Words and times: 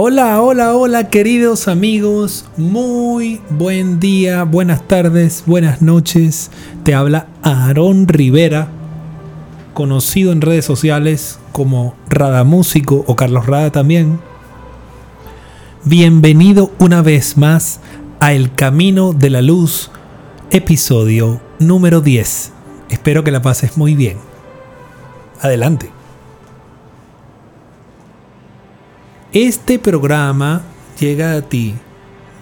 Hola, 0.00 0.40
hola, 0.40 0.76
hola 0.76 1.10
queridos 1.10 1.66
amigos, 1.66 2.44
muy 2.56 3.40
buen 3.50 3.98
día, 3.98 4.44
buenas 4.44 4.86
tardes, 4.86 5.42
buenas 5.44 5.82
noches. 5.82 6.52
Te 6.84 6.94
habla 6.94 7.26
Aarón 7.42 8.06
Rivera, 8.06 8.68
conocido 9.74 10.30
en 10.30 10.40
redes 10.40 10.64
sociales 10.64 11.40
como 11.50 11.96
Rada 12.08 12.44
Músico 12.44 13.02
o 13.08 13.16
Carlos 13.16 13.46
Rada 13.46 13.72
también. 13.72 14.20
Bienvenido 15.82 16.70
una 16.78 17.02
vez 17.02 17.36
más 17.36 17.80
a 18.20 18.32
El 18.34 18.54
Camino 18.54 19.12
de 19.12 19.30
la 19.30 19.42
Luz, 19.42 19.90
episodio 20.52 21.40
número 21.58 22.02
10. 22.02 22.52
Espero 22.88 23.24
que 23.24 23.32
la 23.32 23.42
pases 23.42 23.76
muy 23.76 23.96
bien. 23.96 24.18
Adelante. 25.40 25.97
Este 29.34 29.78
programa 29.78 30.62
llega 30.98 31.34
a 31.34 31.42
ti 31.42 31.74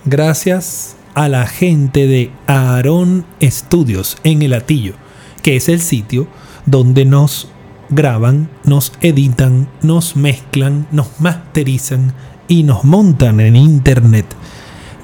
gracias 0.04 0.94
a 1.14 1.28
la 1.28 1.48
gente 1.48 2.06
de 2.06 2.30
Aarón 2.46 3.26
Studios 3.42 4.18
en 4.22 4.42
el 4.42 4.52
Atillo, 4.52 4.94
que 5.42 5.56
es 5.56 5.68
el 5.68 5.80
sitio 5.80 6.28
donde 6.64 7.04
nos 7.04 7.48
graban, 7.88 8.48
nos 8.62 8.92
editan, 9.00 9.68
nos 9.82 10.14
mezclan, 10.14 10.86
nos 10.92 11.08
masterizan 11.18 12.12
y 12.46 12.62
nos 12.62 12.84
montan 12.84 13.40
en 13.40 13.56
internet. 13.56 14.26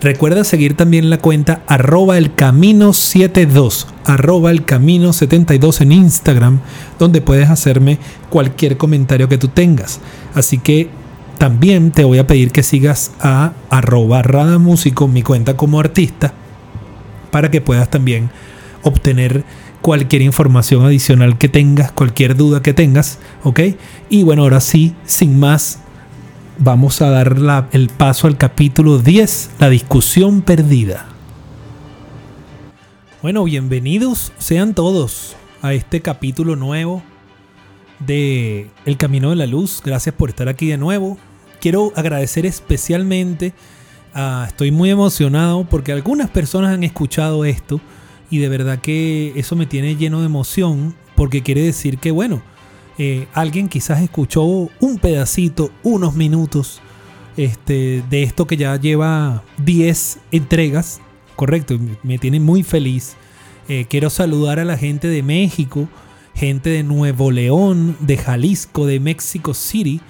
Recuerda 0.00 0.44
seguir 0.44 0.76
también 0.76 1.10
la 1.10 1.18
cuenta 1.18 1.64
arroba 1.66 2.16
el 2.16 2.32
camino 2.36 2.92
72, 2.92 3.88
arroba 4.04 4.52
el 4.52 4.64
camino 4.64 5.12
72 5.12 5.80
en 5.80 5.90
Instagram, 5.90 6.60
donde 7.00 7.22
puedes 7.22 7.50
hacerme 7.50 7.98
cualquier 8.30 8.76
comentario 8.76 9.28
que 9.28 9.38
tú 9.38 9.48
tengas. 9.48 9.98
Así 10.32 10.58
que 10.58 11.01
también 11.42 11.90
te 11.90 12.04
voy 12.04 12.18
a 12.18 12.26
pedir 12.28 12.52
que 12.52 12.62
sigas 12.62 13.10
a 13.18 13.52
arroba 13.68 14.22
Músico, 14.60 15.08
mi 15.08 15.24
cuenta 15.24 15.56
como 15.56 15.80
artista, 15.80 16.32
para 17.32 17.50
que 17.50 17.60
puedas 17.60 17.90
también 17.90 18.30
obtener 18.84 19.42
cualquier 19.80 20.22
información 20.22 20.84
adicional 20.84 21.38
que 21.38 21.48
tengas, 21.48 21.90
cualquier 21.90 22.36
duda 22.36 22.62
que 22.62 22.74
tengas, 22.74 23.18
¿ok? 23.42 23.58
Y 24.08 24.22
bueno, 24.22 24.42
ahora 24.42 24.60
sí, 24.60 24.94
sin 25.04 25.40
más, 25.40 25.80
vamos 26.58 27.02
a 27.02 27.10
dar 27.10 27.34
el 27.72 27.88
paso 27.88 28.28
al 28.28 28.36
capítulo 28.36 28.98
10, 28.98 29.50
la 29.58 29.68
discusión 29.68 30.42
perdida. 30.42 31.08
Bueno, 33.20 33.42
bienvenidos 33.42 34.32
sean 34.38 34.74
todos 34.74 35.34
a 35.60 35.72
este 35.72 36.02
capítulo 36.02 36.54
nuevo 36.54 37.02
de 37.98 38.70
El 38.84 38.96
Camino 38.96 39.30
de 39.30 39.36
la 39.36 39.46
Luz. 39.46 39.82
Gracias 39.84 40.14
por 40.14 40.28
estar 40.28 40.48
aquí 40.48 40.68
de 40.68 40.78
nuevo 40.78 41.18
quiero 41.62 41.92
agradecer 41.94 42.44
especialmente, 42.44 43.54
estoy 44.48 44.72
muy 44.72 44.90
emocionado 44.90 45.64
porque 45.64 45.92
algunas 45.92 46.28
personas 46.28 46.74
han 46.74 46.82
escuchado 46.82 47.44
esto 47.44 47.80
y 48.30 48.38
de 48.38 48.48
verdad 48.48 48.80
que 48.80 49.32
eso 49.36 49.54
me 49.54 49.66
tiene 49.66 49.94
lleno 49.94 50.18
de 50.20 50.26
emoción 50.26 50.96
porque 51.14 51.44
quiere 51.44 51.62
decir 51.62 51.98
que, 51.98 52.10
bueno, 52.10 52.42
eh, 52.98 53.28
alguien 53.32 53.68
quizás 53.68 54.02
escuchó 54.02 54.42
un 54.42 54.98
pedacito, 55.00 55.70
unos 55.84 56.14
minutos 56.16 56.80
este, 57.36 58.02
de 58.10 58.24
esto 58.24 58.48
que 58.48 58.56
ya 58.56 58.74
lleva 58.74 59.44
10 59.58 60.18
entregas, 60.32 61.00
correcto, 61.36 61.78
me 62.02 62.18
tiene 62.18 62.40
muy 62.40 62.64
feliz. 62.64 63.14
Eh, 63.68 63.86
quiero 63.88 64.10
saludar 64.10 64.58
a 64.58 64.64
la 64.64 64.76
gente 64.76 65.06
de 65.06 65.22
México, 65.22 65.88
gente 66.34 66.70
de 66.70 66.82
Nuevo 66.82 67.30
León, 67.30 67.96
de 68.00 68.16
Jalisco, 68.16 68.84
de 68.84 68.98
México 68.98 69.54
City, 69.54 70.00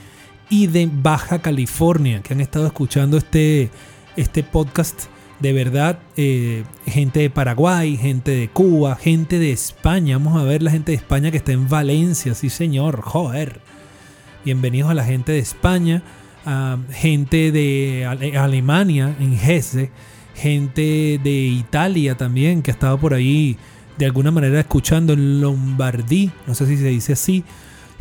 y 0.49 0.67
de 0.67 0.89
Baja 0.93 1.41
California 1.41 2.23
que 2.23 2.35
han 2.35 2.41
estado 2.41 2.67
escuchando 2.67 3.17
este, 3.17 3.71
este 4.17 4.43
podcast. 4.43 5.05
De 5.41 5.53
verdad, 5.53 5.99
eh, 6.17 6.63
gente 6.87 7.19
de 7.19 7.31
Paraguay, 7.31 7.97
gente 7.97 8.31
de 8.31 8.49
Cuba, 8.49 8.95
gente 8.95 9.41
de 9.41 9.51
España. 9.51 10.17
Vamos 10.17 10.41
a 10.41 10.45
ver 10.45 10.63
la 10.63 10.71
gente 10.71 10.93
de 10.93 10.97
España 10.97 11.33
que 11.33 11.39
está 11.39 11.51
en 11.51 11.69
Valencia, 11.69 12.35
sí 12.35 12.49
señor, 12.49 13.01
joder. 13.01 13.61
Bienvenidos 14.45 14.93
a 14.93 14.95
la 14.95 15.05
gente 15.05 15.33
de 15.33 15.41
España, 15.41 16.05
gente 16.93 17.51
de 17.51 18.07
Alemania, 18.39 19.17
en 19.19 19.35
Hesse, 19.35 19.91
gente 20.37 21.21
de 21.23 21.33
Italia 21.33 22.17
también, 22.17 22.63
que 22.63 22.71
ha 22.71 22.75
estado 22.75 22.99
por 22.99 23.13
ahí 23.13 23.57
de 23.99 24.07
alguna 24.07 24.31
manera 24.31 24.61
escuchando 24.61 25.13
en 25.13 25.41
Lombardí, 25.41 26.31
no 26.47 26.55
sé 26.55 26.67
si 26.67 26.77
se 26.77 26.89
dice 26.89 27.13
así, 27.13 27.45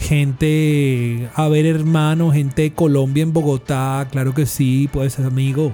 gente, 0.02 1.30
a 1.36 1.48
ver 1.48 1.66
hermano, 1.66 2.32
gente 2.32 2.64
de 2.64 2.74
Colombia 2.74 3.22
en 3.22 3.34
Bogotá, 3.34 4.08
claro 4.12 4.34
que 4.34 4.46
sí, 4.46 4.90
pues 4.92 5.20
amigo, 5.20 5.74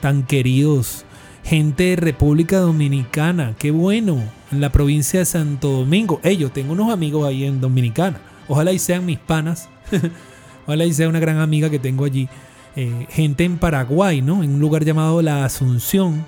tan 0.00 0.24
queridos. 0.24 1.04
Gente 1.44 1.84
de 1.84 1.96
República 1.96 2.58
Dominicana, 2.58 3.54
qué 3.58 3.70
bueno, 3.70 4.22
en 4.52 4.60
la 4.60 4.70
provincia 4.70 5.20
de 5.20 5.26
Santo 5.26 5.70
Domingo. 5.70 6.20
Hey, 6.22 6.36
yo 6.36 6.50
tengo 6.50 6.72
unos 6.72 6.92
amigos 6.92 7.26
ahí 7.26 7.44
en 7.44 7.60
Dominicana. 7.60 8.20
Ojalá 8.46 8.72
y 8.72 8.78
sean 8.78 9.06
mis 9.06 9.18
panas. 9.18 9.68
Ojalá 10.66 10.84
y 10.84 10.92
sea 10.92 11.08
una 11.08 11.18
gran 11.18 11.38
amiga 11.38 11.68
que 11.68 11.78
tengo 11.80 12.04
allí. 12.04 12.28
Eh, 12.76 13.06
gente 13.10 13.44
en 13.44 13.58
Paraguay, 13.58 14.22
¿no? 14.22 14.44
En 14.44 14.54
un 14.54 14.60
lugar 14.60 14.84
llamado 14.84 15.20
La 15.20 15.44
Asunción. 15.44 16.24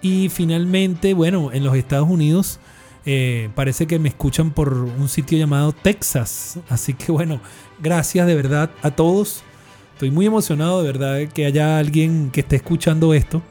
Y 0.00 0.28
finalmente, 0.28 1.12
bueno, 1.14 1.50
en 1.52 1.64
los 1.64 1.76
Estados 1.76 2.08
Unidos 2.08 2.60
eh, 3.08 3.50
parece 3.54 3.86
que 3.86 4.00
me 4.00 4.08
escuchan 4.08 4.50
por 4.50 4.72
un 4.72 5.08
sitio 5.08 5.38
llamado 5.38 5.72
Texas. 5.72 6.58
Así 6.68 6.92
que 6.92 7.12
bueno, 7.12 7.40
gracias 7.78 8.26
de 8.26 8.34
verdad 8.34 8.70
a 8.82 8.90
todos. 8.90 9.44
Estoy 9.92 10.10
muy 10.10 10.26
emocionado 10.26 10.82
de 10.82 10.92
verdad 10.92 11.32
que 11.32 11.46
haya 11.46 11.78
alguien 11.78 12.30
que 12.32 12.40
esté 12.40 12.56
escuchando 12.56 13.14
esto. 13.14 13.42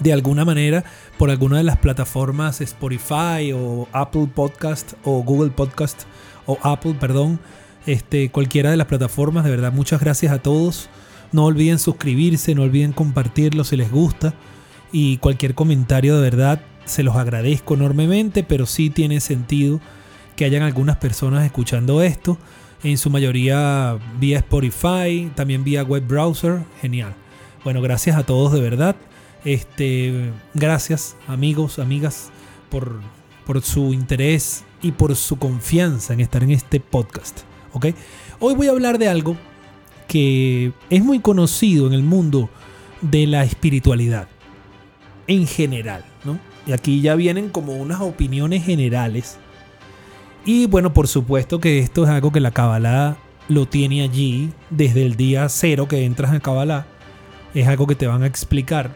De 0.00 0.12
alguna 0.12 0.44
manera, 0.44 0.84
por 1.18 1.30
alguna 1.30 1.58
de 1.58 1.64
las 1.64 1.76
plataformas 1.76 2.60
Spotify 2.62 3.52
o 3.54 3.88
Apple 3.92 4.28
Podcast 4.34 4.94
o 5.04 5.22
Google 5.22 5.50
Podcast 5.50 6.04
o 6.46 6.58
Apple, 6.62 6.94
perdón. 6.98 7.38
Este, 7.86 8.30
cualquiera 8.30 8.70
de 8.70 8.76
las 8.76 8.88
plataformas, 8.88 9.44
de 9.44 9.50
verdad, 9.50 9.72
muchas 9.72 10.00
gracias 10.00 10.32
a 10.32 10.38
todos. 10.38 10.88
No 11.30 11.44
olviden 11.44 11.78
suscribirse, 11.78 12.54
no 12.54 12.62
olviden 12.62 12.92
compartirlo 12.92 13.64
si 13.64 13.76
les 13.76 13.90
gusta. 13.90 14.34
Y 14.92 15.18
cualquier 15.18 15.54
comentario 15.54 16.16
de 16.16 16.22
verdad 16.22 16.60
se 16.86 17.02
los 17.02 17.16
agradezco 17.16 17.74
enormemente, 17.74 18.42
pero 18.42 18.64
sí 18.64 18.88
tiene 18.88 19.20
sentido 19.20 19.80
que 20.36 20.44
hayan 20.44 20.62
algunas 20.62 20.96
personas 20.96 21.44
escuchando 21.44 22.02
esto, 22.02 22.38
en 22.82 22.98
su 22.98 23.10
mayoría 23.10 23.98
vía 24.18 24.38
Spotify, 24.38 25.30
también 25.34 25.64
vía 25.64 25.82
web 25.82 26.06
browser, 26.06 26.60
genial. 26.80 27.14
Bueno, 27.64 27.82
gracias 27.82 28.16
a 28.16 28.24
todos 28.24 28.52
de 28.52 28.60
verdad. 28.60 28.96
Este, 29.44 30.30
gracias 30.54 31.16
amigos, 31.26 31.78
amigas, 31.78 32.30
por, 32.70 33.00
por 33.44 33.62
su 33.62 33.92
interés 33.92 34.64
y 34.82 34.92
por 34.92 35.16
su 35.16 35.38
confianza 35.38 36.12
en 36.12 36.20
estar 36.20 36.42
en 36.42 36.50
este 36.50 36.80
podcast. 36.80 37.40
¿ok? 37.72 37.86
Hoy 38.40 38.54
voy 38.54 38.68
a 38.68 38.70
hablar 38.70 38.98
de 38.98 39.08
algo 39.08 39.36
que 40.06 40.72
es 40.90 41.02
muy 41.02 41.20
conocido 41.20 41.86
en 41.86 41.92
el 41.92 42.02
mundo 42.02 42.48
de 43.00 43.26
la 43.26 43.44
espiritualidad 43.44 44.28
en 45.26 45.46
general. 45.46 46.04
Y 46.66 46.72
aquí 46.72 47.00
ya 47.00 47.14
vienen 47.14 47.48
como 47.48 47.74
unas 47.74 48.00
opiniones 48.00 48.64
generales. 48.64 49.38
Y 50.44 50.66
bueno, 50.66 50.92
por 50.92 51.08
supuesto 51.08 51.60
que 51.60 51.78
esto 51.78 52.04
es 52.04 52.10
algo 52.10 52.32
que 52.32 52.40
la 52.40 52.50
Kabbalah 52.50 53.16
lo 53.48 53.66
tiene 53.66 54.02
allí 54.02 54.52
desde 54.70 55.06
el 55.06 55.16
día 55.16 55.48
cero 55.48 55.86
que 55.88 56.04
entras 56.04 56.32
a 56.32 56.40
Kabbalah. 56.40 56.86
Es 57.54 57.68
algo 57.68 57.86
que 57.86 57.94
te 57.94 58.06
van 58.06 58.22
a 58.22 58.26
explicar. 58.26 58.90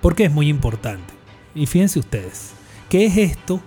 Porque 0.00 0.24
es 0.24 0.32
muy 0.32 0.48
importante. 0.48 1.14
Y 1.54 1.66
fíjense 1.66 1.98
ustedes, 1.98 2.52
¿qué 2.88 3.06
es 3.06 3.16
esto 3.16 3.60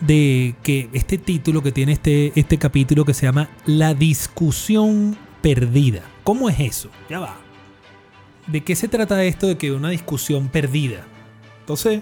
de 0.00 0.56
que 0.62 0.88
este 0.92 1.18
título 1.18 1.62
que 1.62 1.72
tiene 1.72 1.92
este, 1.92 2.32
este 2.34 2.58
capítulo 2.58 3.04
que 3.04 3.14
se 3.14 3.26
llama 3.26 3.48
La 3.64 3.94
discusión 3.94 5.16
perdida? 5.40 6.02
¿Cómo 6.24 6.48
es 6.48 6.58
eso? 6.58 6.90
Ya 7.08 7.20
va. 7.20 7.36
¿De 8.48 8.64
qué 8.64 8.74
se 8.74 8.88
trata 8.88 9.22
esto 9.24 9.46
de 9.46 9.56
que 9.56 9.72
una 9.72 9.90
discusión 9.90 10.48
perdida? 10.48 11.06
Entonces, 11.68 12.00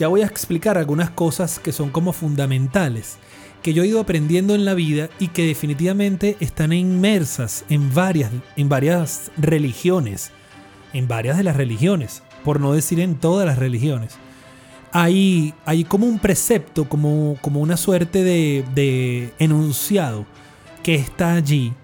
ya 0.00 0.08
voy 0.08 0.22
a 0.22 0.26
explicar 0.26 0.76
algunas 0.76 1.10
cosas 1.10 1.60
que 1.60 1.70
son 1.70 1.90
como 1.90 2.12
fundamentales, 2.12 3.18
que 3.62 3.72
yo 3.72 3.84
he 3.84 3.86
ido 3.86 4.00
aprendiendo 4.00 4.56
en 4.56 4.64
la 4.64 4.74
vida 4.74 5.10
y 5.20 5.28
que 5.28 5.46
definitivamente 5.46 6.36
están 6.40 6.72
inmersas 6.72 7.64
en 7.68 7.94
varias, 7.94 8.32
en 8.56 8.68
varias 8.68 9.30
religiones, 9.36 10.32
en 10.92 11.06
varias 11.06 11.36
de 11.36 11.44
las 11.44 11.54
religiones, 11.54 12.24
por 12.42 12.58
no 12.58 12.72
decir 12.72 12.98
en 12.98 13.14
todas 13.14 13.46
las 13.46 13.60
religiones. 13.60 14.16
Hay, 14.90 15.54
hay 15.66 15.84
como 15.84 16.06
un 16.06 16.18
precepto, 16.18 16.88
como, 16.88 17.38
como 17.42 17.60
una 17.60 17.76
suerte 17.76 18.24
de, 18.24 18.64
de 18.74 19.32
enunciado 19.38 20.26
que 20.82 20.96
está 20.96 21.34
allí, 21.34 21.74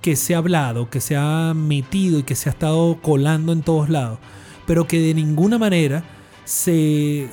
que 0.00 0.14
se 0.14 0.36
ha 0.36 0.38
hablado, 0.38 0.88
que 0.88 1.00
se 1.00 1.16
ha 1.16 1.54
metido 1.54 2.20
y 2.20 2.22
que 2.22 2.36
se 2.36 2.50
ha 2.50 2.52
estado 2.52 3.00
colando 3.02 3.52
en 3.52 3.62
todos 3.62 3.88
lados, 3.88 4.20
pero 4.64 4.86
que 4.86 5.00
de 5.00 5.14
ninguna 5.14 5.58
manera 5.58 6.04
se, 6.44 7.28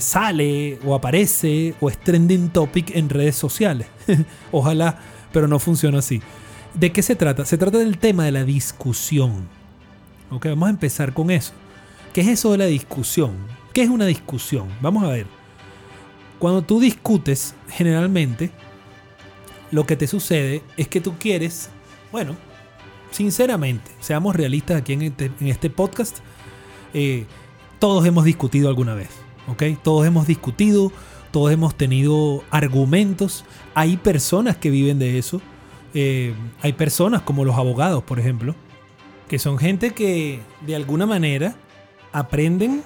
sale 0.00 0.78
o 0.84 0.94
aparece 0.94 1.74
o 1.80 1.88
es 1.88 1.98
trending 1.98 2.50
topic 2.50 2.94
en 2.94 3.08
redes 3.08 3.36
sociales. 3.36 3.86
Ojalá, 4.52 4.98
pero 5.32 5.48
no 5.48 5.58
funciona 5.58 5.98
así. 5.98 6.20
¿De 6.74 6.92
qué 6.92 7.02
se 7.02 7.16
trata? 7.16 7.44
Se 7.44 7.58
trata 7.58 7.78
del 7.78 7.98
tema 7.98 8.24
de 8.24 8.32
la 8.32 8.44
discusión. 8.44 9.48
Ok, 10.30 10.46
vamos 10.46 10.66
a 10.68 10.70
empezar 10.70 11.12
con 11.12 11.30
eso. 11.30 11.52
¿Qué 12.12 12.22
es 12.22 12.28
eso 12.28 12.52
de 12.52 12.58
la 12.58 12.66
discusión? 12.66 13.32
¿Qué 13.72 13.82
es 13.82 13.88
una 13.88 14.06
discusión? 14.06 14.68
Vamos 14.80 15.04
a 15.04 15.08
ver. 15.08 15.26
Cuando 16.38 16.62
tú 16.62 16.80
discutes, 16.80 17.54
generalmente, 17.68 18.50
lo 19.70 19.86
que 19.86 19.96
te 19.96 20.06
sucede 20.06 20.62
es 20.76 20.88
que 20.88 21.00
tú 21.00 21.14
quieres, 21.18 21.70
bueno, 22.12 22.36
sinceramente, 23.10 23.90
seamos 24.00 24.34
realistas 24.36 24.80
aquí 24.80 24.92
en 24.92 25.02
este, 25.02 25.30
en 25.40 25.48
este 25.48 25.70
podcast, 25.70 26.18
eh, 26.92 27.26
todos 27.78 28.06
hemos 28.06 28.24
discutido 28.24 28.68
alguna 28.68 28.94
vez, 28.94 29.10
¿ok? 29.48 29.62
Todos 29.82 30.06
hemos 30.06 30.26
discutido, 30.26 30.92
todos 31.30 31.52
hemos 31.52 31.74
tenido 31.76 32.44
argumentos, 32.50 33.44
hay 33.74 33.96
personas 33.96 34.56
que 34.56 34.70
viven 34.70 34.98
de 34.98 35.18
eso, 35.18 35.40
eh, 35.94 36.34
hay 36.62 36.72
personas 36.72 37.22
como 37.22 37.44
los 37.44 37.56
abogados, 37.56 38.02
por 38.02 38.18
ejemplo, 38.18 38.54
que 39.28 39.38
son 39.38 39.58
gente 39.58 39.92
que 39.92 40.40
de 40.66 40.76
alguna 40.76 41.06
manera 41.06 41.56
aprenden 42.12 42.82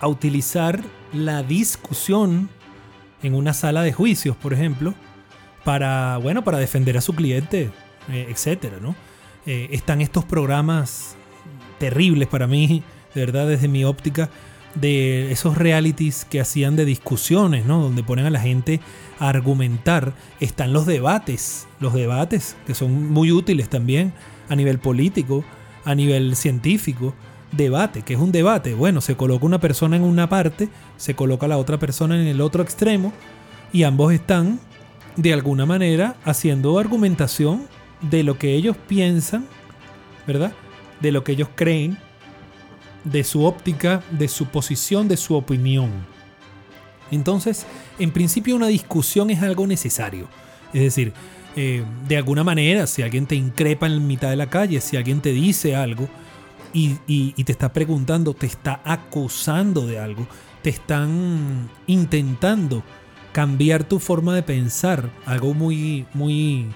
a 0.00 0.08
utilizar 0.08 0.82
la 1.12 1.42
discusión 1.42 2.48
en 3.22 3.34
una 3.34 3.52
sala 3.52 3.82
de 3.82 3.92
juicios, 3.92 4.36
por 4.36 4.52
ejemplo, 4.52 4.94
para, 5.64 6.18
bueno, 6.18 6.44
para 6.44 6.58
defender 6.58 6.96
a 6.96 7.00
su 7.00 7.14
cliente, 7.14 7.70
eh, 8.10 8.26
etcétera, 8.30 8.78
¿no? 8.80 8.94
Eh, 9.46 9.68
están 9.72 10.00
estos 10.00 10.24
programas 10.24 11.16
terribles 11.78 12.28
para 12.28 12.46
mí, 12.46 12.82
de 13.16 13.24
verdad, 13.24 13.48
desde 13.48 13.66
mi 13.66 13.82
óptica, 13.82 14.28
de 14.74 15.32
esos 15.32 15.56
realities 15.56 16.26
que 16.26 16.38
hacían 16.38 16.76
de 16.76 16.84
discusiones, 16.84 17.64
¿no? 17.64 17.80
Donde 17.80 18.02
ponen 18.02 18.26
a 18.26 18.30
la 18.30 18.40
gente 18.40 18.80
a 19.18 19.30
argumentar. 19.30 20.12
Están 20.38 20.74
los 20.74 20.84
debates, 20.84 21.66
los 21.80 21.94
debates 21.94 22.56
que 22.66 22.74
son 22.74 23.10
muy 23.10 23.32
útiles 23.32 23.70
también 23.70 24.12
a 24.50 24.54
nivel 24.54 24.78
político, 24.78 25.44
a 25.86 25.94
nivel 25.94 26.36
científico. 26.36 27.14
Debate, 27.52 28.02
que 28.02 28.14
es 28.14 28.20
un 28.20 28.32
debate? 28.32 28.74
Bueno, 28.74 29.00
se 29.00 29.16
coloca 29.16 29.46
una 29.46 29.60
persona 29.60 29.96
en 29.96 30.02
una 30.02 30.28
parte, 30.28 30.68
se 30.98 31.14
coloca 31.14 31.48
la 31.48 31.56
otra 31.56 31.78
persona 31.78 32.20
en 32.20 32.26
el 32.26 32.42
otro 32.42 32.62
extremo 32.62 33.14
y 33.72 33.84
ambos 33.84 34.12
están 34.12 34.60
de 35.16 35.32
alguna 35.32 35.64
manera 35.64 36.16
haciendo 36.24 36.78
argumentación 36.78 37.66
de 38.02 38.24
lo 38.24 38.36
que 38.36 38.54
ellos 38.54 38.76
piensan, 38.88 39.46
¿verdad? 40.26 40.52
De 41.00 41.12
lo 41.12 41.24
que 41.24 41.32
ellos 41.32 41.48
creen 41.54 41.96
de 43.06 43.24
su 43.24 43.44
óptica, 43.44 44.02
de 44.10 44.28
su 44.28 44.46
posición, 44.46 45.08
de 45.08 45.16
su 45.16 45.34
opinión. 45.34 45.90
Entonces, 47.10 47.66
en 47.98 48.10
principio 48.10 48.56
una 48.56 48.66
discusión 48.66 49.30
es 49.30 49.42
algo 49.42 49.66
necesario. 49.66 50.28
Es 50.72 50.82
decir, 50.82 51.12
eh, 51.54 51.84
de 52.08 52.16
alguna 52.16 52.44
manera, 52.44 52.86
si 52.86 53.02
alguien 53.02 53.26
te 53.26 53.36
increpa 53.36 53.86
en 53.86 54.06
mitad 54.06 54.30
de 54.30 54.36
la 54.36 54.50
calle, 54.50 54.80
si 54.80 54.96
alguien 54.96 55.20
te 55.20 55.32
dice 55.32 55.76
algo 55.76 56.08
y, 56.72 56.98
y 57.06 57.44
te 57.44 57.52
está 57.52 57.72
preguntando, 57.72 58.34
te 58.34 58.46
está 58.46 58.80
acusando 58.84 59.86
de 59.86 59.98
algo, 59.98 60.26
te 60.62 60.70
están 60.70 61.70
intentando 61.86 62.82
cambiar 63.32 63.84
tu 63.84 63.98
forma 64.00 64.34
de 64.34 64.42
pensar, 64.42 65.10
algo 65.24 65.54
muy, 65.54 66.06
muy 66.12 66.66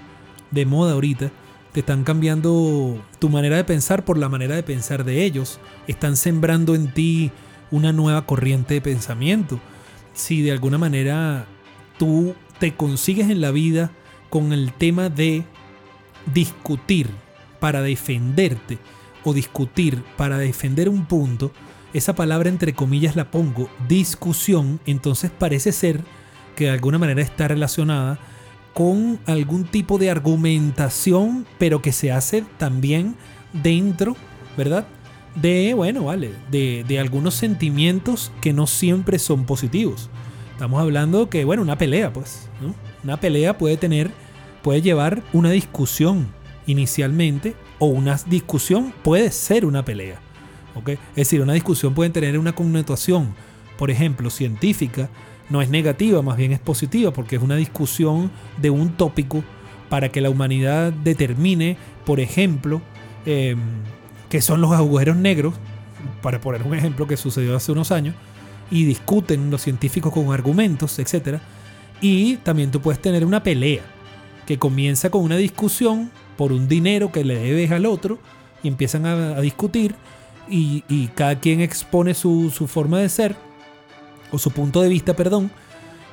de 0.51 0.65
moda 0.65 0.93
ahorita, 0.93 1.31
te 1.73 1.81
están 1.81 2.05
cambiando 2.05 3.03
tu 3.19 3.29
manera 3.29 3.57
de 3.57 3.65
pensar 3.65 4.05
por 4.05 4.19
la 4.19 4.29
manera 4.29 4.57
de 4.57 4.63
pensar 4.63 5.05
de 5.05 5.25
ellos. 5.25 5.61
Están 5.87 6.17
sembrando 6.17 6.75
en 6.75 6.93
ti 6.93 7.31
una 7.71 7.93
nueva 7.93 8.27
corriente 8.27 8.75
de 8.75 8.81
pensamiento. 8.81 9.61
Si 10.13 10.43
de 10.43 10.53
alguna 10.53 10.79
manera 10.79 11.47
tú 11.99 12.35
te 12.59 12.75
consigues 12.75 13.31
en 13.31 13.41
la 13.41 13.53
vida 13.53 13.93
con 14.29 14.53
el 14.53 14.73
tema 14.73 15.09
de 15.09 15.45
discutir 16.33 17.09
para 17.61 17.83
defenderte 17.83 18.79
o 19.23 19.33
discutir 19.33 20.03
para 20.17 20.39
defender 20.39 20.89
un 20.89 21.07
punto, 21.07 21.53
esa 21.93 22.15
palabra 22.15 22.49
entre 22.49 22.73
comillas 22.73 23.17
la 23.17 23.31
pongo, 23.31 23.69
discusión, 23.89 24.81
entonces 24.87 25.31
parece 25.31 25.73
ser 25.73 26.03
que 26.57 26.65
de 26.65 26.71
alguna 26.71 26.99
manera 26.99 27.23
está 27.23 27.49
relacionada 27.49 28.19
con 28.75 29.19
algún 29.27 29.65
tipo 29.65 29.99
de 29.99 30.11
argumentación, 30.11 31.47
pero 31.59 31.83
que 31.83 31.93
se 31.93 32.13
hace 32.13 32.45
también 32.59 33.17
dentro, 33.53 34.17
¿verdad? 34.57 34.87
De, 35.35 35.75
bueno, 35.75 36.05
vale, 36.05 36.33
de, 36.51 36.99
algunos 36.99 37.35
sentimientos 37.35 38.33
que 38.41 38.53
no 38.53 38.67
siempre 38.67 39.19
son 39.19 39.45
positivos. 39.45 40.11
Estamos 40.53 40.81
hablando 40.81 41.31
que, 41.31 41.45
bueno, 41.45 41.63
una 41.63 41.79
pelea, 41.79 42.13
pues, 42.13 42.49
¿no? 42.61 42.75
Una 43.05 43.19
pelea 43.19 43.57
puede 43.57 43.77
tener, 43.77 44.11
puede 44.63 44.83
llevar 44.83 45.23
una 45.33 45.51
discusión 45.51 46.29
inicialmente, 46.67 47.55
o 47.79 47.87
una 47.87 48.19
discusión 48.27 48.93
puede 49.03 49.31
ser 49.33 49.65
una 49.65 49.85
pelea. 49.85 50.21
Es 50.87 51.17
decir, 51.17 51.41
una 51.41 51.53
discusión 51.53 51.95
puede 51.95 52.11
tener 52.11 52.39
una 52.39 52.55
connotación, 52.55 53.35
por 53.77 53.91
ejemplo, 53.91 54.31
científica, 54.31 55.11
no 55.51 55.61
es 55.61 55.69
negativa, 55.69 56.23
más 56.23 56.37
bien 56.37 56.53
es 56.53 56.61
positiva, 56.61 57.13
porque 57.13 57.37
es 57.37 57.43
una 57.43 57.57
discusión 57.57 58.31
de 58.57 58.71
un 58.71 58.91
tópico 58.93 59.45
para 59.89 60.09
que 60.09 60.21
la 60.21 60.31
humanidad 60.31 60.93
determine, 60.93 61.77
por 62.07 62.21
ejemplo, 62.21 62.81
eh, 63.27 63.57
qué 64.31 64.41
son 64.41 64.61
los 64.61 64.73
agujeros 64.73 65.17
negros, 65.17 65.55
para 66.23 66.41
poner 66.41 66.63
un 66.63 66.75
ejemplo 66.75 67.07
que 67.07 67.17
sucedió 67.17 67.57
hace 67.57 67.73
unos 67.73 67.91
años, 67.91 68.15
y 68.71 68.85
discuten 68.85 69.51
los 69.51 69.63
científicos 69.63 70.13
con 70.13 70.33
argumentos, 70.33 70.99
etc. 71.01 71.41
Y 72.01 72.37
también 72.37 72.71
tú 72.71 72.81
puedes 72.81 73.03
tener 73.03 73.25
una 73.25 73.43
pelea 73.43 73.83
que 74.47 74.59
comienza 74.59 75.11
con 75.11 75.23
una 75.23 75.37
discusión 75.37 76.11
por 76.37 76.53
un 76.53 76.69
dinero 76.69 77.11
que 77.11 77.25
le 77.25 77.37
debes 77.37 77.73
al 77.73 77.87
otro 77.87 78.19
y 78.63 78.69
empiezan 78.69 79.07
a, 79.07 79.41
discutir 79.41 79.97
y, 80.49 81.09
cada 81.15 81.39
quien 81.41 81.61
expone 81.61 82.15
su, 82.15 82.51
su 82.51 82.67
forma 82.69 82.99
de 83.01 83.09
ser 83.09 83.50
o 84.33 84.39
su 84.39 84.51
punto 84.51 84.81
de 84.83 84.89
vista, 84.89 85.15
perdón. 85.15 85.51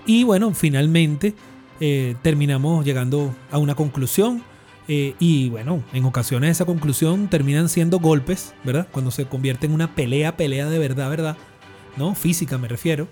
Y 0.05 0.23
bueno, 0.23 0.53
finalmente 0.53 1.35
eh, 1.79 2.15
terminamos 2.21 2.85
llegando 2.85 3.35
a 3.51 3.57
una 3.57 3.75
conclusión. 3.75 4.43
Eh, 4.87 5.15
y 5.19 5.49
bueno, 5.49 5.83
en 5.91 6.05
ocasiones 6.05 6.51
esa 6.51 6.65
conclusión 6.65 7.27
terminan 7.27 7.67
siendo 7.67 7.99
golpes, 7.99 8.53
¿verdad? 8.63 8.87
Cuando 8.91 9.11
se 9.11 9.25
convierte 9.25 9.65
en 9.65 9.73
una 9.73 9.95
pelea, 9.95 10.37
pelea 10.37 10.67
de 10.67 10.79
verdad, 10.79 11.09
¿verdad? 11.09 11.37
¿No? 11.97 12.15
Física 12.15 12.57
me 12.57 12.69
refiero. 12.69 13.07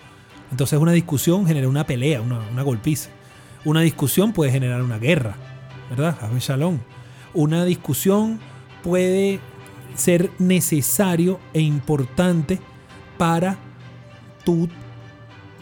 Entonces 0.51 0.79
una 0.79 0.93
discusión 0.93 1.45
genera 1.45 1.67
una 1.67 1.85
pelea, 1.85 2.21
una, 2.21 2.39
una 2.49 2.63
golpiza. 2.63 3.09
Una 3.65 3.81
discusión 3.81 4.31
puede 4.31 4.51
generar 4.51 4.81
una 4.81 4.99
guerra, 4.99 5.35
¿verdad? 5.89 6.17
A 6.21 6.29
Shalom. 6.39 6.79
Una 7.33 7.65
discusión 7.65 8.39
puede 8.83 9.39
ser 9.95 10.31
necesario 10.39 11.39
e 11.53 11.61
importante 11.61 12.59
para 13.17 13.57
tu 14.45 14.69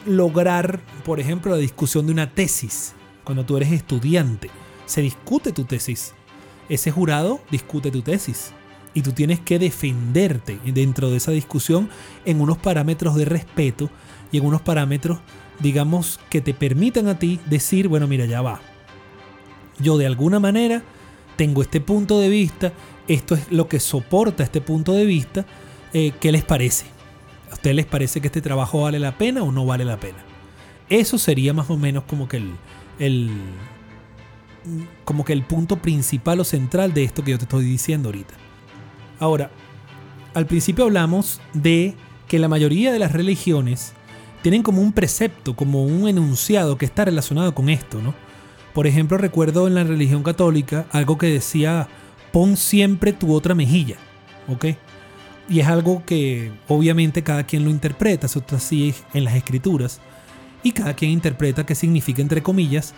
lograr, 0.06 0.82
por 1.06 1.20
ejemplo, 1.20 1.52
la 1.52 1.58
discusión 1.58 2.06
de 2.06 2.14
una 2.14 2.30
tesis. 2.30 2.94
Cuando 3.24 3.46
tú 3.46 3.58
eres 3.58 3.72
estudiante, 3.72 4.50
se 4.86 5.02
discute 5.02 5.52
tu 5.52 5.64
tesis. 5.64 6.14
Ese 6.70 6.92
jurado 6.92 7.42
discute 7.52 7.92
tu 7.92 8.02
tesis. 8.02 8.52
Y 8.94 9.02
tú 9.02 9.12
tienes 9.12 9.40
que 9.40 9.60
defenderte 9.60 10.60
dentro 10.66 11.10
de 11.10 11.18
esa 11.18 11.32
discusión 11.32 11.90
en 12.26 12.42
unos 12.42 12.58
parámetros 12.58 13.16
de 13.16 13.26
respeto 13.26 13.90
y 14.32 14.38
en 14.38 14.46
unos 14.46 14.62
parámetros, 14.62 15.20
digamos, 15.60 16.20
que 16.30 16.42
te 16.42 16.54
permitan 16.54 17.08
a 17.08 17.18
ti 17.18 17.40
decir, 17.48 17.88
bueno, 17.88 18.08
mira, 18.08 18.26
ya 18.26 18.42
va. 18.42 18.62
Yo 19.80 19.98
de 19.98 20.06
alguna 20.06 20.40
manera 20.40 20.84
tengo 21.36 21.62
este 21.64 21.82
punto 21.82 22.20
de 22.20 22.30
vista, 22.30 22.74
esto 23.08 23.36
es 23.36 23.52
lo 23.52 23.68
que 23.68 23.80
soporta 23.80 24.44
este 24.44 24.62
punto 24.62 24.94
de 24.94 25.06
vista, 25.06 25.46
eh, 25.94 26.12
¿qué 26.20 26.32
les 26.32 26.44
parece? 26.44 26.86
¿A 27.54 27.56
ustedes 27.56 27.76
les 27.76 27.86
parece 27.86 28.20
que 28.20 28.30
este 28.30 28.42
trabajo 28.42 28.82
vale 28.82 28.98
la 28.98 29.16
pena 29.16 29.44
o 29.44 29.52
no 29.52 29.64
vale 29.64 29.86
la 29.86 30.00
pena? 30.00 30.18
Eso 30.90 31.20
sería 31.20 31.54
más 31.54 31.70
o 31.70 31.78
menos 31.78 32.04
como 32.06 32.28
que 32.28 32.42
el, 32.98 33.30
como 35.06 35.24
que 35.24 35.34
el 35.34 35.44
punto 35.44 35.76
principal 35.76 36.40
o 36.40 36.46
central 36.46 36.96
de 36.96 37.04
esto 37.04 37.24
que 37.24 37.30
yo 37.30 37.38
te 37.38 37.44
estoy 37.44 37.64
diciendo 37.64 38.10
ahorita. 38.10 38.34
Ahora, 39.20 39.52
al 40.34 40.48
principio 40.48 40.86
hablamos 40.86 41.42
de 41.54 41.94
que 42.28 42.40
la 42.40 42.48
mayoría 42.48 42.92
de 42.92 42.98
las 42.98 43.12
religiones 43.12 43.94
tienen 44.42 44.64
como 44.64 44.82
un 44.82 44.92
precepto, 44.92 45.56
como 45.56 45.86
un 45.86 46.08
enunciado 46.08 46.80
que 46.80 46.86
está 46.86 47.06
relacionado 47.06 47.54
con 47.54 47.70
esto, 47.70 48.02
¿no? 48.02 48.16
Por 48.74 48.88
ejemplo, 48.88 49.20
recuerdo 49.20 49.68
en 49.68 49.76
la 49.76 49.84
religión 49.84 50.24
católica 50.24 50.88
algo 50.92 51.20
que 51.20 51.28
decía, 51.28 51.88
pon 52.32 52.58
siempre 52.58 53.14
tu 53.14 53.32
otra 53.32 53.54
mejilla, 53.54 53.98
¿ok? 54.48 54.66
Y 55.50 55.60
es 55.60 55.68
algo 55.68 56.04
que 56.06 56.52
obviamente 56.68 57.24
cada 57.24 57.44
quien 57.44 57.66
lo 57.66 57.70
interpreta, 57.70 58.28
eso 58.28 58.40
está 58.40 58.56
así 58.56 58.94
en 59.14 59.26
las 59.26 59.36
escrituras. 59.36 60.00
Y 60.64 60.72
cada 60.72 60.94
quien 60.94 61.12
interpreta 61.12 61.66
qué 61.66 61.76
significa, 61.76 62.22
entre 62.22 62.42
comillas, 62.42 62.94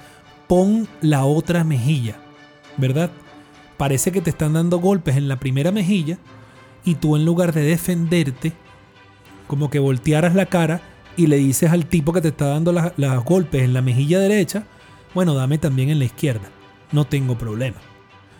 pon 0.47 0.87
la 1.01 1.25
otra 1.25 1.63
mejilla, 1.63 2.17
¿verdad? 2.77 3.09
Parece 3.77 4.11
que 4.11 4.21
te 4.21 4.29
están 4.29 4.53
dando 4.53 4.79
golpes 4.79 5.17
en 5.17 5.27
la 5.27 5.37
primera 5.37 5.71
mejilla 5.71 6.17
y 6.83 6.95
tú 6.95 7.15
en 7.15 7.25
lugar 7.25 7.51
de 7.51 7.63
defenderte, 7.63 8.53
como 9.47 9.69
que 9.69 9.79
voltearas 9.79 10.35
la 10.35 10.45
cara 10.45 10.81
y 11.17 11.27
le 11.27 11.37
dices 11.37 11.71
al 11.71 11.87
tipo 11.87 12.13
que 12.13 12.21
te 12.21 12.27
está 12.29 12.47
dando 12.47 12.71
los 12.71 13.23
golpes 13.23 13.63
en 13.63 13.73
la 13.73 13.81
mejilla 13.81 14.19
derecha, 14.19 14.65
bueno, 15.13 15.33
dame 15.33 15.57
también 15.57 15.89
en 15.89 15.99
la 15.99 16.05
izquierda, 16.05 16.49
no 16.91 17.05
tengo 17.05 17.37
problema. 17.37 17.77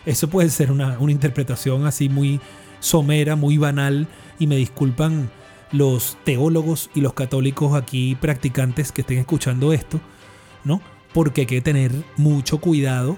Eso 0.06 0.30
puede 0.30 0.50
ser 0.50 0.72
una, 0.72 1.00
una 1.00 1.12
interpretación 1.12 1.88
así 1.88 2.10
muy 2.10 2.40
somera, 2.80 3.36
muy 3.36 3.58
banal, 3.58 4.08
y 4.40 4.48
me 4.48 4.58
disculpan 4.58 5.30
los 5.72 6.18
teólogos 6.24 6.90
y 6.96 7.02
los 7.02 7.14
católicos 7.14 7.76
aquí 7.76 8.16
practicantes 8.16 8.92
que 8.92 9.02
estén 9.02 9.18
escuchando 9.18 9.74
esto, 9.74 10.00
¿no? 10.64 10.82
Porque 11.14 11.42
hay 11.42 11.48
que 11.48 11.62
tener 11.62 11.92
mucho 12.18 12.60
cuidado 12.60 13.18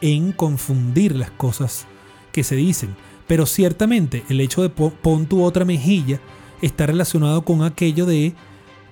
en 0.00 0.32
confundir 0.32 1.14
las 1.14 1.30
cosas 1.30 1.86
que 2.32 2.44
se 2.44 2.56
dicen. 2.56 2.94
Pero 3.26 3.46
ciertamente 3.46 4.24
el 4.28 4.40
hecho 4.40 4.62
de 4.62 4.68
pon 4.68 5.26
tu 5.26 5.42
otra 5.42 5.64
mejilla 5.64 6.20
está 6.60 6.86
relacionado 6.86 7.42
con 7.42 7.62
aquello 7.62 8.06
de 8.06 8.34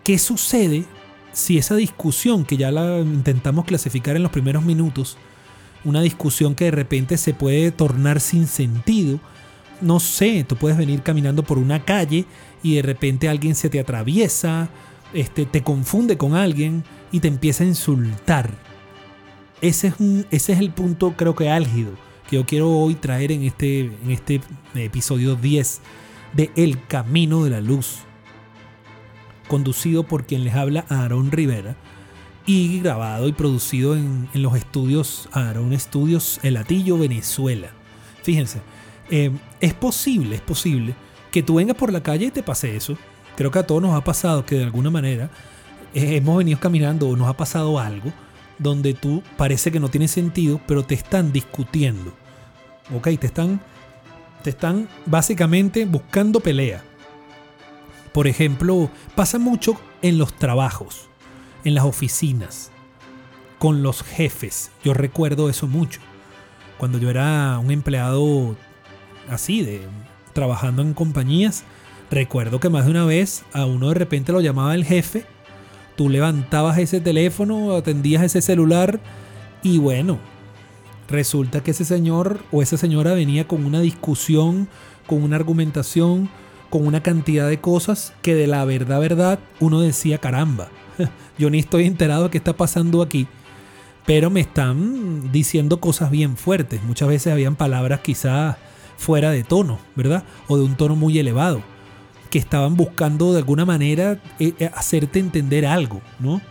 qué 0.05 0.19
sucede 0.19 0.85
si 1.33 1.59
esa 1.59 1.77
discusión 1.77 2.45
que 2.45 2.57
ya 2.57 2.71
la 2.71 3.01
intentamos 3.01 3.65
clasificar 3.65 4.17
en 4.17 4.23
los 4.23 4.33
primeros 4.33 4.65
minutos, 4.65 5.17
una 5.85 6.03
discusión 6.03 6.55
que 6.55 6.67
de 6.67 6.71
repente 6.73 7.17
se 7.17 7.35
puede 7.35 7.71
tornar 7.71 8.21
sin 8.21 8.47
sentido, 8.47 9.21
no 9.81 10.01
sé, 10.01 10.45
tú 10.45 10.57
puedes 10.57 10.79
venir 10.79 11.03
caminando 11.03 11.43
por 11.43 11.59
una 11.59 11.85
calle 11.85 12.25
y 12.63 12.77
de 12.77 12.83
repente 12.83 13.29
alguien 13.29 13.55
se 13.55 13.71
te 13.71 13.81
atraviesa, 13.81 14.69
este, 15.13 15.47
te 15.47 15.63
confunde 15.63 16.17
con 16.17 16.35
alguien 16.35 16.85
y 17.13 17.21
te 17.21 17.29
empieza 17.29 17.65
a 17.65 17.67
insultar. 17.67 18.51
Ese 19.61 19.89
es, 19.89 19.95
un, 19.99 20.27
ese 20.31 20.53
es 20.53 20.59
el 20.61 20.71
punto 20.71 21.15
creo 21.17 21.35
que 21.35 21.51
álgido 21.51 21.93
que 22.31 22.37
yo 22.37 22.47
quiero 22.47 22.71
hoy 22.71 22.95
traer 22.95 23.33
en 23.33 23.43
este, 23.43 23.81
en 23.81 24.11
este 24.11 24.41
episodio 24.77 25.35
10 25.35 25.81
de 26.33 26.51
El 26.55 26.87
Camino 26.87 27.43
de 27.43 27.51
la 27.51 27.61
Luz, 27.61 27.99
conducido 29.49 30.05
por 30.05 30.25
quien 30.27 30.45
les 30.45 30.55
habla 30.55 30.85
Aaron 30.89 31.33
Rivera 31.33 31.75
y 32.47 32.81
grabado 32.81 33.27
y 33.27 33.33
producido 33.33 33.97
en, 33.97 34.29
los 34.33 34.55
estudios 34.57 35.29
Aaron 35.33 35.79
Studios 35.79 36.39
El 36.45 36.57
Atillo, 36.57 36.99
Venezuela. 36.99 37.73
Fíjense, 38.23 38.61
eh, 39.11 39.31
es 39.61 39.75
posible, 39.75 40.37
es 40.37 40.41
posible 40.41 40.95
que 41.31 41.43
tú 41.43 41.57
vengas 41.57 41.77
por 41.77 41.93
la 41.93 42.03
calle 42.03 42.27
y 42.27 42.31
te 42.31 42.43
pase 42.43 42.77
eso. 42.77 42.97
Creo 43.37 43.51
que 43.51 43.59
a 43.59 43.67
todos 43.67 43.83
nos 43.83 43.95
ha 43.95 44.05
pasado 44.05 44.45
que 44.45 44.57
de 44.57 44.65
alguna 44.65 44.91
manera 44.91 45.31
eh, 45.95 46.17
hemos 46.17 46.39
venido 46.39 46.59
caminando 46.61 47.09
o 47.09 47.17
nos 47.17 47.29
ha 47.29 47.37
pasado 47.37 47.79
algo 47.79 48.13
donde 48.59 48.93
tú 48.93 49.23
parece 49.37 49.73
que 49.73 49.81
no 49.81 49.89
tiene 49.89 50.07
sentido, 50.07 50.61
pero 50.67 50.85
te 50.85 50.95
están 50.95 51.33
discutiendo. 51.33 52.13
¿Ok? 52.95 53.09
Te 53.19 53.27
están, 53.27 53.61
te 54.43 54.51
están 54.51 54.89
básicamente 55.07 55.87
buscando 55.87 56.41
pelea. 56.41 56.85
Por 58.13 58.27
ejemplo, 58.27 58.91
pasa 59.15 59.39
mucho 59.39 59.81
en 60.03 60.19
los 60.19 60.35
trabajos, 60.35 61.09
en 61.65 61.75
las 61.75 61.85
oficinas, 61.85 62.71
con 63.59 63.83
los 63.83 64.03
jefes. 64.03 64.71
Yo 64.85 64.93
recuerdo 64.93 65.49
eso 65.49 65.67
mucho. 65.67 66.01
Cuando 66.77 66.99
yo 66.99 67.09
era 67.09 67.59
un 67.59 67.71
empleado 67.71 68.57
así, 69.29 69.63
de 69.63 69.83
trabajando 70.33 70.83
en 70.83 70.95
compañías, 70.95 71.65
recuerdo 72.11 72.61
que 72.61 72.69
más 72.69 72.85
de 72.85 72.91
una 72.91 73.05
vez 73.05 73.45
a 73.53 73.67
uno 73.67 73.89
de 73.89 73.95
repente 73.95 74.33
lo 74.33 74.41
llamaba 74.41 74.75
el 74.75 74.85
jefe. 74.85 75.25
Tú 75.97 76.09
levantabas 76.09 76.79
ese 76.79 77.01
teléfono, 77.01 77.75
atendías 77.75 78.23
ese 78.23 78.41
celular 78.41 79.01
y 79.63 79.79
bueno, 79.79 80.19
resulta 81.09 81.63
que 81.63 81.73
ese 81.73 81.85
señor 81.85 82.41
o 82.53 82.63
esa 82.63 82.77
señora 82.77 83.13
venía 83.13 83.47
con 83.47 83.67
una 83.67 83.81
discusión, 83.81 84.69
con 85.07 85.23
una 85.23 85.37
argumentación, 85.37 86.31
con 86.71 86.87
una 86.87 87.03
cantidad 87.03 87.49
de 87.49 87.61
cosas 87.61 88.15
que 88.23 88.35
de 88.35 88.47
la 88.47 88.65
verdad, 88.65 89.01
verdad, 89.01 89.39
uno 89.59 89.81
decía, 89.81 90.19
caramba, 90.19 90.69
yo 91.39 91.51
ni 91.51 91.59
estoy 91.59 91.87
enterado 91.87 92.25
de 92.25 92.31
qué 92.31 92.39
está 92.39 92.57
pasando 92.57 93.03
aquí, 93.03 93.27
pero 94.07 94.31
me 94.31 94.41
están 94.41 95.31
diciendo 95.33 95.81
cosas 95.81 96.11
bien 96.11 96.37
fuertes. 96.37 96.83
Muchas 96.83 97.09
veces 97.09 97.33
habían 97.33 97.57
palabras 97.57 98.01
quizás 98.01 98.57
fuera 99.01 99.31
de 99.31 99.43
tono, 99.45 99.79
¿verdad? 99.97 100.25
O 100.47 100.59
de 100.59 100.63
un 100.63 100.77
tono 100.77 100.95
muy 100.95 101.19
elevado 101.19 101.63
que 102.29 102.39
estaban 102.39 102.77
buscando 102.77 103.33
de 103.33 103.39
alguna 103.39 103.65
manera 103.65 104.21
eh, 104.39 104.53
eh, 104.59 104.71
hacerte 104.75 105.19
entender 105.19 105.65
algo, 105.65 106.03
¿no? 106.19 106.43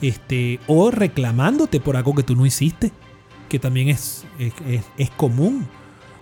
Este, 0.00 0.60
o 0.68 0.92
reclamándote 0.92 1.80
por 1.80 1.96
algo 1.96 2.14
que 2.14 2.22
tú 2.22 2.36
no 2.36 2.46
hiciste, 2.46 2.92
que 3.48 3.58
también 3.58 3.88
es, 3.88 4.24
es, 4.38 5.10
común, 5.10 5.66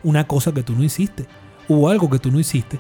una 0.03 0.27
cosa 0.27 0.53
que 0.55 0.63
tú 0.63 0.73
no 0.75 0.83
hiciste, 0.83 1.27
o 1.69 1.91
algo 1.91 2.09
que 2.09 2.19
tú 2.19 2.31
no 2.31 2.41
hiciste. 2.41 2.79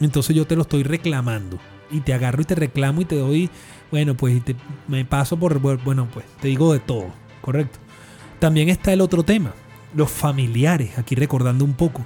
Entonces 0.00 0.36
yo 0.36 0.46
te 0.46 0.54
lo 0.54 0.62
estoy 0.62 0.84
reclamando 0.84 1.58
y 1.90 2.00
te 2.00 2.14
agarro 2.14 2.42
y 2.42 2.44
te 2.44 2.54
reclamo 2.54 3.00
y 3.02 3.04
te 3.04 3.16
doy, 3.16 3.50
bueno, 3.90 4.16
pues 4.16 4.40
me 4.86 5.04
paso 5.04 5.36
por, 5.38 5.58
bueno, 5.58 6.08
pues 6.12 6.24
te 6.40 6.48
digo 6.48 6.72
de 6.72 6.78
todo, 6.78 7.08
correcto. 7.40 7.80
También 8.38 8.68
está 8.68 8.92
el 8.92 9.00
otro 9.00 9.24
tema, 9.24 9.54
los 9.94 10.10
familiares, 10.10 10.98
aquí 10.98 11.16
recordando 11.16 11.64
un 11.64 11.74
poco. 11.74 12.04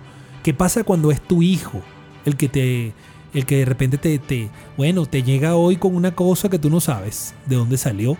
¿Qué 0.49 0.55
pasa 0.55 0.83
cuando 0.83 1.11
es 1.11 1.21
tu 1.21 1.43
hijo 1.43 1.83
el 2.25 2.35
que 2.39 2.49
te 2.49 2.95
el 3.35 3.45
que 3.45 3.59
de 3.59 3.65
repente 3.67 3.99
te, 3.99 4.19
te, 4.19 4.49
bueno, 4.79 5.05
te 5.05 5.23
llega 5.23 5.57
hoy 5.57 5.77
con 5.77 5.95
una 5.95 6.15
cosa 6.15 6.49
que 6.49 6.59
tú 6.59 6.71
no 6.71 6.81
sabes 6.81 7.35
de 7.45 7.57
dónde 7.57 7.77
salió 7.77 8.17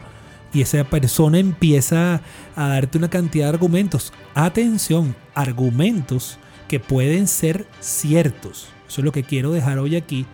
y 0.53 0.61
esa 0.61 0.85
persona 0.85 1.39
empieza 1.39 2.21
a 2.55 2.69
darte 2.69 2.99
una 2.99 3.09
cantidad 3.09 3.47
de 3.47 3.55
argumentos. 3.55 4.13
Atención, 4.35 5.17
argumentos 5.35 6.39
que 6.69 6.81
pueden 6.81 7.29
ser 7.29 7.67
ciertos. 7.81 8.69
Eso 8.87 9.01
es 9.01 9.05
lo 9.07 9.13
que 9.13 9.23
quiero 9.23 9.51
dejar 9.53 9.79
hoy 9.79 9.97
aquí 9.97 10.27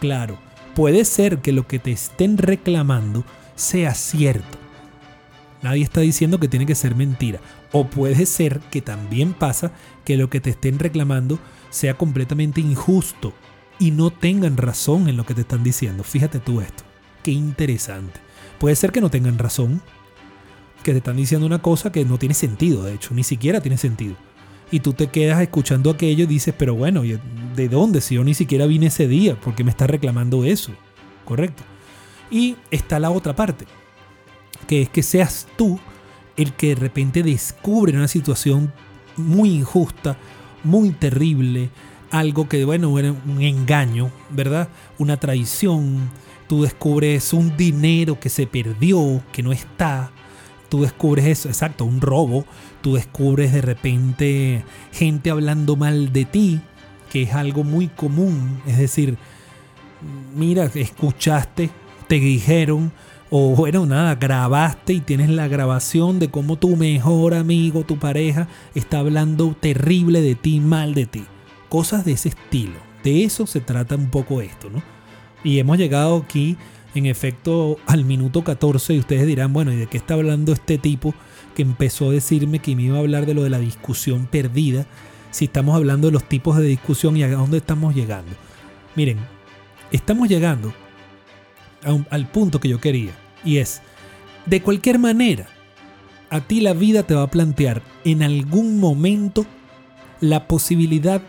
claro. 0.00 0.38
Puede 0.74 1.04
ser 1.04 1.42
que 1.42 1.52
lo 1.52 1.66
que 1.66 1.78
te 1.78 1.92
estén 1.92 2.38
reclamando 2.38 3.26
sea 3.56 3.92
cierto. 3.92 4.56
Nadie 5.62 5.84
está 5.84 6.00
diciendo 6.00 6.40
que 6.40 6.48
tiene 6.48 6.64
que 6.66 6.74
ser 6.74 6.94
mentira. 6.94 7.40
O 7.70 7.86
puede 7.86 8.26
ser 8.26 8.60
que 8.70 8.82
también 8.82 9.32
pasa 9.32 9.72
que 10.04 10.16
lo 10.16 10.30
que 10.30 10.40
te 10.40 10.50
estén 10.50 10.78
reclamando 10.78 11.38
sea 11.70 11.94
completamente 11.94 12.60
injusto 12.60 13.32
y 13.78 13.90
no 13.90 14.10
tengan 14.10 14.56
razón 14.56 15.08
en 15.08 15.16
lo 15.16 15.24
que 15.24 15.34
te 15.34 15.40
están 15.42 15.64
diciendo. 15.64 16.04
Fíjate 16.04 16.38
tú 16.38 16.60
esto. 16.60 16.84
Qué 17.22 17.30
interesante. 17.30 18.20
Puede 18.58 18.76
ser 18.76 18.92
que 18.92 19.00
no 19.00 19.10
tengan 19.10 19.38
razón, 19.38 19.80
que 20.82 20.92
te 20.92 20.98
están 20.98 21.16
diciendo 21.16 21.46
una 21.46 21.62
cosa 21.62 21.90
que 21.92 22.04
no 22.04 22.18
tiene 22.18 22.34
sentido, 22.34 22.84
de 22.84 22.94
hecho, 22.94 23.14
ni 23.14 23.24
siquiera 23.24 23.60
tiene 23.60 23.78
sentido. 23.78 24.16
Y 24.70 24.80
tú 24.80 24.92
te 24.92 25.08
quedas 25.08 25.40
escuchando 25.40 25.90
aquello 25.90 26.24
y 26.24 26.28
dices, 26.28 26.54
pero 26.56 26.74
bueno, 26.74 27.02
¿de 27.02 27.68
dónde? 27.68 28.00
Si 28.00 28.14
yo 28.14 28.24
ni 28.24 28.34
siquiera 28.34 28.66
vine 28.66 28.86
ese 28.86 29.06
día, 29.06 29.38
¿por 29.38 29.54
qué 29.54 29.64
me 29.64 29.70
está 29.70 29.86
reclamando 29.86 30.44
eso? 30.44 30.72
Correcto. 31.24 31.62
Y 32.30 32.56
está 32.70 32.98
la 32.98 33.10
otra 33.10 33.36
parte, 33.36 33.66
que 34.66 34.82
es 34.82 34.88
que 34.88 35.02
seas 35.02 35.46
tú 35.56 35.78
el 36.36 36.54
que 36.54 36.68
de 36.68 36.74
repente 36.76 37.22
descubre 37.22 37.94
una 37.94 38.08
situación 38.08 38.72
muy 39.16 39.50
injusta, 39.50 40.16
muy 40.64 40.90
terrible, 40.90 41.70
algo 42.10 42.48
que, 42.48 42.64
bueno, 42.64 42.98
era 42.98 43.10
un 43.12 43.40
engaño, 43.40 44.10
¿verdad? 44.30 44.68
Una 44.98 45.16
traición. 45.16 46.10
Tú 46.46 46.62
descubres 46.62 47.32
un 47.32 47.56
dinero 47.56 48.20
que 48.20 48.28
se 48.28 48.46
perdió, 48.46 49.22
que 49.32 49.42
no 49.42 49.50
está. 49.52 50.10
Tú 50.68 50.82
descubres 50.82 51.24
eso, 51.26 51.48
exacto, 51.48 51.86
un 51.86 52.00
robo. 52.00 52.44
Tú 52.82 52.94
descubres 52.94 53.52
de 53.52 53.62
repente 53.62 54.64
gente 54.92 55.30
hablando 55.30 55.76
mal 55.76 56.12
de 56.12 56.26
ti, 56.26 56.60
que 57.10 57.22
es 57.22 57.32
algo 57.32 57.64
muy 57.64 57.88
común. 57.88 58.60
Es 58.66 58.76
decir, 58.76 59.16
mira, 60.34 60.70
escuchaste, 60.74 61.70
te 62.08 62.16
dijeron, 62.16 62.92
o 63.34 63.56
bueno, 63.56 63.86
nada, 63.86 64.14
grabaste 64.14 64.92
y 64.92 65.00
tienes 65.00 65.30
la 65.30 65.48
grabación 65.48 66.18
de 66.18 66.30
cómo 66.30 66.56
tu 66.56 66.76
mejor 66.76 67.32
amigo, 67.32 67.82
tu 67.82 67.98
pareja, 67.98 68.46
está 68.74 68.98
hablando 68.98 69.56
terrible 69.58 70.20
de 70.20 70.34
ti, 70.34 70.60
mal 70.60 70.94
de 70.94 71.06
ti 71.06 71.24
cosas 71.72 72.04
de 72.04 72.12
ese 72.12 72.28
estilo. 72.28 72.74
De 73.02 73.24
eso 73.24 73.46
se 73.46 73.62
trata 73.62 73.96
un 73.96 74.10
poco 74.10 74.42
esto, 74.42 74.68
¿no? 74.68 74.82
Y 75.42 75.58
hemos 75.58 75.78
llegado 75.78 76.18
aquí, 76.18 76.58
en 76.94 77.06
efecto, 77.06 77.78
al 77.86 78.04
minuto 78.04 78.44
14 78.44 78.92
y 78.92 78.98
ustedes 78.98 79.26
dirán, 79.26 79.54
bueno, 79.54 79.72
¿y 79.72 79.76
de 79.76 79.86
qué 79.86 79.96
está 79.96 80.12
hablando 80.12 80.52
este 80.52 80.76
tipo 80.76 81.14
que 81.54 81.62
empezó 81.62 82.10
a 82.10 82.12
decirme 82.12 82.58
que 82.58 82.76
me 82.76 82.82
iba 82.82 82.98
a 82.98 83.00
hablar 83.00 83.24
de 83.24 83.32
lo 83.32 83.42
de 83.42 83.48
la 83.48 83.58
discusión 83.58 84.26
perdida? 84.30 84.84
Si 85.30 85.46
estamos 85.46 85.74
hablando 85.74 86.08
de 86.08 86.12
los 86.12 86.28
tipos 86.28 86.58
de 86.58 86.64
discusión 86.64 87.16
y 87.16 87.22
a 87.22 87.30
dónde 87.30 87.56
estamos 87.56 87.94
llegando. 87.94 88.32
Miren, 88.94 89.16
estamos 89.92 90.28
llegando 90.28 90.74
al 92.10 92.30
punto 92.30 92.60
que 92.60 92.68
yo 92.68 92.78
quería 92.82 93.21
y 93.44 93.58
es, 93.58 93.82
de 94.46 94.62
cualquier 94.62 94.98
manera, 94.98 95.46
a 96.30 96.40
ti 96.40 96.60
la 96.60 96.72
vida 96.72 97.02
te 97.02 97.14
va 97.14 97.22
a 97.22 97.30
plantear 97.30 97.82
en 98.04 98.22
algún 98.22 98.80
momento 98.80 99.46
la 100.20 100.48
posibilidad 100.48 101.20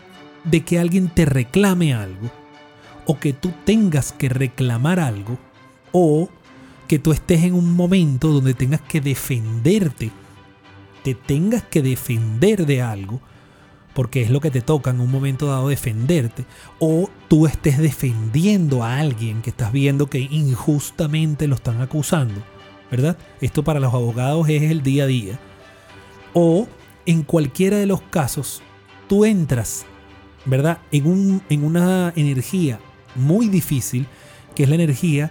de 0.44 0.62
que 0.62 0.78
alguien 0.78 1.08
te 1.08 1.24
reclame 1.24 1.94
algo, 1.94 2.30
o 3.06 3.18
que 3.18 3.32
tú 3.32 3.52
tengas 3.64 4.12
que 4.12 4.28
reclamar 4.28 5.00
algo, 5.00 5.38
o 5.92 6.28
que 6.88 6.98
tú 6.98 7.12
estés 7.12 7.44
en 7.44 7.54
un 7.54 7.74
momento 7.74 8.28
donde 8.28 8.54
tengas 8.54 8.80
que 8.80 9.00
defenderte, 9.00 10.10
te 11.02 11.14
tengas 11.14 11.62
que 11.64 11.82
defender 11.82 12.66
de 12.66 12.82
algo, 12.82 13.20
porque 13.94 14.22
es 14.22 14.30
lo 14.30 14.40
que 14.40 14.50
te 14.50 14.60
toca 14.60 14.90
en 14.90 15.00
un 15.00 15.10
momento 15.10 15.46
dado 15.46 15.68
defenderte, 15.68 16.44
o 16.78 17.08
tú 17.28 17.46
estés 17.46 17.78
defendiendo 17.78 18.82
a 18.82 18.98
alguien 18.98 19.40
que 19.40 19.50
estás 19.50 19.72
viendo 19.72 20.08
que 20.08 20.18
injustamente 20.18 21.46
lo 21.46 21.54
están 21.54 21.80
acusando, 21.80 22.42
¿verdad? 22.90 23.16
Esto 23.40 23.62
para 23.62 23.80
los 23.80 23.94
abogados 23.94 24.48
es 24.48 24.62
el 24.62 24.82
día 24.82 25.04
a 25.04 25.06
día. 25.06 25.38
O 26.32 26.66
en 27.06 27.22
cualquiera 27.22 27.76
de 27.76 27.86
los 27.86 28.02
casos, 28.02 28.62
tú 29.08 29.24
entras, 29.24 29.86
¿verdad? 30.44 30.78
En, 30.90 31.06
un, 31.06 31.42
en 31.48 31.64
una 31.64 32.12
energía 32.16 32.80
muy 33.14 33.48
difícil, 33.48 34.06
que 34.54 34.64
es 34.64 34.68
la 34.68 34.74
energía 34.74 35.30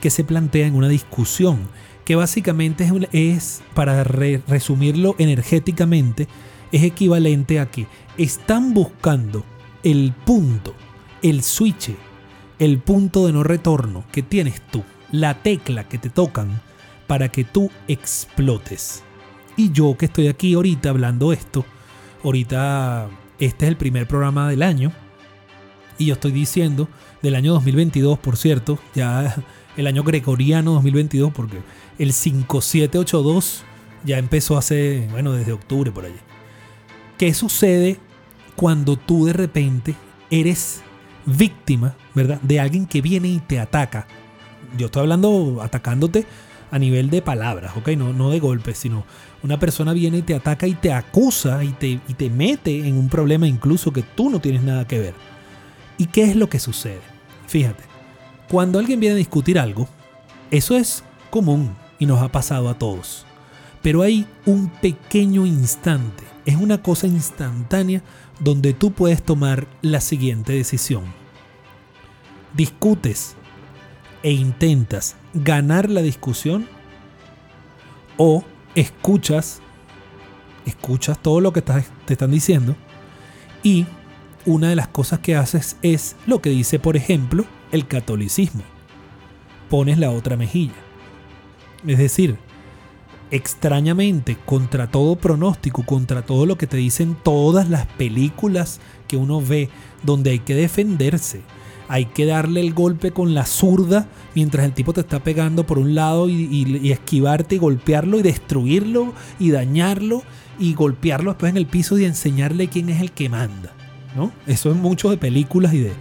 que 0.00 0.10
se 0.10 0.24
plantea 0.24 0.66
en 0.66 0.74
una 0.74 0.88
discusión, 0.88 1.68
que 2.04 2.14
básicamente 2.14 2.84
es, 2.84 2.92
es 3.12 3.62
para 3.74 4.04
resumirlo 4.04 5.16
energéticamente, 5.18 6.28
es 6.74 6.82
equivalente 6.82 7.60
a 7.60 7.70
que 7.70 7.86
están 8.18 8.74
buscando 8.74 9.44
el 9.84 10.12
punto, 10.12 10.74
el 11.22 11.44
switch, 11.44 11.94
el 12.58 12.80
punto 12.80 13.26
de 13.26 13.32
no 13.32 13.44
retorno 13.44 14.02
que 14.10 14.22
tienes 14.22 14.60
tú, 14.72 14.82
la 15.12 15.40
tecla 15.40 15.88
que 15.88 15.98
te 15.98 16.10
tocan 16.10 16.60
para 17.06 17.28
que 17.28 17.44
tú 17.44 17.70
explotes. 17.86 19.04
Y 19.56 19.70
yo 19.70 19.96
que 19.96 20.06
estoy 20.06 20.26
aquí 20.26 20.54
ahorita 20.54 20.90
hablando 20.90 21.32
esto, 21.32 21.64
ahorita 22.24 23.08
este 23.38 23.66
es 23.66 23.68
el 23.68 23.76
primer 23.76 24.08
programa 24.08 24.48
del 24.48 24.64
año, 24.64 24.90
y 25.96 26.06
yo 26.06 26.14
estoy 26.14 26.32
diciendo 26.32 26.88
del 27.22 27.36
año 27.36 27.52
2022, 27.52 28.18
por 28.18 28.36
cierto, 28.36 28.80
ya 28.96 29.36
el 29.76 29.86
año 29.86 30.02
gregoriano 30.02 30.72
2022, 30.72 31.32
porque 31.32 31.58
el 32.00 32.12
5782 32.12 33.62
ya 34.04 34.18
empezó 34.18 34.58
hace, 34.58 35.06
bueno, 35.12 35.30
desde 35.30 35.52
octubre 35.52 35.92
por 35.92 36.06
allí. 36.06 36.18
¿Qué 37.18 37.32
sucede 37.34 37.98
cuando 38.56 38.96
tú 38.96 39.26
de 39.26 39.32
repente 39.32 39.94
eres 40.30 40.82
víctima, 41.26 41.96
¿verdad? 42.14 42.40
De 42.42 42.60
alguien 42.60 42.86
que 42.86 43.00
viene 43.00 43.28
y 43.28 43.38
te 43.40 43.58
ataca. 43.58 44.06
Yo 44.76 44.86
estoy 44.86 45.02
hablando 45.02 45.60
atacándote 45.62 46.26
a 46.70 46.78
nivel 46.78 47.10
de 47.10 47.22
palabras, 47.22 47.76
¿ok? 47.76 47.90
No, 47.90 48.12
no 48.12 48.30
de 48.30 48.40
golpes, 48.40 48.78
sino 48.78 49.04
una 49.42 49.58
persona 49.58 49.92
viene 49.92 50.18
y 50.18 50.22
te 50.22 50.34
ataca 50.34 50.66
y 50.66 50.74
te 50.74 50.92
acusa 50.92 51.62
y 51.62 51.68
te, 51.68 52.00
y 52.08 52.14
te 52.14 52.30
mete 52.30 52.86
en 52.86 52.96
un 52.96 53.08
problema 53.08 53.46
incluso 53.46 53.92
que 53.92 54.02
tú 54.02 54.30
no 54.30 54.40
tienes 54.40 54.62
nada 54.62 54.86
que 54.86 54.98
ver. 54.98 55.14
¿Y 55.98 56.06
qué 56.06 56.24
es 56.24 56.34
lo 56.34 56.48
que 56.48 56.58
sucede? 56.58 57.02
Fíjate, 57.46 57.84
cuando 58.50 58.78
alguien 58.78 59.00
viene 59.00 59.14
a 59.14 59.18
discutir 59.18 59.58
algo, 59.58 59.88
eso 60.50 60.76
es 60.76 61.04
común 61.30 61.74
y 61.98 62.06
nos 62.06 62.22
ha 62.22 62.32
pasado 62.32 62.68
a 62.68 62.78
todos. 62.78 63.24
Pero 63.82 64.02
hay 64.02 64.26
un 64.46 64.70
pequeño 64.70 65.46
instante, 65.46 66.24
es 66.44 66.56
una 66.56 66.82
cosa 66.82 67.06
instantánea 67.06 68.02
donde 68.40 68.72
tú 68.72 68.92
puedes 68.92 69.22
tomar 69.22 69.66
la 69.82 70.00
siguiente 70.00 70.52
decisión. 70.52 71.04
Discutes 72.54 73.36
e 74.22 74.32
intentas 74.32 75.16
ganar 75.32 75.90
la 75.90 76.02
discusión 76.02 76.68
o 78.16 78.44
escuchas, 78.74 79.60
escuchas 80.66 81.20
todo 81.20 81.40
lo 81.40 81.52
que 81.52 81.62
te 81.62 81.82
están 82.12 82.30
diciendo 82.30 82.76
y 83.62 83.86
una 84.46 84.68
de 84.68 84.76
las 84.76 84.88
cosas 84.88 85.20
que 85.20 85.36
haces 85.36 85.76
es 85.82 86.16
lo 86.26 86.40
que 86.40 86.50
dice, 86.50 86.78
por 86.78 86.96
ejemplo, 86.96 87.44
el 87.72 87.86
catolicismo. 87.86 88.62
Pones 89.70 89.98
la 89.98 90.10
otra 90.10 90.36
mejilla. 90.36 90.74
Es 91.86 91.98
decir, 91.98 92.36
extrañamente, 93.34 94.36
contra 94.46 94.86
todo 94.86 95.16
pronóstico, 95.16 95.84
contra 95.84 96.22
todo 96.22 96.46
lo 96.46 96.56
que 96.56 96.68
te 96.68 96.76
dicen 96.76 97.16
todas 97.20 97.68
las 97.68 97.84
películas 97.86 98.80
que 99.08 99.16
uno 99.16 99.40
ve, 99.40 99.70
donde 100.04 100.30
hay 100.30 100.38
que 100.38 100.54
defenderse, 100.54 101.42
hay 101.88 102.04
que 102.04 102.26
darle 102.26 102.60
el 102.60 102.72
golpe 102.74 103.10
con 103.10 103.34
la 103.34 103.44
zurda 103.44 104.06
mientras 104.36 104.64
el 104.64 104.72
tipo 104.72 104.92
te 104.92 105.00
está 105.00 105.18
pegando 105.18 105.66
por 105.66 105.80
un 105.80 105.96
lado 105.96 106.28
y, 106.28 106.92
esquivarte 106.92 107.56
y 107.56 107.58
golpearlo 107.58 108.20
y 108.20 108.22
destruirlo 108.22 109.12
y 109.40 109.50
dañarlo 109.50 110.22
y 110.60 110.74
golpearlo 110.74 111.32
después 111.32 111.50
en 111.50 111.56
el 111.56 111.66
piso 111.66 111.98
y 111.98 112.04
enseñarle 112.04 112.68
quién 112.68 112.88
es 112.88 113.00
el 113.00 113.10
que 113.10 113.28
manda. 113.28 113.72
¿no? 114.14 114.30
Eso 114.46 114.70
es 114.70 114.76
mucho 114.76 115.10
de 115.10 115.16
películas 115.16 115.74
y, 115.74 115.80
de, 115.80 115.92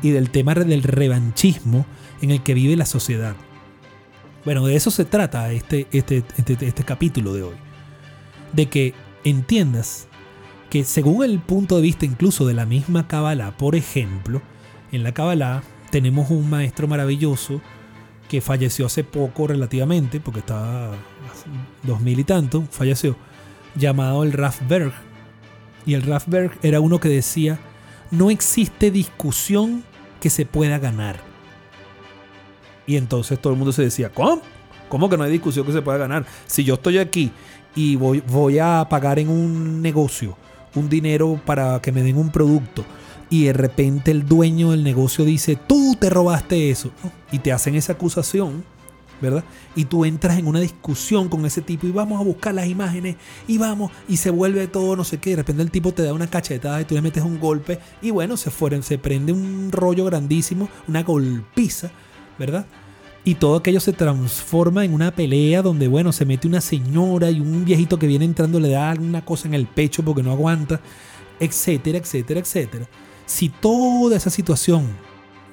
y 0.00 0.10
del 0.10 0.30
tema 0.30 0.54
del 0.54 0.84
revanchismo 0.84 1.86
en 2.22 2.30
el 2.30 2.40
que 2.44 2.54
vive 2.54 2.76
la 2.76 2.86
sociedad. 2.86 3.34
Bueno, 4.48 4.64
de 4.64 4.76
eso 4.76 4.90
se 4.90 5.04
trata 5.04 5.52
este, 5.52 5.86
este, 5.92 6.24
este, 6.38 6.56
este 6.66 6.82
capítulo 6.82 7.34
de 7.34 7.42
hoy. 7.42 7.54
De 8.54 8.64
que 8.64 8.94
entiendas 9.22 10.08
que 10.70 10.84
según 10.84 11.22
el 11.22 11.38
punto 11.38 11.76
de 11.76 11.82
vista 11.82 12.06
incluso 12.06 12.46
de 12.46 12.54
la 12.54 12.64
misma 12.64 13.06
Kabbalah, 13.06 13.58
por 13.58 13.76
ejemplo, 13.76 14.40
en 14.90 15.02
la 15.02 15.12
Kabbalah 15.12 15.62
tenemos 15.90 16.30
un 16.30 16.48
maestro 16.48 16.88
maravilloso 16.88 17.60
que 18.30 18.40
falleció 18.40 18.86
hace 18.86 19.04
poco 19.04 19.48
relativamente, 19.48 20.18
porque 20.18 20.40
estaba 20.40 20.92
dos 21.82 22.00
mil 22.00 22.18
y 22.18 22.24
tanto, 22.24 22.64
falleció, 22.70 23.18
llamado 23.74 24.22
el 24.22 24.32
Rafberg. 24.32 24.94
Y 25.84 25.92
el 25.92 26.00
Rafberg 26.04 26.52
era 26.62 26.80
uno 26.80 27.00
que 27.00 27.10
decía, 27.10 27.58
no 28.10 28.30
existe 28.30 28.90
discusión 28.90 29.84
que 30.22 30.30
se 30.30 30.46
pueda 30.46 30.78
ganar. 30.78 31.27
Y 32.88 32.96
entonces 32.96 33.38
todo 33.38 33.52
el 33.52 33.58
mundo 33.58 33.72
se 33.72 33.82
decía, 33.82 34.10
¿cómo? 34.10 34.42
¿Cómo 34.88 35.08
que 35.08 35.16
no 35.16 35.22
hay 35.22 35.30
discusión 35.30 35.64
que 35.64 35.72
se 35.72 35.82
pueda 35.82 35.98
ganar? 35.98 36.26
Si 36.46 36.64
yo 36.64 36.74
estoy 36.74 36.98
aquí 36.98 37.30
y 37.76 37.94
voy, 37.94 38.20
voy 38.26 38.58
a 38.58 38.84
pagar 38.88 39.20
en 39.20 39.28
un 39.28 39.80
negocio 39.80 40.36
un 40.74 40.88
dinero 40.88 41.40
para 41.44 41.80
que 41.80 41.92
me 41.92 42.02
den 42.02 42.16
un 42.16 42.30
producto 42.30 42.84
y 43.30 43.44
de 43.44 43.52
repente 43.52 44.10
el 44.10 44.26
dueño 44.26 44.70
del 44.70 44.82
negocio 44.82 45.24
dice, 45.24 45.56
tú 45.56 45.96
te 45.98 46.08
robaste 46.08 46.70
eso, 46.70 46.90
y 47.30 47.40
te 47.40 47.52
hacen 47.52 47.74
esa 47.74 47.92
acusación, 47.92 48.64
¿verdad? 49.20 49.44
Y 49.76 49.84
tú 49.84 50.04
entras 50.04 50.38
en 50.38 50.46
una 50.46 50.60
discusión 50.60 51.28
con 51.28 51.44
ese 51.44 51.60
tipo 51.60 51.86
y 51.86 51.90
vamos 51.90 52.20
a 52.20 52.24
buscar 52.24 52.54
las 52.54 52.68
imágenes 52.68 53.16
y 53.46 53.58
vamos 53.58 53.90
y 54.08 54.16
se 54.16 54.30
vuelve 54.30 54.66
todo 54.68 54.96
no 54.96 55.04
sé 55.04 55.18
qué, 55.18 55.30
de 55.30 55.36
repente 55.36 55.62
el 55.62 55.70
tipo 55.70 55.92
te 55.92 56.02
da 56.02 56.14
una 56.14 56.28
cachetada 56.28 56.80
y 56.80 56.84
tú 56.84 56.94
le 56.94 57.02
metes 57.02 57.22
un 57.22 57.38
golpe 57.38 57.78
y 58.00 58.10
bueno, 58.10 58.36
se, 58.36 58.50
fueron, 58.50 58.82
se 58.82 58.96
prende 58.96 59.32
un 59.32 59.70
rollo 59.72 60.04
grandísimo, 60.06 60.70
una 60.86 61.02
golpiza, 61.02 61.90
¿verdad? 62.38 62.66
Y 63.24 63.34
todo 63.34 63.56
aquello 63.56 63.80
se 63.80 63.92
transforma 63.92 64.84
en 64.84 64.94
una 64.94 65.10
pelea 65.10 65.60
donde, 65.62 65.88
bueno, 65.88 66.12
se 66.12 66.24
mete 66.24 66.48
una 66.48 66.60
señora 66.60 67.30
y 67.30 67.40
un 67.40 67.64
viejito 67.64 67.98
que 67.98 68.06
viene 68.06 68.24
entrando 68.24 68.60
le 68.60 68.70
da 68.70 68.90
alguna 68.90 69.24
cosa 69.24 69.48
en 69.48 69.54
el 69.54 69.66
pecho 69.66 70.02
porque 70.02 70.22
no 70.22 70.32
aguanta, 70.32 70.80
etcétera, 71.40 71.98
etcétera, 71.98 72.40
etcétera 72.40 72.88
si 73.28 73.50
toda 73.50 74.16
esa 74.16 74.30
situación, 74.30 74.88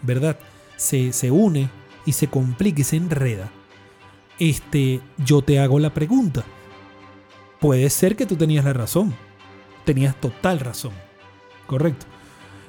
¿verdad? 0.02 0.39
Se, 0.78 1.12
se 1.12 1.30
une 1.30 1.69
y 2.06 2.13
se 2.13 2.28
complica 2.28 2.82
y 2.82 2.86
se 2.86 2.95
enreda, 2.95 3.52
este, 4.39 5.02
yo 5.17 5.41
te 5.41 5.60
hago 5.60 5.78
la 5.80 5.93
pregunta. 5.93 6.45
Puede 7.60 7.89
ser 7.89 8.15
que 8.15 8.26
tú 8.26 8.38
tenías 8.38 8.63
la 8.63 8.74
razón. 8.74 9.13
Tenías 9.84 10.19
total 10.19 10.60
razón. 10.62 10.93
Correcto. 11.67 12.06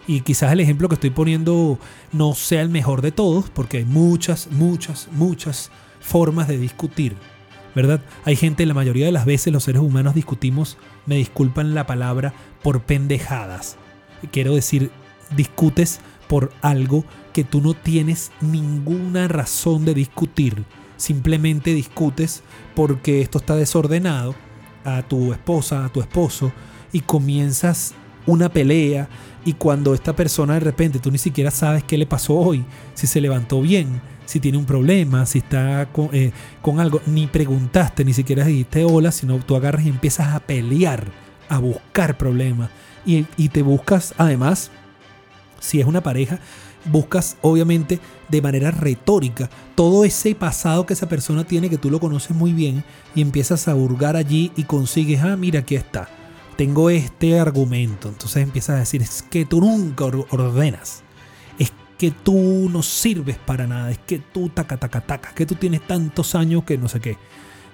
Y 0.06 0.20
quizás 0.20 0.52
el 0.52 0.60
ejemplo 0.60 0.88
que 0.88 0.94
estoy 0.94 1.10
poniendo 1.10 1.78
no 2.12 2.34
sea 2.34 2.62
el 2.62 2.68
mejor 2.68 3.02
de 3.02 3.12
todos, 3.12 3.50
porque 3.50 3.78
hay 3.78 3.84
muchas, 3.84 4.48
muchas, 4.50 5.08
muchas 5.12 5.70
formas 6.00 6.48
de 6.48 6.58
discutir. 6.58 7.16
¿Verdad? 7.74 8.00
Hay 8.24 8.36
gente, 8.36 8.64
la 8.64 8.72
mayoría 8.72 9.04
de 9.04 9.12
las 9.12 9.26
veces 9.26 9.52
los 9.52 9.64
seres 9.64 9.82
humanos 9.82 10.14
discutimos, 10.14 10.78
me 11.04 11.16
disculpan 11.16 11.74
la 11.74 11.86
palabra, 11.86 12.32
por 12.62 12.82
pendejadas 12.82 13.76
quiero 14.30 14.54
decir, 14.54 14.90
discutes 15.36 16.00
por 16.28 16.52
algo 16.62 17.04
que 17.32 17.44
tú 17.44 17.60
no 17.60 17.74
tienes 17.74 18.32
ninguna 18.40 19.28
razón 19.28 19.84
de 19.84 19.94
discutir. 19.94 20.64
Simplemente 20.96 21.74
discutes 21.74 22.42
porque 22.74 23.20
esto 23.20 23.38
está 23.38 23.54
desordenado 23.54 24.34
a 24.84 25.02
tu 25.02 25.32
esposa, 25.32 25.84
a 25.84 25.88
tu 25.90 26.00
esposo, 26.00 26.52
y 26.92 27.00
comienzas 27.00 27.94
una 28.26 28.48
pelea 28.48 29.08
y 29.46 29.52
cuando 29.52 29.94
esta 29.94 30.14
persona 30.14 30.54
de 30.54 30.60
repente 30.60 30.98
tú 30.98 31.10
ni 31.10 31.18
siquiera 31.18 31.52
sabes 31.52 31.84
qué 31.84 31.96
le 31.96 32.04
pasó 32.04 32.34
hoy, 32.34 32.64
si 32.94 33.06
se 33.06 33.20
levantó 33.20 33.62
bien, 33.62 34.02
si 34.26 34.40
tiene 34.40 34.58
un 34.58 34.66
problema, 34.66 35.24
si 35.24 35.38
está 35.38 35.86
con, 35.92 36.10
eh, 36.12 36.32
algo, 36.78 37.00
ni 37.06 37.28
preguntaste, 37.28 38.04
ni 38.04 38.12
siquiera 38.12 38.44
dijiste 38.44 38.84
hola, 38.84 39.12
sino 39.12 39.38
tú 39.38 39.54
agarras 39.54 39.86
y 39.86 39.88
empiezas 39.88 40.34
a 40.34 40.40
pelear, 40.40 41.06
a 41.48 41.58
buscar 41.58 42.18
problemas. 42.18 42.70
Y, 43.06 43.22
te 43.50 43.62
buscas 43.62 44.14
además, 44.18 44.72
si 45.60 45.80
es 45.80 45.86
una 45.86 46.02
pareja, 46.02 46.40
buscas 46.86 47.36
obviamente 47.40 48.00
de 48.28 48.42
manera 48.42 48.72
retórica 48.72 49.48
todo 49.76 50.04
ese 50.04 50.34
pasado 50.34 50.86
que 50.86 50.94
esa 50.94 51.08
persona 51.08 51.44
tiene 51.44 51.70
que 51.70 51.78
tú 51.78 51.88
lo 51.88 52.00
conoces 52.00 52.36
muy 52.36 52.52
bien 52.52 52.82
y 53.14 53.22
empiezas 53.22 53.68
a 53.68 53.76
hurgar 53.76 54.16
allí 54.16 54.50
y 54.56 54.64
consigues, 54.64 55.22
ah, 55.22 55.36
mira, 55.36 55.60
aquí 55.60 55.76
está, 55.76 56.08
tengo 56.56 56.90
este 56.90 57.38
argumento. 57.38 58.08
Entonces 58.08 58.42
empiezas 58.42 58.76
a 58.76 58.80
decir, 58.80 59.02
es 59.02 59.22
que 59.22 59.44
tú 59.44 59.60
nunca 59.60 60.04
ordenas, 60.04 61.02
es 61.58 61.72
que 61.98 62.10
tú 62.10 62.68
no 62.70 62.82
sirves 62.82 63.36
para 63.38 63.66
nada, 63.66 63.90
es 63.90 63.98
que 63.98 64.18
tú 64.18 64.48
taca, 64.48 64.76
taca, 64.76 65.00
taca, 65.00 65.34
que 65.34 65.46
tú 65.46 65.54
tienes 65.54 65.86
tantos 65.86 66.34
años 66.34 66.64
que 66.64 66.78
no 66.78 66.88
sé 66.88 67.00
qué. 67.00 67.16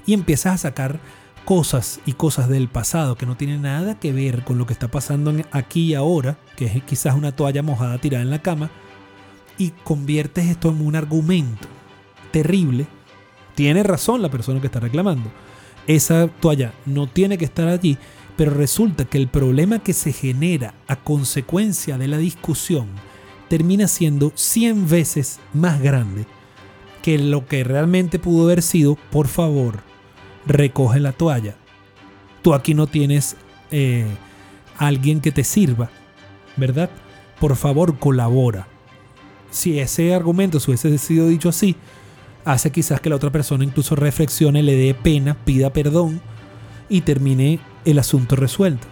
Y 0.07 0.14
empiezas 0.14 0.55
a 0.55 0.59
sacar 0.59 1.01
cosas 1.45 2.01
y 2.07 2.12
cosas 2.12 2.49
del 2.49 2.68
pasado 2.68 3.16
que 3.16 3.27
no 3.27 3.37
tienen 3.37 3.62
nada 3.62 3.99
que 3.99 4.12
ver 4.12 4.45
con 4.45 4.59
lo 4.59 4.66
que 4.66 4.73
está 4.73 4.88
pasando 4.88 5.35
aquí 5.51 5.90
y 5.90 5.95
ahora, 5.95 6.38
que 6.57 6.66
es 6.66 6.83
quizás 6.85 7.14
una 7.14 7.33
toalla 7.33 7.62
mojada 7.62 7.99
tirada 7.99 8.23
en 8.23 8.31
la 8.31 8.42
cama, 8.42 8.71
y 9.59 9.71
conviertes 9.85 10.47
esto 10.47 10.71
en 10.71 10.81
un 10.81 10.97
argumento 10.97 11.68
terrible, 12.31 12.87
tiene 13.55 13.83
razón 13.83 14.23
la 14.23 14.31
persona 14.31 14.61
que 14.61 14.66
está 14.66 14.81
reclamando. 14.81 15.31
Esa 15.87 16.29
toalla 16.29 16.73
no 16.87 17.07
tiene 17.07 17.38
que 17.38 17.45
estar 17.45 17.68
allí, 17.68 17.99
Pero 18.37 18.53
resulta 18.53 19.05
que 19.05 19.18
el 19.18 19.29
problema 19.29 19.81
que 19.81 19.92
se 19.92 20.12
genera 20.12 20.75
a 20.88 20.97
consecuencia 20.97 21.99
de 21.99 22.09
la 22.09 22.18
discusión 22.18 22.88
termina 23.49 23.87
siendo 23.88 24.33
100 24.35 24.88
veces 24.88 25.38
más 25.53 25.81
grande 25.81 26.25
que 27.03 27.18
lo 27.18 27.47
que 27.47 27.64
realmente 27.64 28.18
pudo 28.18 28.45
haber 28.45 28.62
sido, 28.62 28.97
por 29.11 29.29
favor, 29.29 29.81
recoge 30.47 31.01
la 31.01 31.12
toalla. 31.12 31.57
Tú 32.40 32.55
aquí 32.55 32.75
no 32.75 32.87
tienes 32.87 33.37
eh, 33.71 34.07
alguien 34.79 35.21
que 35.21 35.33
te 35.33 35.45
sirva, 35.45 35.90
¿verdad? 36.57 36.90
Por 37.40 37.57
favor, 37.57 37.99
colabora. 37.99 38.68
Si 39.51 39.79
ese 39.79 40.14
argumento 40.14 40.59
se 40.61 40.71
hubiese 40.71 40.97
sido 40.97 41.29
dicho 41.29 41.49
así, 41.49 41.77
hace 42.45 42.71
quizás 42.71 43.01
que 43.01 43.11
la 43.11 43.16
otra 43.16 43.31
persona 43.31 43.64
incluso 43.64 43.97
reflexione, 43.97 44.62
le 44.62 44.77
dé 44.77 44.95
pena, 44.95 45.37
pida 45.45 45.73
perdón 45.73 46.23
y 46.92 47.00
termine 47.00 47.59
el 47.87 47.98
asunto 47.98 48.37
resuelto. 48.37 48.87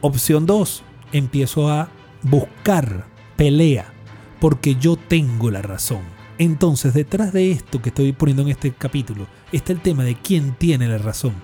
Opción 0.00 0.46
2, 0.46 0.84
empiezo 1.12 1.68
a 1.68 1.88
buscar 2.22 3.08
pelea 3.36 3.92
porque 4.40 4.76
yo 4.76 4.96
tengo 4.96 5.50
la 5.50 5.60
razón. 5.60 6.02
Entonces, 6.38 6.94
detrás 6.94 7.32
de 7.32 7.50
esto 7.50 7.82
que 7.82 7.88
estoy 7.88 8.12
poniendo 8.12 8.44
en 8.44 8.50
este 8.50 8.70
capítulo, 8.70 9.26
está 9.50 9.72
el 9.72 9.80
tema 9.80 10.04
de 10.04 10.14
quién 10.14 10.54
tiene 10.54 10.86
la 10.86 10.98
razón 10.98 11.34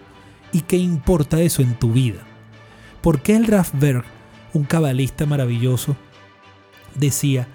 y 0.52 0.60
qué 0.60 0.76
importa 0.76 1.40
eso 1.40 1.62
en 1.62 1.76
tu 1.76 1.92
vida. 1.92 2.20
¿Por 3.00 3.20
qué 3.20 3.34
el 3.34 3.48
Raffberg, 3.48 4.04
un 4.52 4.62
cabalista 4.62 5.26
maravilloso, 5.26 5.96
decía 6.94 7.48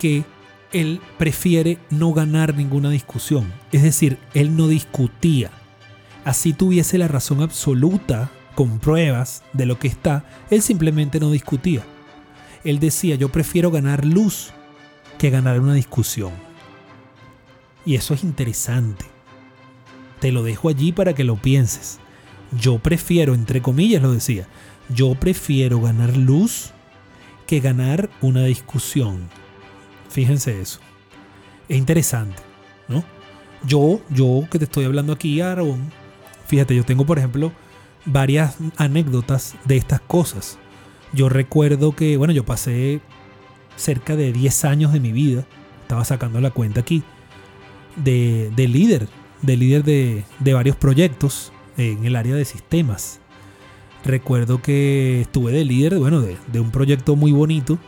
que 0.00 0.24
él 0.72 1.00
prefiere 1.18 1.78
no 1.90 2.12
ganar 2.12 2.56
ninguna 2.56 2.90
discusión? 2.90 3.52
Es 3.70 3.84
decir, 3.84 4.18
él 4.34 4.56
no 4.56 4.66
discutía. 4.66 5.52
Así 6.26 6.52
tuviese 6.52 6.98
la 6.98 7.06
razón 7.06 7.40
absoluta, 7.40 8.32
con 8.56 8.80
pruebas 8.80 9.44
de 9.52 9.64
lo 9.64 9.78
que 9.78 9.86
está, 9.86 10.24
él 10.50 10.60
simplemente 10.60 11.20
no 11.20 11.30
discutía. 11.30 11.84
Él 12.64 12.80
decía, 12.80 13.14
yo 13.14 13.28
prefiero 13.28 13.70
ganar 13.70 14.04
luz 14.04 14.50
que 15.18 15.30
ganar 15.30 15.60
una 15.60 15.74
discusión. 15.74 16.32
Y 17.84 17.94
eso 17.94 18.12
es 18.12 18.24
interesante. 18.24 19.04
Te 20.18 20.32
lo 20.32 20.42
dejo 20.42 20.68
allí 20.68 20.90
para 20.90 21.14
que 21.14 21.22
lo 21.22 21.36
pienses. 21.36 22.00
Yo 22.58 22.80
prefiero, 22.80 23.32
entre 23.32 23.62
comillas 23.62 24.02
lo 24.02 24.10
decía, 24.10 24.48
yo 24.88 25.14
prefiero 25.14 25.80
ganar 25.80 26.16
luz 26.16 26.72
que 27.46 27.60
ganar 27.60 28.10
una 28.20 28.42
discusión. 28.46 29.28
Fíjense 30.08 30.60
eso. 30.60 30.80
Es 31.68 31.78
interesante, 31.78 32.42
¿no? 32.88 33.04
Yo, 33.64 34.00
yo 34.10 34.48
que 34.50 34.58
te 34.58 34.64
estoy 34.64 34.86
hablando 34.86 35.12
aquí, 35.12 35.40
Aaron, 35.40 35.92
fíjate, 36.46 36.74
yo 36.74 36.84
tengo, 36.84 37.04
por 37.04 37.18
ejemplo, 37.18 37.52
varias 38.04 38.56
anécdotas 38.76 39.56
de 39.64 39.76
estas 39.76 40.00
cosas. 40.00 40.58
Yo 41.12 41.28
recuerdo 41.28 41.94
que, 41.94 42.16
bueno, 42.16 42.32
yo 42.32 42.44
pasé 42.44 43.00
cerca 43.76 44.16
de 44.16 44.32
10 44.32 44.64
años 44.64 44.92
de 44.92 45.00
mi 45.00 45.12
vida, 45.12 45.46
estaba 45.82 46.04
sacando 46.04 46.40
la 46.40 46.50
cuenta 46.50 46.80
aquí, 46.80 47.02
de, 47.96 48.50
líder, 48.56 49.08
de 49.42 49.56
líder 49.56 49.84
de, 49.84 50.24
de 50.40 50.54
varios 50.54 50.76
proyectos 50.76 51.52
en 51.76 52.04
el 52.04 52.16
área 52.16 52.34
de 52.34 52.44
sistemas. 52.44 53.20
Recuerdo 54.04 54.62
que 54.62 55.22
estuve 55.22 55.52
de 55.52 55.64
líder, 55.64 55.98
bueno, 55.98 56.20
de, 56.20 56.60
un 56.60 56.70
proyecto 56.70 57.16
muy 57.16 57.32
bonito 57.32 57.78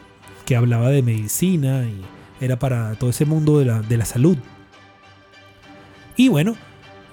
que 0.45 0.57
hablaba 0.57 0.89
de 0.91 1.03
medicina 1.03 1.85
y 1.85 2.03
era 2.45 2.59
para 2.59 2.95
todo 2.95 3.11
ese 3.11 3.25
mundo 3.25 3.59
de 3.59 3.67
la, 3.67 3.83
de 3.83 3.97
la 3.97 4.05
salud. 4.05 4.37
Y 6.17 6.29
bueno, 6.29 6.57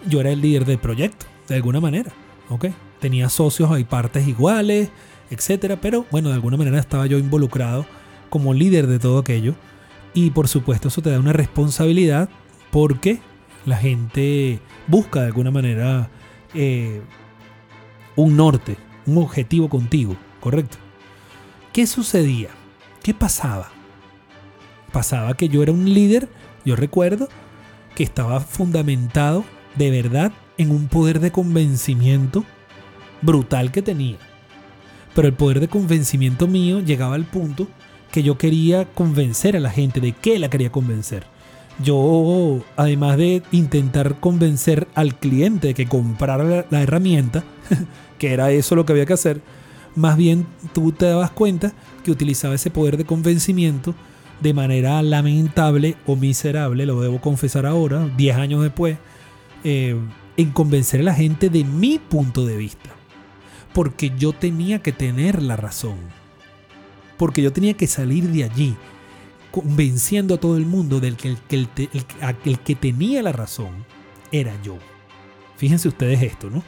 yo 0.07 0.21
era 0.21 0.31
el 0.31 0.41
líder 0.41 0.65
del 0.65 0.79
proyecto, 0.79 1.27
de 1.47 1.55
alguna 1.55 1.79
manera, 1.79 2.11
¿ok? 2.49 2.67
Tenía 2.99 3.29
socios, 3.29 3.71
hay 3.71 3.83
partes 3.83 4.27
iguales, 4.27 4.89
etcétera, 5.29 5.79
pero 5.79 6.05
bueno, 6.11 6.29
de 6.29 6.35
alguna 6.35 6.57
manera 6.57 6.79
estaba 6.79 7.05
yo 7.05 7.17
involucrado 7.17 7.85
como 8.29 8.53
líder 8.53 8.87
de 8.87 8.99
todo 8.99 9.19
aquello. 9.19 9.55
Y 10.13 10.31
por 10.31 10.47
supuesto, 10.47 10.87
eso 10.87 11.01
te 11.01 11.09
da 11.09 11.19
una 11.19 11.33
responsabilidad 11.33 12.29
porque 12.71 13.19
la 13.65 13.77
gente 13.77 14.59
busca 14.87 15.21
de 15.21 15.27
alguna 15.27 15.51
manera 15.51 16.09
eh, 16.53 17.01
un 18.15 18.37
norte, 18.37 18.77
un 19.05 19.17
objetivo 19.17 19.69
contigo, 19.69 20.15
¿correcto? 20.39 20.77
¿Qué 21.73 21.85
sucedía? 21.87 22.49
¿Qué 23.03 23.13
pasaba? 23.13 23.71
Pasaba 24.91 25.35
que 25.35 25.49
yo 25.49 25.61
era 25.61 25.73
un 25.73 25.93
líder, 25.93 26.29
yo 26.63 26.75
recuerdo, 26.75 27.27
que 27.95 28.03
estaba 28.03 28.39
fundamentado 28.39 29.43
de 29.75 29.91
verdad 29.91 30.31
en 30.57 30.71
un 30.71 30.87
poder 30.87 31.19
de 31.19 31.31
convencimiento 31.31 32.45
brutal 33.21 33.71
que 33.71 33.81
tenía. 33.81 34.17
Pero 35.13 35.27
el 35.27 35.33
poder 35.33 35.59
de 35.59 35.67
convencimiento 35.67 36.47
mío 36.47 36.79
llegaba 36.79 37.15
al 37.15 37.25
punto 37.25 37.67
que 38.11 38.23
yo 38.23 38.37
quería 38.37 38.85
convencer 38.85 39.55
a 39.55 39.59
la 39.59 39.69
gente 39.69 39.99
de 39.99 40.13
qué 40.13 40.39
la 40.39 40.49
quería 40.49 40.71
convencer 40.71 41.25
yo, 41.83 42.63
además 42.77 43.17
de 43.17 43.43
intentar 43.51 44.19
convencer 44.19 44.87
al 44.95 45.15
cliente 45.15 45.67
de 45.67 45.73
que 45.73 45.87
comprara 45.87 46.65
la, 46.69 46.81
herramienta, 46.81 47.43
que 48.17 48.31
era 48.31 48.51
eso 48.51 48.75
lo 48.75 48.85
que 48.85 48.93
había 48.93 49.05
que 49.05 49.13
hacer, 49.13 49.41
más 49.95 50.17
bien 50.17 50.45
tú 50.73 50.91
te 50.91 51.05
dabas 51.05 51.31
cuenta 51.31 51.73
que 52.03 52.11
utilizaba 52.11 52.55
ese 52.55 52.69
poder 52.69 52.97
de 52.97 53.05
convencimiento 53.05 53.93
de 54.41 54.53
manera 54.53 55.01
lamentable 55.01 55.95
o 56.05 56.15
miserable, 56.15 56.85
lo 56.85 56.99
debo 57.01 57.19
confesar 57.19 57.65
ahora, 57.65 58.07
10 58.17 58.37
años 58.37 58.61
después, 58.61 58.97
eh, 59.63 59.95
en 60.37 60.51
convencer 60.51 61.01
a 61.01 61.03
la 61.03 61.13
gente 61.13 61.49
de 61.49 61.63
mi 61.63 61.99
punto 61.99 62.45
de 62.45 62.57
vista. 62.57 62.89
Porque 63.73 64.11
yo 64.17 64.33
tenía 64.33 64.81
que 64.81 64.91
tener 64.91 65.41
la 65.41 65.55
razón. 65.55 65.97
Porque 67.17 67.41
yo 67.41 67.51
tenía 67.51 67.75
que 67.75 67.87
salir 67.87 68.29
de 68.29 68.43
allí 68.43 68.75
convenciendo 69.51 70.35
a 70.35 70.37
todo 70.37 70.57
el 70.57 70.65
mundo 70.65 70.99
del 70.99 71.15
que 71.15 71.29
el, 71.29 71.69
el, 72.43 72.59
que 72.59 72.75
tenía 72.75 73.23
la 73.23 73.31
razón 73.31 73.85
era 74.31 74.53
yo. 74.61 74.77
Fíjense 75.55 75.87
ustedes 75.87 76.21
esto, 76.23 76.49
¿no? 76.49 76.61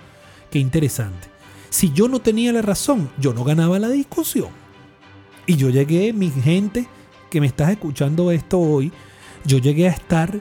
Qué 0.49 0.59
interesante. 0.59 1.27
Si 1.69 1.91
yo 1.91 2.07
no 2.07 2.21
tenía 2.21 2.53
la 2.53 2.61
razón, 2.61 3.09
yo 3.19 3.33
no 3.33 3.43
ganaba 3.43 3.77
la 3.77 3.89
discusión. 3.89 4.49
Y 5.45 5.57
yo 5.57 5.69
llegué, 5.69 6.13
mi 6.13 6.29
gente 6.29 6.87
que 7.29 7.41
me 7.41 7.47
estás 7.47 7.71
escuchando 7.71 8.31
esto 8.31 8.57
hoy, 8.57 8.93
yo 9.43 9.57
llegué 9.57 9.89
a 9.89 9.91
estar 9.91 10.39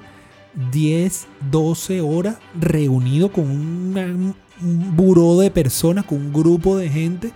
10, 0.72 1.26
12 1.50 2.00
horas 2.00 2.38
reunido 2.58 3.30
con 3.30 3.44
un 3.44 4.34
buró 4.60 5.38
de 5.38 5.50
personas, 5.50 6.04
con 6.04 6.18
un 6.18 6.32
grupo 6.32 6.76
de 6.76 6.88
gente 6.88 7.32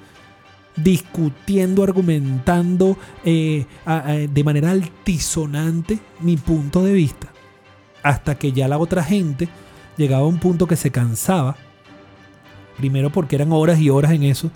discutiendo, 0.76 1.82
argumentando 1.82 2.96
eh, 3.24 3.66
de 4.30 4.44
manera 4.44 4.70
altisonante 4.70 5.98
mi 6.20 6.36
punto 6.36 6.82
de 6.84 6.92
vista. 6.92 7.28
Hasta 8.02 8.36
que 8.36 8.52
ya 8.52 8.66
la 8.68 8.78
otra 8.78 9.04
gente 9.04 9.48
llegaba 9.96 10.22
a 10.22 10.28
un 10.28 10.38
punto 10.38 10.66
que 10.66 10.76
se 10.76 10.90
cansaba. 10.90 11.56
Primero 12.78 13.10
porque 13.10 13.36
eran 13.36 13.52
horas 13.52 13.78
y 13.78 13.90
horas 13.90 14.12
en 14.12 14.22
eso. 14.22 14.50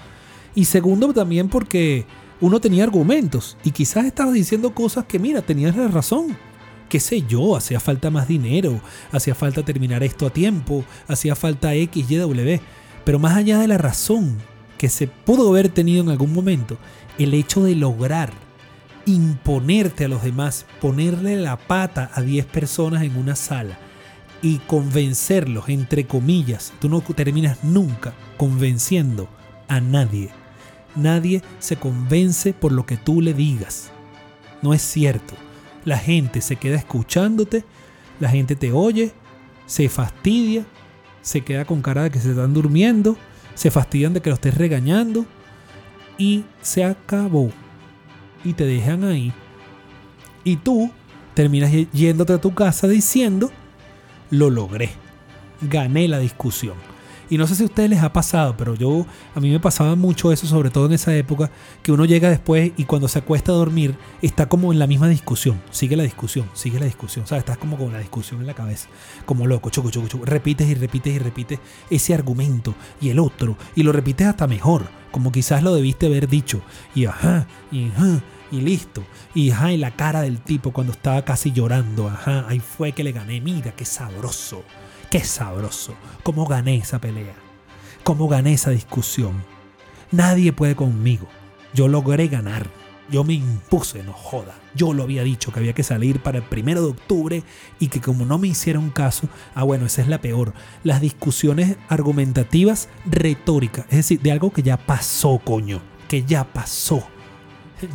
Y 0.55 0.65
segundo 0.65 1.13
también 1.13 1.49
porque 1.49 2.07
uno 2.41 2.61
tenía 2.61 2.85
argumentos. 2.85 3.59
Y 3.65 3.73
quizás 3.73 4.07
estaba 4.07 4.33
diciendo 4.33 4.75
cosas 4.75 5.05
que, 5.05 5.19
mira, 5.19 5.43
tenías 5.43 5.77
la 5.77 5.89
razón. 5.89 6.37
Qué 6.89 7.01
sé 7.01 7.23
yo, 7.23 7.57
hacía 7.57 7.81
falta 7.81 8.11
más 8.11 8.29
dinero, 8.29 8.81
hacía 9.11 9.35
falta 9.35 9.65
terminar 9.65 10.03
esto 10.03 10.27
a 10.27 10.31
tiempo, 10.31 10.85
hacía 11.09 11.35
falta 11.35 11.75
X, 11.75 12.11
Y, 12.11 12.17
W. 12.17 12.61
Pero 13.05 13.19
más 13.19 13.37
allá 13.37 13.59
de 13.59 13.69
la 13.69 13.79
razón, 13.79 14.39
que 14.79 14.89
se 14.89 15.07
pudo 15.07 15.49
haber 15.49 15.69
tenido 15.69 16.03
en 16.03 16.11
algún 16.11 16.33
momento, 16.33 16.79
el 17.19 17.35
hecho 17.35 17.63
de 17.63 17.75
lograr 17.75 18.33
imponerte 19.07 20.05
a 20.05 20.09
los 20.09 20.23
demás, 20.23 20.67
ponerle 20.81 21.37
la 21.37 21.57
pata 21.57 22.11
a 22.15 22.23
10 22.23 22.47
personas 22.47 23.03
en 23.03 23.17
una 23.17 23.37
sala 23.37 23.79
y 24.43 24.59
convencerlos, 24.59 25.69
entre 25.69 26.07
comillas, 26.07 26.73
tú 26.81 26.89
no 26.89 27.01
terminas 27.01 27.65
nunca 27.65 28.15
convenciendo 28.37 29.29
a 29.69 29.81
nadie. 29.81 30.31
Nadie 30.97 31.43
se 31.59 31.77
convence 31.77 32.53
por 32.53 32.73
lo 32.73 32.87
que 32.87 32.97
tú 32.97 33.21
le 33.21 33.35
digas. 33.35 33.91
No 34.63 34.75
es 34.75 34.83
cierto. 34.83 35.35
La 35.85 35.99
gente 35.99 36.41
se 36.41 36.57
queda 36.57 36.77
escuchándote, 36.77 37.65
la 38.21 38.29
gente 38.29 38.57
te 38.57 38.73
oye, 38.73 39.13
se 39.67 39.89
fastidia, 39.89 40.65
se 41.23 41.43
queda 41.43 41.65
con 41.65 41.83
cara 41.83 42.05
de 42.05 42.11
que 42.11 42.21
se 42.21 42.31
están 42.31 42.55
durmiendo 42.55 43.17
se 43.55 43.71
fastidian 43.71 44.13
de 44.13 44.21
que 44.21 44.31
lo 44.31 44.35
estés 44.35 44.57
regañando 44.57 45.25
y 46.19 46.45
se 46.61 46.85
acabó. 46.85 47.51
Y 48.45 48.53
te 48.53 48.67
dejan 48.67 49.05
ahí. 49.05 49.33
Y 50.43 50.57
tú 50.57 50.91
terminas 51.33 51.73
yéndote 51.93 52.35
a 52.35 52.41
tu 52.41 52.55
casa 52.55 52.87
diciendo, 52.87 53.51
lo 54.31 54.51
logré, 54.51 54.91
gané 55.63 56.09
la 56.09 56.19
discusión. 56.19 56.77
Y 57.31 57.39
no 57.39 57.47
sé 57.47 57.55
si 57.55 57.63
a 57.63 57.67
ustedes 57.67 57.91
les 57.91 58.03
ha 58.03 58.13
pasado, 58.13 58.57
pero 58.57 58.75
yo, 58.75 59.07
a 59.35 59.41
mí 59.41 59.51
me 59.51 59.61
pasaba 59.61 59.95
mucho 59.97 60.33
eso, 60.33 60.47
sobre 60.47 60.71
todo 60.71 60.87
en 60.87 60.93
esa 60.93 61.15
época, 61.15 61.51
que 61.83 61.93
uno 61.93 62.05
llega 62.05 62.29
después 62.29 62.73
y 62.77 62.85
cuando 62.85 63.09
se 63.09 63.19
acuesta 63.19 63.53
a 63.53 63.55
dormir 63.55 63.97
está 64.23 64.47
como 64.49 64.73
en 64.73 64.79
la 64.79 64.87
misma 64.87 65.09
discusión. 65.09 65.61
Sigue 65.71 65.97
la 65.97 66.03
discusión, 66.03 66.49
sigue 66.55 66.79
la 66.79 66.87
discusión. 66.87 67.25
O 67.25 67.29
sea, 67.29 67.39
estás 67.39 67.59
como 67.59 67.77
con 67.77 67.93
la 67.93 67.99
discusión 67.99 68.41
en 68.41 68.47
la 68.47 68.55
cabeza, 68.55 68.89
como 69.25 69.47
loco, 69.47 69.71
choco, 69.71 69.91
choco, 69.91 70.09
choco. 70.09 70.25
Repites 70.25 70.69
y 70.69 70.75
repites 70.75 71.15
y 71.15 71.19
repites 71.19 71.59
ese 71.91 72.15
argumento 72.15 72.75
y 73.01 73.09
el 73.11 73.19
otro, 73.19 73.57
y 73.75 73.83
lo 73.83 73.93
repites 73.93 74.27
hasta 74.27 74.47
mejor, 74.47 74.89
como 75.11 75.33
quizás 75.33 75.63
lo 75.63 75.75
debiste 75.75 76.07
haber 76.07 76.29
dicho. 76.29 76.61
Y 76.95 77.07
ajá, 77.07 77.47
y 77.73 77.89
ajá, 77.89 78.21
y 78.51 78.61
listo. 78.61 79.05
Y 79.35 79.51
ajá, 79.51 79.73
y 79.73 79.77
la 79.77 79.93
cara 79.93 80.23
del 80.23 80.41
tipo 80.41 80.73
cuando 80.73 80.93
estaba 80.93 81.25
casi 81.25 81.53
llorando, 81.53 82.09
ajá, 82.09 82.47
ahí 82.49 82.61
fue 82.61 82.93
que 82.93 83.05
le 83.05 83.13
gané. 83.13 83.41
Mira, 83.41 83.73
qué 83.73 83.85
sabroso. 83.85 84.63
Qué 85.11 85.25
sabroso. 85.25 85.95
¿Cómo 86.23 86.47
gané 86.47 86.77
esa 86.77 87.01
pelea? 87.01 87.35
¿Cómo 88.03 88.29
gané 88.29 88.55
esa 88.55 88.71
discusión? 88.71 89.45
Nadie 90.11 90.53
puede 90.53 90.75
conmigo. 90.77 91.27
Yo 91.73 91.89
logré 91.89 92.29
ganar. 92.29 92.69
Yo 93.11 93.23
me 93.23 93.35
impuse, 93.35 94.03
no 94.03 94.13
joda. 94.13 94.55
Yo 94.75 94.93
lo 94.93 95.03
había 95.03 95.23
dicho 95.23 95.53
que 95.53 95.59
había 95.59 95.75
que 95.75 95.83
salir 95.83 96.21
para 96.21 96.39
el 96.39 96.45
primero 96.45 96.81
de 96.83 96.89
octubre 96.89 97.43
y 97.79 97.89
que 97.89 98.01
como 98.01 98.25
no 98.25 98.39
me 98.39 98.49
hicieron 98.49 98.91
caso, 98.91 99.29
ah 99.55 99.63
bueno, 99.63 99.87
esa 99.87 100.03
es 100.03 100.09
la 100.09 100.21
peor. 100.21 100.55
Las 100.85 101.01
discusiones 101.01 101.77
argumentativas 101.89 102.89
retóricas, 103.05 103.85
es 103.91 103.97
decir, 103.97 104.21
de 104.21 104.33
algo 104.33 104.53
que 104.53 104.63
ya 104.63 104.79
pasó, 104.79 105.39
coño, 105.45 105.81
que 106.09 106.25
ya 106.25 106.45
pasó. 106.45 107.07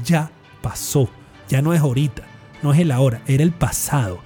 Ya 0.03 0.31
pasó. 0.61 1.09
Ya 1.47 1.63
no 1.63 1.73
es 1.73 1.81
ahorita, 1.81 2.23
no 2.61 2.73
es 2.73 2.79
el 2.79 2.91
ahora, 2.91 3.23
era 3.25 3.43
el 3.43 3.51
pasado. 3.51 4.19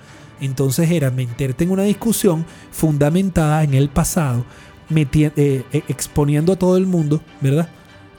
Entonces 0.45 0.91
era 0.91 1.09
meterte 1.09 1.63
en 1.63 1.71
una 1.71 1.83
discusión 1.83 2.45
fundamentada 2.69 3.63
en 3.63 3.73
el 3.73 3.87
pasado, 3.87 4.45
eh, 4.93 5.09
eh, 5.37 5.83
exponiendo 5.87 6.51
a 6.51 6.55
todo 6.57 6.75
el 6.75 6.85
mundo, 6.85 7.21
¿verdad? 7.39 7.69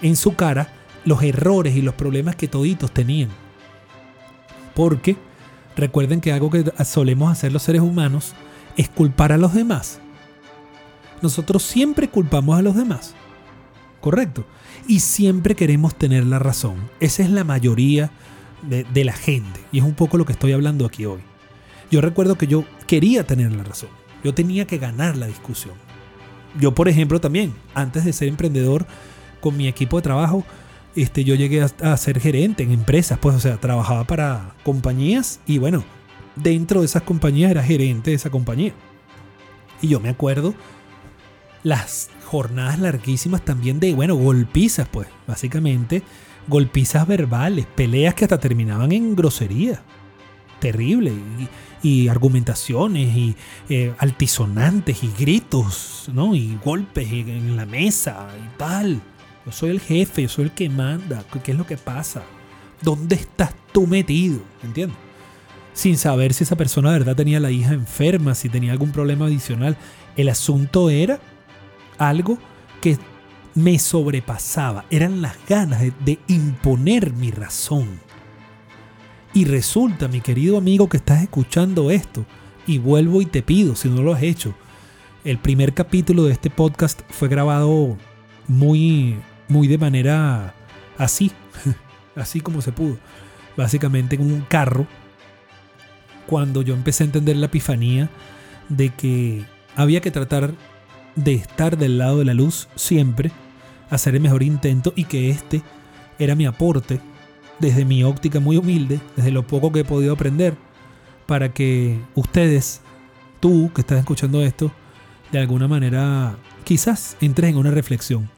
En 0.01 0.17
su 0.17 0.35
cara 0.35 0.73
los 1.05 1.23
errores 1.23 1.77
y 1.77 1.83
los 1.83 1.95
problemas 1.95 2.35
que 2.35 2.49
toditos 2.49 2.93
tenían. 2.93 3.29
Porque 4.75 5.19
recuerden 5.77 6.23
que 6.23 6.33
algo 6.33 6.49
que 6.49 6.65
solemos 6.87 7.31
hacer 7.31 7.53
los 7.53 7.63
seres 7.63 7.83
humanos 7.83 8.33
es 8.79 8.89
culpar 8.89 9.31
a 9.31 9.37
los 9.37 9.53
demás. 9.53 10.01
Nosotros 11.21 11.63
siempre 11.63 12.09
culpamos 12.09 12.59
a 12.59 12.63
los 12.63 12.75
demás. 12.75 13.15
¿Correcto? 14.01 14.47
Y 14.89 15.01
siempre 15.01 15.55
queremos 15.55 15.95
tener 15.95 16.25
la 16.25 16.39
razón. 16.39 16.77
Esa 17.01 17.23
es 17.23 17.29
la 17.29 17.45
mayoría 17.45 18.11
de 18.63 19.05
la 19.05 19.13
gente. 19.13 19.61
Y 19.73 19.79
es 19.81 19.85
un 19.85 19.95
poco 19.95 20.17
lo 20.17 20.25
que 20.25 20.33
estoy 20.33 20.53
hablando 20.53 20.87
aquí 20.87 21.05
hoy. 21.05 21.21
Yo 21.95 22.01
recuerdo 22.01 22.35
que 22.35 22.49
yo 22.49 22.65
quería 22.89 23.23
tener 23.23 23.53
la 23.53 23.63
razón. 23.63 23.89
Yo 24.25 24.35
tenía 24.35 24.67
que 24.67 24.79
ganar 24.79 25.17
la 25.17 25.29
discusión. 25.29 25.75
Yo, 26.59 26.75
por 26.75 26.89
ejemplo, 26.89 27.21
también, 27.21 27.55
antes 27.73 28.05
de 28.05 28.13
ser 28.13 28.27
emprendedor 28.27 28.85
con 29.41 29.57
mi 29.57 29.69
equipo 29.69 29.99
de 29.99 30.03
trabajo, 30.03 30.45
este, 30.97 31.23
yo 31.23 31.37
llegué 31.37 31.63
a, 31.63 31.97
ser 31.97 32.19
gerente 32.19 32.65
en 32.65 32.73
empresas, 32.73 33.17
pues, 33.21 33.37
o 33.37 33.39
sea, 33.39 33.59
trabajaba 33.59 34.03
para 34.09 34.57
compañías 34.65 35.39
y 35.47 35.59
bueno, 35.59 35.85
dentro 36.35 36.81
de 36.81 36.87
esas 36.87 37.03
compañías 37.03 37.53
era 37.53 37.63
gerente 37.63 38.11
de 38.11 38.17
esa 38.17 38.29
compañía. 38.29 38.73
Y 39.81 39.87
yo 39.87 40.01
me 40.01 40.09
acuerdo 40.09 40.53
las 41.63 42.11
jornadas 42.25 42.81
larguísimas 42.81 43.45
también 43.45 43.79
de, 43.79 43.95
bueno, 43.95 44.17
golpizas, 44.17 44.89
pues, 44.89 45.07
básicamente, 45.29 46.03
golpizas 46.49 47.07
verbales, 47.07 47.67
peleas 47.67 48.15
que 48.15 48.25
hasta 48.25 48.41
terminaban 48.41 48.91
en 48.91 49.15
grosería. 49.15 49.81
Terrible 50.59 51.13
y 51.13 51.49
argumentaciones 52.09 53.15
y 53.15 53.37
eh, 53.69 53.95
altisonantes 53.99 55.05
y 55.05 55.13
gritos, 55.19 56.09
¿no? 56.13 56.35
Y 56.35 56.59
golpes 56.65 57.11
en 57.13 57.57
la 57.57 57.67
mesa 57.67 58.29
y 58.39 58.59
tal. 58.59 59.03
Yo 59.45 59.53
soy 59.53 59.71
el 59.71 59.81
jefe, 59.81 60.23
yo 60.23 60.29
soy 60.29 60.45
el 60.45 60.51
que 60.53 60.69
manda. 60.69 61.25
¿Qué 61.43 61.53
es 61.53 61.59
lo 61.59 61.67
que 61.67 61.77
pasa? 61.77 62.23
¿Dónde 62.81 63.17
estás 63.17 63.55
tú 63.73 63.87
metido? 63.87 64.41
¿Entiendes? 64.63 64.97
Sin 65.75 65.99
saber 65.99 66.33
si 66.33 66.45
esa 66.45 66.57
persona 66.57 66.93
de 66.93 67.01
verdad 67.01 67.17
tenía 67.17 67.41
la 67.41 67.51
hija 67.51 67.75
enferma, 67.75 68.35
si 68.35 68.49
tenía 68.49 68.73
algún 68.73 68.93
problema 68.93 69.27
adicional. 69.27 69.77
El 70.17 70.29
asunto 70.29 70.89
era 70.89 71.21
algo 71.99 72.39
que 72.81 72.99
me 73.55 73.79
sobrepasaba. 73.79 74.85
Eran 74.91 75.21
las 75.21 75.37
ganas 75.47 75.83
de 75.83 76.19
imponer 76.29 77.13
mi 77.13 77.31
razón. 77.31 78.01
Y 79.35 79.47
resulta, 79.47 80.07
mi 80.07 80.21
querido 80.21 80.57
amigo 80.57 80.89
que 80.89 80.97
estás 80.97 81.21
escuchando 81.21 81.91
esto, 81.91 82.25
y 82.69 82.79
vuelvo 82.79 83.21
y 83.21 83.27
te 83.27 83.43
pido, 83.43 83.75
si 83.75 83.89
no 83.89 84.01
lo 84.01 84.15
has 84.15 84.23
hecho, 84.23 84.55
el 85.25 85.39
primer 85.39 85.75
capítulo 85.75 86.23
de 86.23 86.33
este 86.33 86.51
podcast 86.51 87.01
fue 87.11 87.27
grabado 87.27 87.97
muy, 88.47 89.17
muy 89.49 89.67
de 89.67 89.77
manera 89.77 90.55
así, 90.99 91.33
así 92.15 92.41
como 92.41 92.63
se 92.63 92.71
pudo. 92.71 92.97
Básicamente 93.57 94.15
en 94.15 94.23
un 94.23 94.43
carro, 94.43 94.87
cuando 96.29 96.63
yo 96.63 96.73
empecé 96.75 97.03
a 97.03 97.07
entender 97.07 97.37
la 97.37 97.47
epifanía 97.47 98.11
de 98.69 98.91
que 98.91 99.45
había 99.75 100.01
que 100.01 100.13
tratar 100.13 100.55
de 101.17 101.35
estar 101.35 101.77
del 101.77 101.99
lado 101.99 102.21
de 102.21 102.25
la 102.25 102.35
luz 102.35 102.69
siempre, 102.77 103.33
hacer 103.91 104.15
el 104.15 104.21
mejor 104.21 104.45
intento 104.45 104.93
y 104.95 105.07
que 105.07 105.31
este 105.31 105.61
era 106.21 106.37
mi 106.37 106.47
aporte 106.47 107.01
desde 107.59 107.85
mi 107.85 108.05
óptica 108.05 108.41
muy 108.41 108.57
humilde, 108.57 109.01
desde 109.17 109.31
lo 109.31 109.47
poco 109.47 109.73
que 109.73 109.81
he 109.81 109.85
podido 109.85 110.13
aprender, 110.13 110.57
para 111.27 111.53
que 111.53 111.99
ustedes, 112.15 112.81
tú 113.41 113.71
que 113.75 113.81
estás 113.81 113.99
escuchando 113.99 114.43
esto, 114.43 114.71
de 115.33 115.39
alguna 115.39 115.69
manera 115.69 116.37
quizás 116.65 117.17
entres 117.21 117.51
en 117.51 117.57
una 117.57 117.71
reflexión. 117.71 118.29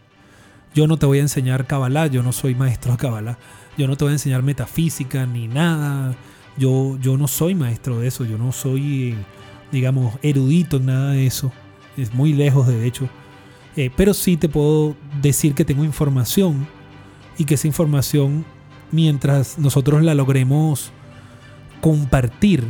Yo 0.75 0.87
no 0.87 0.99
te 0.99 1.07
voy 1.07 1.19
a 1.19 1.23
enseñar 1.23 1.67
Kabbalah, 1.67 2.07
yo 2.07 2.23
no 2.23 2.33
soy 2.33 2.55
maestro 2.55 2.93
de 2.93 2.99
Kabbalah, 2.99 3.39
yo 3.79 3.87
no 3.87 3.97
te 3.97 4.05
voy 4.05 4.11
a 4.11 4.15
enseñar 4.15 4.43
metafísica 4.43 5.27
ni 5.27 5.49
nada, 5.49 6.15
yo, 6.59 6.99
yo 7.01 7.17
no 7.17 7.29
soy 7.29 7.55
maestro 7.55 8.01
de 8.01 8.09
eso, 8.09 8.25
yo 8.25 8.37
no 8.37 8.53
soy, 8.53 9.17
digamos, 9.73 10.15
erudito 10.23 10.77
en 10.77 10.87
nada 10.87 11.13
de 11.13 11.27
eso, 11.27 11.53
es 11.97 12.13
muy 12.13 12.33
lejos 12.33 12.67
de 12.67 12.87
hecho, 12.87 13.09
eh, 13.77 13.91
pero 13.95 14.15
sí 14.15 14.37
te 14.37 14.49
puedo 14.49 14.97
decir 15.21 15.55
que 15.55 15.65
tengo 15.65 15.85
información 15.85 16.67
y 17.39 17.45
que 17.45 17.55
esa 17.55 17.67
información 17.67 18.45
mientras 18.90 19.59
nosotros 19.59 20.03
la 20.03 20.14
logremos 20.14 20.92
compartir, 21.81 22.64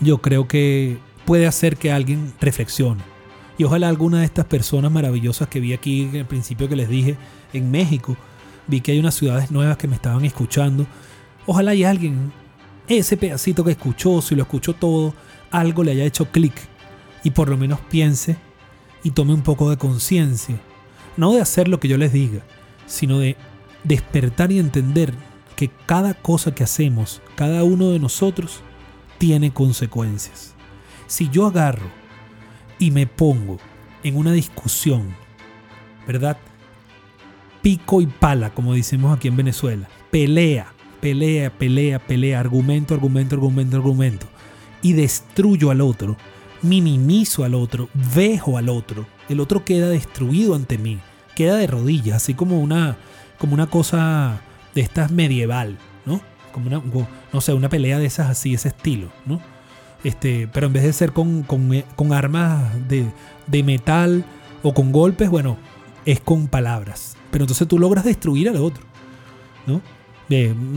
yo 0.00 0.18
creo 0.18 0.48
que 0.48 0.98
puede 1.24 1.46
hacer 1.46 1.76
que 1.76 1.92
alguien 1.92 2.32
reflexione. 2.40 3.02
Y 3.56 3.64
ojalá 3.64 3.88
alguna 3.88 4.20
de 4.20 4.24
estas 4.24 4.46
personas 4.46 4.90
maravillosas 4.90 5.48
que 5.48 5.60
vi 5.60 5.72
aquí 5.72 6.02
en 6.02 6.16
el 6.16 6.26
principio 6.26 6.68
que 6.68 6.76
les 6.76 6.88
dije 6.88 7.16
en 7.52 7.70
México, 7.70 8.16
vi 8.66 8.80
que 8.80 8.92
hay 8.92 8.98
unas 8.98 9.14
ciudades 9.14 9.50
nuevas 9.50 9.76
que 9.76 9.86
me 9.86 9.94
estaban 9.94 10.24
escuchando. 10.24 10.86
Ojalá 11.46 11.70
hay 11.70 11.84
alguien, 11.84 12.32
ese 12.88 13.16
pedacito 13.16 13.64
que 13.64 13.72
escuchó, 13.72 14.20
si 14.22 14.34
lo 14.34 14.42
escuchó 14.42 14.72
todo, 14.74 15.14
algo 15.50 15.84
le 15.84 15.92
haya 15.92 16.04
hecho 16.04 16.26
clic 16.30 16.54
y 17.22 17.30
por 17.30 17.48
lo 17.48 17.56
menos 17.56 17.78
piense 17.80 18.36
y 19.04 19.10
tome 19.10 19.34
un 19.34 19.42
poco 19.42 19.70
de 19.70 19.76
conciencia. 19.76 20.60
No 21.16 21.32
de 21.32 21.40
hacer 21.40 21.68
lo 21.68 21.78
que 21.78 21.88
yo 21.88 21.96
les 21.96 22.12
diga, 22.12 22.40
sino 22.86 23.20
de 23.20 23.36
despertar 23.84 24.50
y 24.50 24.58
entender 24.58 25.14
que 25.56 25.70
cada 25.86 26.14
cosa 26.14 26.54
que 26.54 26.64
hacemos, 26.64 27.22
cada 27.36 27.62
uno 27.62 27.90
de 27.90 27.98
nosotros, 27.98 28.60
tiene 29.18 29.52
consecuencias. 29.52 30.54
Si 31.06 31.28
yo 31.30 31.46
agarro 31.46 31.86
y 32.78 32.90
me 32.90 33.06
pongo 33.06 33.58
en 34.02 34.16
una 34.16 34.32
discusión, 34.32 35.14
¿verdad? 36.06 36.36
Pico 37.62 38.00
y 38.00 38.06
pala, 38.06 38.52
como 38.52 38.74
decimos 38.74 39.16
aquí 39.16 39.28
en 39.28 39.36
Venezuela. 39.36 39.88
Pelea, 40.10 40.72
pelea, 41.00 41.50
pelea, 41.50 41.98
pelea, 41.98 42.40
argumento, 42.40 42.94
argumento, 42.94 43.34
argumento, 43.36 43.76
argumento. 43.76 44.26
Y 44.82 44.92
destruyo 44.92 45.70
al 45.70 45.80
otro, 45.80 46.16
minimizo 46.62 47.44
al 47.44 47.54
otro, 47.54 47.88
vejo 48.14 48.58
al 48.58 48.68
otro. 48.68 49.06
El 49.28 49.40
otro 49.40 49.64
queda 49.64 49.88
destruido 49.88 50.54
ante 50.54 50.76
mí, 50.76 50.98
queda 51.34 51.56
de 51.56 51.66
rodillas, 51.66 52.16
así 52.16 52.34
como 52.34 52.60
una, 52.60 52.98
como 53.38 53.54
una 53.54 53.66
cosa 53.66 54.40
de 54.74 54.80
estas 54.80 55.10
medieval, 55.10 55.78
¿no? 56.06 56.20
Como 56.52 56.66
una, 56.66 56.82
no 57.32 57.40
sé, 57.40 57.52
una 57.52 57.68
pelea 57.68 57.98
de 57.98 58.06
esas 58.06 58.30
así, 58.30 58.54
ese 58.54 58.68
estilo, 58.68 59.08
¿no? 59.26 59.40
Este, 60.02 60.48
pero 60.52 60.66
en 60.66 60.72
vez 60.74 60.82
de 60.82 60.92
ser 60.92 61.12
con, 61.12 61.42
con, 61.42 61.72
eh, 61.72 61.84
armas 62.12 62.88
de, 62.88 63.06
de, 63.46 63.62
metal 63.62 64.24
o 64.62 64.74
con 64.74 64.92
golpes, 64.92 65.30
bueno, 65.30 65.56
es 66.04 66.20
con 66.20 66.48
palabras. 66.48 67.16
Pero 67.30 67.44
entonces 67.44 67.66
tú 67.66 67.78
logras 67.78 68.04
destruir 68.04 68.48
al 68.48 68.56
otro, 68.56 68.84
¿no? 69.66 69.80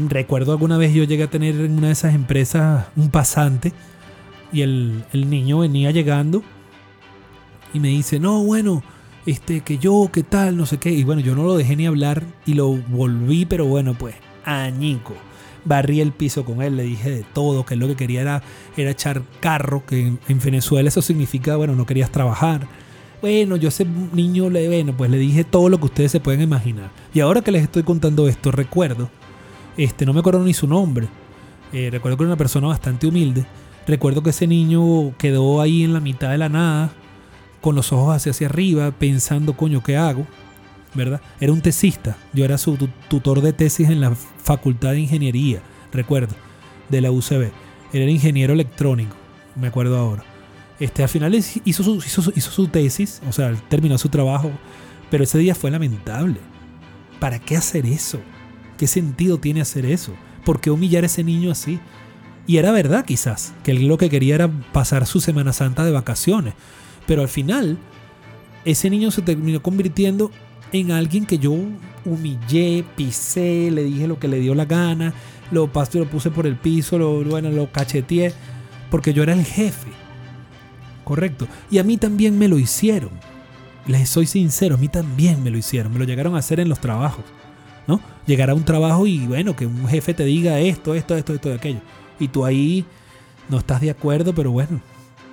recuerdo 0.09 0.51
alguna 0.51 0.77
vez 0.77 0.93
yo 0.93 1.05
llegué 1.05 1.23
a 1.23 1.29
tener 1.29 1.55
en 1.55 1.77
una 1.77 1.87
de 1.87 1.93
esas 1.93 2.13
empresas 2.13 2.87
un 2.97 3.09
pasante 3.09 3.71
y 4.51 4.61
el, 4.61 5.05
el 5.13 5.29
niño 5.29 5.59
venía 5.59 5.89
llegando 5.91 6.43
y 7.73 7.79
me 7.79 7.87
dice, 7.87 8.19
no, 8.19 8.43
bueno, 8.43 8.83
este, 9.27 9.59
que 9.59 9.77
yo, 9.77 10.09
qué 10.11 10.23
tal, 10.23 10.55
no 10.55 10.65
sé 10.65 10.77
qué. 10.77 10.89
Y 10.89 11.03
bueno, 11.03 11.21
yo 11.21 11.35
no 11.35 11.43
lo 11.43 11.57
dejé 11.57 11.75
ni 11.75 11.85
hablar 11.85 12.23
y 12.45 12.53
lo 12.53 12.69
volví, 12.69 13.45
pero 13.45 13.65
bueno, 13.65 13.93
pues, 13.93 14.15
añico. 14.45 15.13
Barrí 15.65 15.99
el 15.99 16.13
piso 16.13 16.45
con 16.45 16.61
él, 16.61 16.77
le 16.77 16.83
dije 16.83 17.11
de 17.11 17.25
todo, 17.33 17.65
que 17.65 17.75
lo 17.75 17.87
que 17.87 17.97
quería 17.97 18.21
era, 18.21 18.41
era 18.77 18.89
echar 18.89 19.21
carro, 19.41 19.85
que 19.85 20.13
en, 20.27 20.39
Venezuela 20.39 20.87
eso 20.87 21.01
significa, 21.01 21.57
bueno, 21.57 21.75
no 21.75 21.85
querías 21.85 22.09
trabajar. 22.09 22.67
Bueno, 23.21 23.57
yo 23.57 23.67
a 23.67 23.69
ese 23.69 23.85
niño 24.13 24.49
le, 24.49 24.65
bueno, 24.69 24.95
pues 24.95 25.11
le 25.11 25.17
dije 25.17 25.43
todo 25.43 25.67
lo 25.67 25.77
que 25.77 25.87
ustedes 25.87 26.11
se 26.11 26.21
pueden 26.21 26.41
imaginar. 26.41 26.89
Y 27.13 27.19
ahora 27.19 27.41
que 27.41 27.51
les 27.51 27.63
estoy 27.63 27.83
contando 27.83 28.29
esto, 28.29 28.51
recuerdo, 28.51 29.09
este, 29.75 30.05
no 30.05 30.13
me 30.13 30.21
acuerdo 30.21 30.41
ni 30.41 30.53
su 30.53 30.67
nombre. 30.67 31.09
eh, 31.73 31.89
recuerdo 31.91 32.15
que 32.15 32.23
era 32.23 32.29
una 32.29 32.37
persona 32.37 32.67
bastante 32.67 33.07
humilde. 33.07 33.45
Recuerdo 33.87 34.23
que 34.23 34.29
ese 34.29 34.47
niño 34.47 35.17
quedó 35.17 35.61
ahí 35.61 35.83
en 35.83 35.93
la 35.93 35.99
mitad 35.99 36.29
de 36.29 36.37
la 36.37 36.47
nada, 36.47 36.91
con 37.67 37.75
los 37.75 37.91
ojos 37.91 38.15
hacia, 38.15 38.31
hacia 38.31 38.47
arriba, 38.47 38.91
pensando, 38.91 39.57
coño, 39.57 39.83
¿qué 39.83 39.97
hago? 39.97 40.25
¿Verdad? 40.93 41.19
Era 41.41 41.51
un 41.51 41.59
tesista. 41.59 42.15
Yo 42.31 42.45
era 42.45 42.57
su 42.57 42.77
tu- 42.77 42.87
tutor 43.09 43.41
de 43.41 43.51
tesis 43.51 43.89
en 43.89 43.99
la 43.99 44.15
Facultad 44.15 44.91
de 44.91 45.01
Ingeniería, 45.01 45.59
recuerdo, 45.91 46.33
de 46.87 47.01
la 47.01 47.11
UCB. 47.11 47.51
Él 47.91 48.01
era 48.03 48.09
ingeniero 48.09 48.53
electrónico, 48.53 49.17
me 49.57 49.67
acuerdo 49.67 49.97
ahora. 49.97 50.23
Este, 50.79 51.03
al 51.03 51.09
final 51.09 51.35
hizo 51.35 51.83
su, 51.83 51.95
hizo, 51.97 52.21
su, 52.21 52.31
hizo 52.37 52.51
su 52.51 52.69
tesis, 52.69 53.21
o 53.27 53.33
sea, 53.33 53.53
terminó 53.67 53.97
su 53.97 54.07
trabajo, 54.07 54.49
pero 55.11 55.25
ese 55.25 55.37
día 55.37 55.53
fue 55.53 55.69
lamentable. 55.69 56.39
¿Para 57.19 57.39
qué 57.39 57.57
hacer 57.57 57.85
eso? 57.85 58.21
¿Qué 58.77 58.87
sentido 58.87 59.39
tiene 59.39 59.59
hacer 59.59 59.85
eso? 59.85 60.13
¿Por 60.45 60.61
qué 60.61 60.71
humillar 60.71 61.03
a 61.03 61.07
ese 61.07 61.21
niño 61.25 61.51
así? 61.51 61.81
Y 62.45 62.55
era 62.59 62.71
verdad 62.71 63.03
quizás, 63.03 63.53
que 63.65 63.71
él 63.71 63.87
lo 63.89 63.97
que 63.97 64.09
quería 64.09 64.35
era 64.35 64.47
pasar 64.71 65.05
su 65.05 65.19
Semana 65.19 65.51
Santa 65.51 65.83
de 65.83 65.91
vacaciones. 65.91 66.53
Pero 67.07 67.23
al 67.23 67.29
final, 67.29 67.77
ese 68.65 68.89
niño 68.89 69.09
se 69.09 69.23
terminó 69.23 69.61
convirtiendo 69.63 70.29
en 70.71 70.91
alguien 70.91 71.25
que 71.25 71.39
yo 71.39 71.55
humillé, 72.05 72.85
pisé, 72.95 73.71
le 73.71 73.83
dije 73.83 74.07
lo 74.07 74.19
que 74.19 74.27
le 74.27 74.39
dio 74.39 74.53
la 74.53 74.65
gana, 74.65 75.13
lo 75.51 75.71
pasé, 75.71 75.99
lo 75.99 76.05
puse 76.05 76.29
por 76.29 76.45
el 76.45 76.57
piso, 76.57 76.97
lo, 76.99 77.23
bueno, 77.23 77.49
lo 77.49 77.71
cacheteé, 77.71 78.33
porque 78.91 79.13
yo 79.13 79.23
era 79.23 79.33
el 79.33 79.45
jefe. 79.45 79.89
Correcto. 81.03 81.47
Y 81.71 81.77
a 81.77 81.83
mí 81.83 81.97
también 81.97 82.37
me 82.37 82.49
lo 82.49 82.59
hicieron. 82.59 83.11
Les 83.85 84.09
soy 84.09 84.27
sincero, 84.27 84.75
a 84.75 84.77
mí 84.77 84.89
también 84.89 85.41
me 85.41 85.49
lo 85.49 85.57
hicieron. 85.57 85.93
Me 85.93 85.99
lo 85.99 86.05
llegaron 86.05 86.35
a 86.35 86.39
hacer 86.39 86.59
en 86.59 86.67
los 86.67 86.81
trabajos. 86.81 87.23
¿No? 87.87 88.01
Llegar 88.25 88.49
a 88.49 88.53
un 88.53 88.65
trabajo 88.65 89.07
y 89.07 89.25
bueno, 89.25 89.55
que 89.55 89.65
un 89.65 89.87
jefe 89.87 90.13
te 90.13 90.25
diga 90.25 90.59
esto, 90.59 90.93
esto, 90.93 91.15
esto, 91.15 91.33
esto 91.33 91.53
aquello. 91.53 91.79
Y 92.19 92.27
tú 92.27 92.43
ahí 92.43 92.85
no 93.47 93.59
estás 93.59 93.79
de 93.79 93.89
acuerdo, 93.89 94.35
pero 94.35 94.51
bueno, 94.51 94.81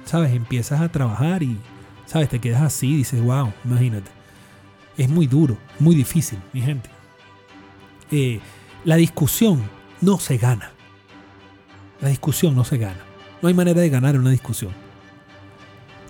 ¿sabes? 0.04 0.32
Empiezas 0.32 0.80
a 0.80 0.88
trabajar 0.90 1.42
y, 1.42 1.58
¿sabes? 2.06 2.28
Te 2.28 2.40
quedas 2.40 2.62
así, 2.62 2.96
dices, 2.96 3.20
wow, 3.22 3.52
imagínate. 3.64 4.10
Es 4.96 5.08
muy 5.08 5.26
duro, 5.26 5.58
muy 5.78 5.94
difícil, 5.94 6.38
mi 6.52 6.60
gente. 6.60 6.88
Eh, 8.10 8.40
la 8.84 8.96
discusión 8.96 9.62
no 10.00 10.18
se 10.18 10.36
gana. 10.36 10.70
La 12.00 12.08
discusión 12.08 12.54
no 12.54 12.64
se 12.64 12.78
gana. 12.78 13.00
No 13.42 13.48
hay 13.48 13.54
manera 13.54 13.80
de 13.80 13.90
ganar 13.90 14.18
una 14.18 14.30
discusión. 14.30 14.72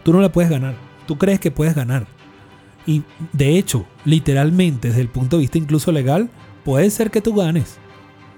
Tú 0.02 0.12
no 0.12 0.20
la 0.20 0.30
puedes 0.30 0.50
ganar. 0.50 0.74
Tú 1.06 1.16
crees 1.16 1.40
que 1.40 1.50
puedes 1.50 1.74
ganar. 1.74 2.06
Y 2.86 3.02
de 3.32 3.56
hecho, 3.56 3.86
literalmente, 4.04 4.88
desde 4.88 5.00
el 5.00 5.08
punto 5.08 5.36
de 5.36 5.42
vista 5.42 5.58
incluso 5.58 5.92
legal, 5.92 6.30
puede 6.64 6.90
ser 6.90 7.10
que 7.10 7.20
tú 7.20 7.34
ganes. 7.34 7.78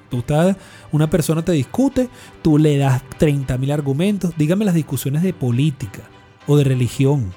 Tú 0.08 0.18
estás, 0.18 0.56
una 0.92 1.08
persona 1.10 1.44
te 1.44 1.52
discute, 1.52 2.08
tú 2.42 2.58
le 2.58 2.76
das 2.78 3.02
30.000 3.18 3.72
argumentos. 3.72 4.32
Dígame 4.36 4.64
las 4.64 4.74
discusiones 4.74 5.22
de 5.22 5.32
política 5.34 6.02
o 6.46 6.56
de 6.56 6.64
religión. 6.64 7.32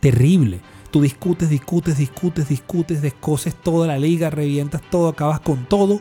Terrible. 0.00 0.60
Tú 0.90 1.02
discutes, 1.02 1.50
discutes, 1.50 1.98
discutes, 1.98 2.48
discutes, 2.48 3.02
descoses 3.02 3.54
toda 3.54 3.86
la 3.86 3.98
liga, 3.98 4.30
revientas 4.30 4.80
todo, 4.90 5.08
acabas 5.08 5.40
con 5.40 5.66
todo. 5.66 6.00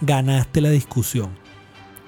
Ganaste 0.00 0.60
la 0.60 0.70
discusión. 0.70 1.30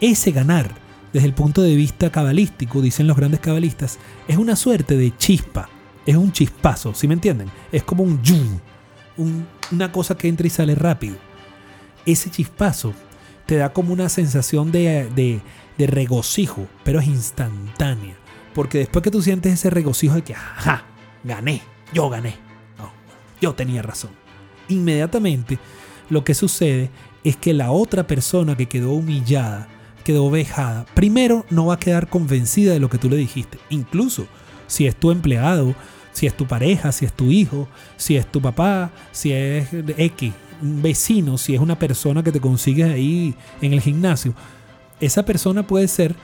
Ese 0.00 0.30
ganar, 0.32 0.70
desde 1.12 1.26
el 1.28 1.34
punto 1.34 1.62
de 1.62 1.76
vista 1.76 2.10
cabalístico, 2.10 2.80
dicen 2.82 3.06
los 3.06 3.16
grandes 3.16 3.40
cabalistas, 3.40 3.98
es 4.28 4.36
una 4.36 4.56
suerte 4.56 4.96
de 4.96 5.16
chispa. 5.16 5.68
Es 6.04 6.16
un 6.16 6.32
chispazo, 6.32 6.94
¿sí 6.94 7.06
me 7.06 7.14
entienden? 7.14 7.48
Es 7.70 7.84
como 7.84 8.02
un 8.02 8.20
yum, 8.22 8.58
un- 9.16 9.46
una 9.70 9.92
cosa 9.92 10.16
que 10.16 10.26
entra 10.28 10.46
y 10.46 10.50
sale 10.50 10.74
rápido. 10.74 11.14
Ese 12.06 12.30
chispazo 12.30 12.92
te 13.46 13.56
da 13.56 13.72
como 13.72 13.92
una 13.92 14.08
sensación 14.08 14.72
de, 14.72 15.08
de- 15.14 15.40
de 15.78 15.86
regocijo, 15.86 16.66
pero 16.84 17.00
es 17.00 17.06
instantánea. 17.06 18.14
Porque 18.54 18.78
después 18.78 19.02
que 19.02 19.10
tú 19.10 19.22
sientes 19.22 19.52
ese 19.54 19.70
regocijo 19.70 20.14
de 20.14 20.22
que, 20.22 20.34
ajá, 20.34 20.84
gané, 21.24 21.62
yo 21.94 22.08
gané, 22.10 22.36
no, 22.78 22.92
yo 23.40 23.54
tenía 23.54 23.80
razón. 23.82 24.10
Inmediatamente 24.68 25.58
lo 26.10 26.24
que 26.24 26.34
sucede 26.34 26.90
es 27.24 27.36
que 27.36 27.54
la 27.54 27.70
otra 27.70 28.06
persona 28.06 28.56
que 28.56 28.66
quedó 28.66 28.92
humillada, 28.92 29.68
quedó 30.04 30.30
vejada, 30.30 30.84
primero 30.94 31.46
no 31.50 31.66
va 31.66 31.74
a 31.74 31.78
quedar 31.78 32.08
convencida 32.08 32.72
de 32.72 32.80
lo 32.80 32.90
que 32.90 32.98
tú 32.98 33.08
le 33.08 33.16
dijiste. 33.16 33.58
Incluso 33.70 34.26
si 34.66 34.86
es 34.86 34.96
tu 34.96 35.10
empleado, 35.10 35.74
si 36.12 36.26
es 36.26 36.36
tu 36.36 36.46
pareja, 36.46 36.92
si 36.92 37.04
es 37.06 37.12
tu 37.12 37.30
hijo, 37.30 37.68
si 37.96 38.16
es 38.16 38.26
tu 38.30 38.42
papá, 38.42 38.90
si 39.12 39.32
es 39.32 39.68
X, 39.96 40.32
un 40.62 40.82
vecino, 40.82 41.36
si 41.38 41.54
es 41.54 41.60
una 41.60 41.78
persona 41.78 42.22
que 42.22 42.32
te 42.32 42.40
consigues 42.40 42.90
ahí 42.90 43.34
en 43.60 43.72
el 43.72 43.80
gimnasio, 43.80 44.34
esa 45.00 45.24
persona 45.24 45.66
puede 45.66 45.88
ser 45.88 46.14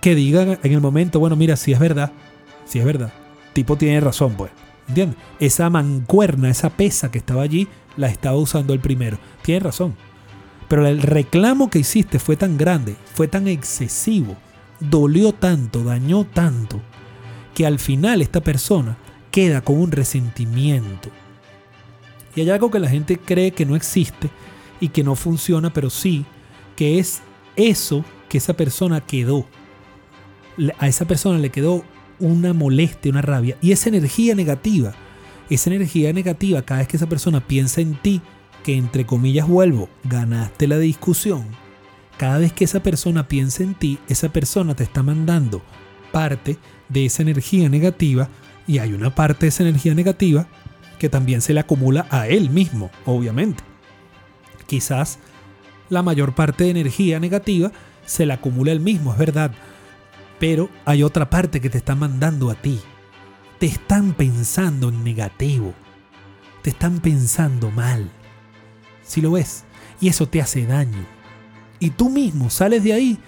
que 0.00 0.14
diga 0.14 0.58
en 0.62 0.72
el 0.72 0.80
momento, 0.80 1.20
bueno, 1.20 1.36
mira, 1.36 1.56
si 1.56 1.72
es 1.72 1.78
verdad, 1.78 2.12
si 2.64 2.78
es 2.78 2.84
verdad, 2.84 3.12
tipo 3.52 3.76
tiene 3.76 4.00
razón, 4.00 4.34
pues, 4.36 4.50
¿entiendes? 4.88 5.18
Esa 5.38 5.68
mancuerna, 5.70 6.50
esa 6.50 6.70
pesa 6.70 7.10
que 7.10 7.18
estaba 7.18 7.42
allí, 7.42 7.68
la 7.96 8.08
estaba 8.08 8.36
usando 8.36 8.72
el 8.72 8.80
primero, 8.80 9.18
tiene 9.42 9.60
razón. 9.60 9.94
Pero 10.68 10.86
el 10.86 11.02
reclamo 11.02 11.70
que 11.70 11.80
hiciste 11.80 12.18
fue 12.18 12.36
tan 12.36 12.56
grande, 12.56 12.96
fue 13.14 13.28
tan 13.28 13.48
excesivo, 13.48 14.36
dolió 14.80 15.32
tanto, 15.32 15.82
dañó 15.82 16.24
tanto, 16.24 16.80
que 17.54 17.66
al 17.66 17.78
final 17.78 18.22
esta 18.22 18.40
persona 18.40 18.96
queda 19.30 19.60
con 19.62 19.78
un 19.78 19.90
resentimiento. 19.90 21.10
Y 22.38 22.42
hay 22.42 22.50
algo 22.50 22.70
que 22.70 22.78
la 22.78 22.88
gente 22.88 23.18
cree 23.18 23.50
que 23.50 23.66
no 23.66 23.74
existe 23.74 24.30
y 24.78 24.90
que 24.90 25.02
no 25.02 25.16
funciona, 25.16 25.72
pero 25.72 25.90
sí, 25.90 26.24
que 26.76 27.00
es 27.00 27.20
eso 27.56 28.04
que 28.28 28.38
esa 28.38 28.54
persona 28.54 29.00
quedó. 29.00 29.44
A 30.78 30.86
esa 30.86 31.04
persona 31.04 31.40
le 31.40 31.50
quedó 31.50 31.84
una 32.20 32.52
molestia, 32.52 33.10
una 33.10 33.22
rabia. 33.22 33.56
Y 33.60 33.72
esa 33.72 33.88
energía 33.88 34.36
negativa, 34.36 34.94
esa 35.50 35.70
energía 35.70 36.12
negativa, 36.12 36.62
cada 36.62 36.78
vez 36.78 36.86
que 36.86 36.96
esa 36.96 37.08
persona 37.08 37.44
piensa 37.44 37.80
en 37.80 37.96
ti, 37.96 38.20
que 38.62 38.76
entre 38.76 39.04
comillas 39.04 39.48
vuelvo, 39.48 39.88
ganaste 40.04 40.68
la 40.68 40.78
discusión. 40.78 41.44
Cada 42.18 42.38
vez 42.38 42.52
que 42.52 42.66
esa 42.66 42.84
persona 42.84 43.26
piensa 43.26 43.64
en 43.64 43.74
ti, 43.74 43.98
esa 44.08 44.28
persona 44.28 44.76
te 44.76 44.84
está 44.84 45.02
mandando 45.02 45.60
parte 46.12 46.56
de 46.88 47.06
esa 47.06 47.22
energía 47.22 47.68
negativa 47.68 48.28
y 48.68 48.78
hay 48.78 48.92
una 48.92 49.12
parte 49.12 49.46
de 49.46 49.48
esa 49.48 49.64
energía 49.64 49.96
negativa 49.96 50.46
que 50.98 51.08
también 51.08 51.40
se 51.40 51.54
le 51.54 51.60
acumula 51.60 52.06
a 52.10 52.28
él 52.28 52.50
mismo, 52.50 52.90
obviamente. 53.04 53.62
Quizás 54.66 55.18
la 55.88 56.02
mayor 56.02 56.34
parte 56.34 56.64
de 56.64 56.70
energía 56.70 57.20
negativa 57.20 57.72
se 58.04 58.26
la 58.26 58.34
acumula 58.34 58.72
él 58.72 58.80
mismo, 58.80 59.12
es 59.12 59.18
verdad. 59.18 59.52
Pero 60.38 60.68
hay 60.84 61.02
otra 61.02 61.30
parte 61.30 61.60
que 61.60 61.70
te 61.70 61.78
está 61.78 61.94
mandando 61.94 62.50
a 62.50 62.54
ti. 62.54 62.80
Te 63.58 63.66
están 63.66 64.12
pensando 64.12 64.88
en 64.88 65.02
negativo. 65.02 65.74
Te 66.62 66.70
están 66.70 67.00
pensando 67.00 67.70
mal. 67.70 68.10
Si 69.02 69.20
lo 69.20 69.32
ves. 69.32 69.64
Y 70.00 70.08
eso 70.08 70.28
te 70.28 70.40
hace 70.40 70.64
daño. 70.66 71.04
Y 71.80 71.90
tú 71.90 72.08
mismo 72.08 72.50
sales 72.50 72.84
de 72.84 72.92
ahí 72.92 73.18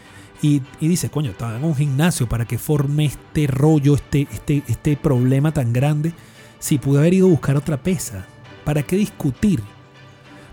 y, 0.42 0.62
dices, 0.80 1.10
coño, 1.10 1.32
estaba 1.32 1.56
en 1.56 1.64
un 1.64 1.76
gimnasio 1.76 2.28
para 2.28 2.46
que 2.46 2.58
forme 2.58 3.06
este 3.06 3.46
rollo, 3.46 3.94
este, 3.94 4.26
este, 4.32 4.62
este 4.68 4.96
problema 4.96 5.52
tan 5.52 5.72
grande. 5.72 6.14
Si 6.60 6.78
pude 6.78 7.00
haber 7.00 7.14
ido 7.14 7.26
a 7.26 7.30
buscar 7.30 7.56
otra 7.56 7.82
pesa. 7.82 8.24
¿Para 8.64 8.84
qué 8.84 8.94
discutir? 8.94 9.60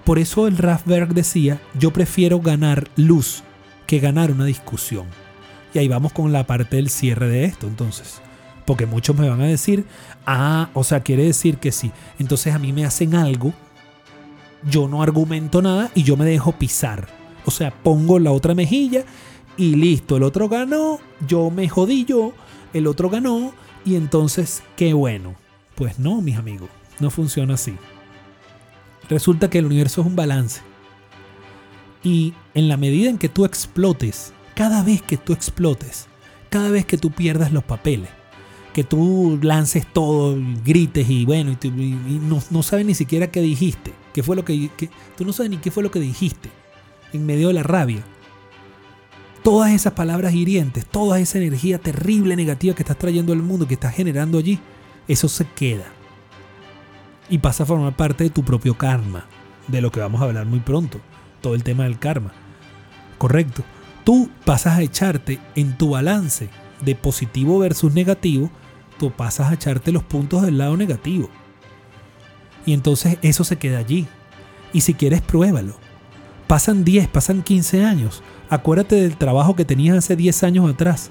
Por 0.03 0.17
eso 0.17 0.47
el 0.47 0.57
Rafberg 0.57 1.13
decía, 1.13 1.61
yo 1.77 1.91
prefiero 1.91 2.39
ganar 2.39 2.89
luz 2.95 3.43
que 3.85 3.99
ganar 3.99 4.31
una 4.31 4.45
discusión. 4.45 5.05
Y 5.73 5.79
ahí 5.79 5.87
vamos 5.87 6.13
con 6.13 6.31
la 6.31 6.47
parte 6.47 6.77
del 6.77 6.89
cierre 6.89 7.27
de 7.27 7.45
esto, 7.45 7.67
entonces. 7.67 8.21
Porque 8.65 8.85
muchos 8.85 9.15
me 9.17 9.29
van 9.29 9.41
a 9.41 9.47
decir, 9.47 9.85
ah, 10.25 10.69
o 10.73 10.83
sea, 10.83 11.01
quiere 11.01 11.25
decir 11.25 11.57
que 11.57 11.71
sí. 11.71 11.91
Entonces 12.19 12.55
a 12.55 12.59
mí 12.59 12.73
me 12.73 12.85
hacen 12.85 13.15
algo, 13.15 13.53
yo 14.69 14.87
no 14.87 15.03
argumento 15.03 15.61
nada 15.61 15.91
y 15.93 16.03
yo 16.03 16.17
me 16.17 16.25
dejo 16.25 16.53
pisar. 16.53 17.07
O 17.45 17.51
sea, 17.51 17.71
pongo 17.71 18.19
la 18.19 18.31
otra 18.31 18.55
mejilla 18.55 19.03
y 19.55 19.75
listo, 19.75 20.17
el 20.17 20.23
otro 20.23 20.49
ganó, 20.49 20.99
yo 21.27 21.49
me 21.49 21.67
jodí 21.69 22.05
yo, 22.05 22.33
el 22.73 22.87
otro 22.87 23.09
ganó 23.09 23.53
y 23.85 23.95
entonces, 23.95 24.63
qué 24.75 24.93
bueno. 24.93 25.35
Pues 25.77 25.99
no, 25.99 26.21
mis 26.21 26.35
amigos, 26.37 26.69
no 26.99 27.09
funciona 27.09 27.53
así. 27.53 27.75
Resulta 29.09 29.49
que 29.49 29.59
el 29.59 29.65
universo 29.67 30.01
es 30.01 30.07
un 30.07 30.15
balance. 30.17 30.61
Y 32.03 32.33
en 32.53 32.67
la 32.67 32.75
medida 32.77 33.09
en 33.09 33.17
que 33.17 33.29
tú 33.29 33.45
explotes, 33.45 34.33
cada 34.55 34.83
vez 34.83 35.01
que 35.01 35.15
tú 35.17 35.31
explotes, 35.33 36.07
cada 36.49 36.69
vez 36.71 36.85
que 36.85 36.97
tú 36.97 37.11
pierdas 37.11 37.51
los 37.53 37.63
papeles, 37.63 38.09
que 38.73 38.83
tú 38.83 39.39
lances 39.41 39.85
todo, 39.91 40.35
grites 40.65 41.09
y 41.09 41.25
bueno, 41.25 41.51
y, 41.51 41.55
tú- 41.55 41.71
no 42.51 42.63
sabes 42.63 42.85
ni 42.85 42.93
siquiera 42.95 43.31
qué 43.31 43.41
dijiste, 43.41 43.93
qué 44.13 44.23
fue 44.23 44.35
lo 44.35 44.43
que, 44.43 44.69
que- 44.75 44.89
tú 45.15 45.25
no 45.25 45.31
sabes 45.33 45.51
ni 45.51 45.57
qué 45.57 45.71
fue 45.71 45.83
lo 45.83 45.91
que 45.91 45.99
dijiste 45.99 46.49
en 47.13 47.25
medio 47.25 47.47
de 47.49 47.53
la 47.53 47.63
rabia. 47.63 48.03
Todas 49.43 49.71
esas 49.71 49.93
palabras 49.93 50.33
hirientes, 50.33 50.85
toda 50.85 51.19
esa 51.19 51.37
energía 51.37 51.77
terrible 51.79 52.35
negativa 52.35 52.75
que 52.75 52.83
estás 52.83 52.97
trayendo 52.97 53.31
al 53.31 53.41
mundo, 53.43 53.67
que 53.67 53.75
estás 53.75 53.93
generando 53.95 54.37
allí, 54.37 54.59
eso 55.07 55.29
se 55.29 55.45
queda. 55.45 55.85
Y 57.29 57.39
pasa 57.39 57.63
a 57.63 57.65
formar 57.65 57.95
parte 57.95 58.23
de 58.23 58.29
tu 58.29 58.43
propio 58.43 58.77
karma, 58.77 59.25
de 59.67 59.81
lo 59.81 59.91
que 59.91 59.99
vamos 59.99 60.21
a 60.21 60.25
hablar 60.25 60.45
muy 60.45 60.59
pronto, 60.59 60.99
todo 61.41 61.55
el 61.55 61.63
tema 61.63 61.83
del 61.83 61.99
karma. 61.99 62.31
Correcto. 63.17 63.63
Tú 64.03 64.29
pasas 64.45 64.77
a 64.77 64.81
echarte 64.81 65.39
en 65.55 65.77
tu 65.77 65.89
balance 65.91 66.49
de 66.81 66.95
positivo 66.95 67.59
versus 67.59 67.93
negativo, 67.93 68.49
tú 68.97 69.11
pasas 69.11 69.49
a 69.49 69.53
echarte 69.53 69.91
los 69.91 70.03
puntos 70.03 70.43
del 70.43 70.57
lado 70.57 70.77
negativo. 70.77 71.29
Y 72.65 72.73
entonces 72.73 73.17
eso 73.21 73.43
se 73.43 73.57
queda 73.57 73.79
allí. 73.79 74.07
Y 74.73 74.81
si 74.81 74.93
quieres, 74.93 75.21
pruébalo. 75.21 75.75
Pasan 76.47 76.83
10, 76.83 77.07
pasan 77.09 77.41
15 77.41 77.83
años. 77.83 78.23
Acuérdate 78.49 78.95
del 78.95 79.17
trabajo 79.17 79.55
que 79.55 79.65
tenías 79.65 79.97
hace 79.97 80.15
10 80.15 80.43
años 80.43 80.69
atrás 80.69 81.09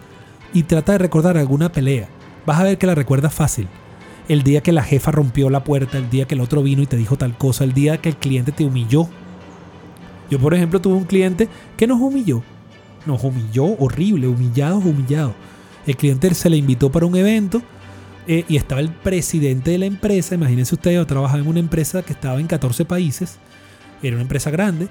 y 0.55 0.63
trata 0.63 0.93
de 0.93 0.99
recordar 0.99 1.37
alguna 1.37 1.71
pelea. 1.73 2.09
Vas 2.47 2.61
a 2.61 2.65
ver 2.65 2.79
que 2.79 2.87
la 2.87 2.95
recuerdas 2.95 3.35
fácil. 3.35 3.69
El 4.29 4.43
día 4.43 4.61
que 4.61 4.73
la 4.73 4.83
jefa 4.83 5.13
rompió 5.13 5.51
la 5.51 5.63
puerta, 5.63 5.99
el 5.99 6.11
día 6.11 6.27
que 6.27 6.35
el 6.35 6.41
otro 6.41 6.63
vino 6.63 6.83
y 6.83 6.87
te 6.87 6.97
dijo 6.97 7.17
tal 7.17 7.37
cosa, 7.39 7.65
el 7.65 7.73
día 7.73 7.99
que 7.99 8.09
el 8.09 8.17
cliente 8.17 8.51
te 8.51 8.65
humilló. 8.65 9.09
Yo, 10.31 10.41
por 10.41 10.53
ejemplo, 10.53 10.81
tuve 10.81 10.95
un 10.95 11.05
cliente 11.05 11.49
que 11.77 11.87
nos 11.87 12.01
humilló. 12.01 12.43
Nos 13.07 13.23
humilló 13.23 13.77
horrible, 13.79 14.27
humillado, 14.27 14.79
humillado. 14.79 15.35
El 15.87 15.97
cliente 15.97 16.35
se 16.35 16.51
le 16.51 16.57
invitó 16.57 16.91
para 16.91 17.07
un 17.07 17.15
evento 17.15 17.63
eh, 18.27 18.45
y 18.49 18.57
estaba 18.57 18.81
el 18.81 18.91
presidente 18.91 19.71
de 19.71 19.79
la 19.79 19.87
empresa. 19.87 20.35
Imagínense 20.35 20.75
ustedes, 20.75 20.97
yo 20.97 21.07
trabajaba 21.07 21.41
en 21.41 21.47
una 21.47 21.61
empresa 21.61 22.03
que 22.03 22.13
estaba 22.13 22.41
en 22.41 22.49
14 22.49 22.85
países. 22.85 23.39
Era 24.03 24.17
una 24.17 24.23
empresa 24.23 24.51
grande. 24.51 24.89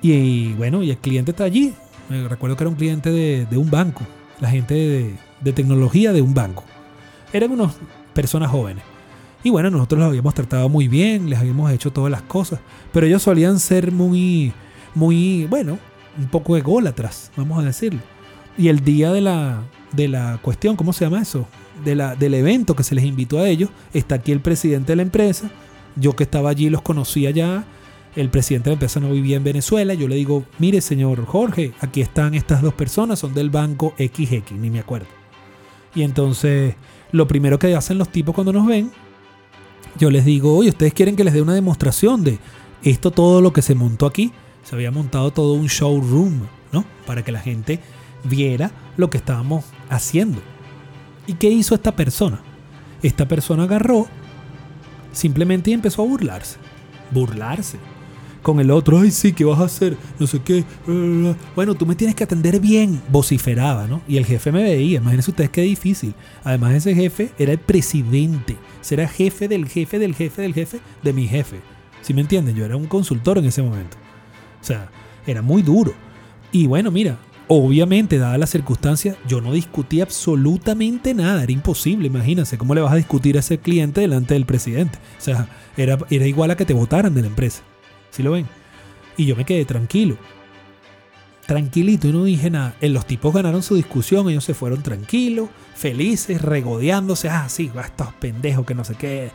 Y, 0.00 0.52
bueno, 0.52 0.84
y 0.84 0.90
el 0.90 0.98
cliente 0.98 1.32
está 1.32 1.42
allí. 1.42 1.74
Me 2.08 2.28
recuerdo 2.28 2.56
que 2.56 2.62
era 2.62 2.70
un 2.70 2.76
cliente 2.76 3.10
de, 3.10 3.56
un 3.56 3.68
banco. 3.68 4.04
La 4.40 4.48
gente 4.48 4.74
de, 4.74 5.14
de, 5.40 5.52
tecnología 5.52 6.12
de 6.12 6.22
un 6.22 6.32
banco. 6.32 6.62
Eran 7.32 7.50
unas 7.50 7.74
personas 8.18 8.50
jóvenes. 8.50 8.82
Y 9.44 9.50
bueno, 9.50 9.70
nosotros 9.70 10.00
los 10.00 10.08
habíamos 10.08 10.34
tratado 10.34 10.68
muy 10.68 10.88
bien, 10.88 11.30
les 11.30 11.38
habíamos 11.38 11.70
hecho 11.70 11.92
todas 11.92 12.10
las 12.10 12.22
cosas. 12.22 12.58
Pero 12.92 13.06
ellos 13.06 13.22
solían 13.22 13.60
ser 13.60 13.92
muy, 13.92 14.52
muy, 14.92 15.44
bueno, 15.44 15.78
un 16.18 16.26
poco 16.26 16.56
ególatras, 16.56 17.30
vamos 17.36 17.60
a 17.60 17.62
decirlo. 17.62 18.00
Y 18.56 18.66
el 18.66 18.80
día 18.80 19.12
de 19.12 19.20
la, 19.20 19.62
de 19.92 20.08
la 20.08 20.40
cuestión, 20.42 20.74
¿cómo 20.74 20.92
se 20.92 21.04
llama 21.04 21.22
eso? 21.22 21.46
De 21.84 21.94
la, 21.94 22.16
del 22.16 22.34
evento 22.34 22.74
que 22.74 22.82
se 22.82 22.96
les 22.96 23.04
invitó 23.04 23.38
a 23.38 23.48
ellos, 23.48 23.70
está 23.94 24.16
aquí 24.16 24.32
el 24.32 24.40
presidente 24.40 24.90
de 24.90 24.96
la 24.96 25.02
empresa. 25.02 25.48
Yo 25.94 26.16
que 26.16 26.24
estaba 26.24 26.50
allí 26.50 26.70
los 26.70 26.82
conocía 26.82 27.30
ya. 27.30 27.66
El 28.16 28.30
presidente 28.30 28.64
de 28.64 28.70
la 28.70 28.78
empresa 28.78 28.98
no 28.98 29.12
vivía 29.12 29.36
en 29.36 29.44
Venezuela. 29.44 29.94
Yo 29.94 30.08
le 30.08 30.16
digo, 30.16 30.42
mire 30.58 30.80
señor 30.80 31.24
Jorge, 31.24 31.72
aquí 31.78 32.00
están 32.00 32.34
estas 32.34 32.62
dos 32.62 32.74
personas, 32.74 33.20
son 33.20 33.32
del 33.32 33.50
banco 33.50 33.94
XX, 33.96 34.50
ni 34.58 34.70
me 34.70 34.80
acuerdo. 34.80 35.06
Y 35.94 36.02
entonces, 36.02 36.74
lo 37.12 37.26
primero 37.26 37.58
que 37.58 37.74
hacen 37.74 37.98
los 37.98 38.10
tipos 38.10 38.34
cuando 38.34 38.52
nos 38.52 38.66
ven, 38.66 38.90
yo 39.98 40.10
les 40.10 40.24
digo, 40.24 40.56
oye, 40.56 40.70
ustedes 40.70 40.94
quieren 40.94 41.16
que 41.16 41.24
les 41.24 41.34
dé 41.34 41.42
una 41.42 41.54
demostración 41.54 42.22
de 42.24 42.38
esto, 42.82 43.10
todo 43.10 43.40
lo 43.40 43.52
que 43.52 43.62
se 43.62 43.74
montó 43.74 44.06
aquí. 44.06 44.32
Se 44.62 44.74
había 44.74 44.90
montado 44.90 45.30
todo 45.30 45.54
un 45.54 45.66
showroom, 45.66 46.40
¿no? 46.72 46.84
Para 47.06 47.24
que 47.24 47.32
la 47.32 47.40
gente 47.40 47.80
viera 48.24 48.70
lo 48.96 49.10
que 49.10 49.16
estábamos 49.16 49.64
haciendo. 49.88 50.40
¿Y 51.26 51.34
qué 51.34 51.48
hizo 51.48 51.74
esta 51.74 51.96
persona? 51.96 52.40
Esta 53.02 53.26
persona 53.26 53.64
agarró 53.64 54.06
simplemente 55.12 55.70
y 55.70 55.74
empezó 55.74 56.02
a 56.02 56.06
burlarse. 56.06 56.58
Burlarse. 57.10 57.78
Con 58.42 58.60
el 58.60 58.70
otro, 58.70 59.00
ay 59.00 59.10
sí, 59.10 59.32
¿qué 59.32 59.44
vas 59.44 59.60
a 59.60 59.64
hacer? 59.64 59.96
No 60.18 60.26
sé 60.26 60.40
qué. 60.40 60.64
Bueno, 61.54 61.74
tú 61.74 61.86
me 61.86 61.94
tienes 61.94 62.14
que 62.14 62.24
atender 62.24 62.60
bien. 62.60 63.00
Vociferaba, 63.10 63.86
¿no? 63.86 64.00
Y 64.08 64.16
el 64.16 64.26
jefe 64.26 64.52
me 64.52 64.62
veía. 64.62 64.98
Imagínense 64.98 65.30
ustedes 65.30 65.50
qué 65.50 65.62
difícil. 65.62 66.14
Además, 66.44 66.74
ese 66.74 66.94
jefe 66.94 67.32
era 67.38 67.52
el 67.52 67.58
presidente. 67.58 68.56
Será 68.80 69.08
jefe 69.08 69.48
del 69.48 69.66
jefe 69.68 69.98
del 69.98 70.14
jefe 70.14 70.42
del 70.42 70.54
jefe 70.54 70.80
de 71.02 71.12
mi 71.12 71.26
jefe. 71.26 71.60
¿Sí 72.02 72.14
me 72.14 72.20
entienden? 72.20 72.54
Yo 72.54 72.64
era 72.64 72.76
un 72.76 72.86
consultor 72.86 73.38
en 73.38 73.46
ese 73.46 73.62
momento. 73.62 73.96
O 74.60 74.64
sea, 74.64 74.90
era 75.26 75.42
muy 75.42 75.62
duro. 75.62 75.92
Y 76.52 76.66
bueno, 76.66 76.90
mira, 76.90 77.18
Obviamente, 77.50 78.18
dadas 78.18 78.38
las 78.38 78.50
circunstancias, 78.50 79.16
yo 79.26 79.40
no 79.40 79.54
discutí 79.54 80.02
absolutamente 80.02 81.14
nada. 81.14 81.42
Era 81.42 81.50
imposible, 81.50 82.06
imagínense. 82.06 82.58
¿Cómo 82.58 82.74
le 82.74 82.82
vas 82.82 82.92
a 82.92 82.96
discutir 82.96 83.36
a 83.36 83.40
ese 83.40 83.56
cliente 83.56 84.02
delante 84.02 84.34
del 84.34 84.44
presidente? 84.44 84.98
O 85.16 85.20
sea, 85.22 85.48
era, 85.74 85.96
era 86.10 86.26
igual 86.26 86.50
a 86.50 86.56
que 86.58 86.66
te 86.66 86.74
votaran 86.74 87.14
de 87.14 87.22
la 87.22 87.28
empresa. 87.28 87.62
¿Sí 88.10 88.22
lo 88.22 88.32
ven? 88.32 88.46
Y 89.16 89.26
yo 89.26 89.36
me 89.36 89.44
quedé 89.44 89.64
tranquilo. 89.64 90.16
Tranquilito 91.46 92.08
y 92.08 92.12
no 92.12 92.24
dije 92.24 92.50
nada. 92.50 92.74
En 92.80 92.92
los 92.92 93.06
tipos 93.06 93.32
ganaron 93.32 93.62
su 93.62 93.74
discusión, 93.74 94.28
ellos 94.28 94.44
se 94.44 94.54
fueron 94.54 94.82
tranquilos, 94.82 95.48
felices, 95.74 96.42
regodeándose. 96.42 97.28
Ah, 97.28 97.48
sí, 97.48 97.70
estos 97.84 98.12
pendejos 98.14 98.66
que 98.66 98.74
no 98.74 98.84
sé 98.84 98.94
qué. 98.94 99.30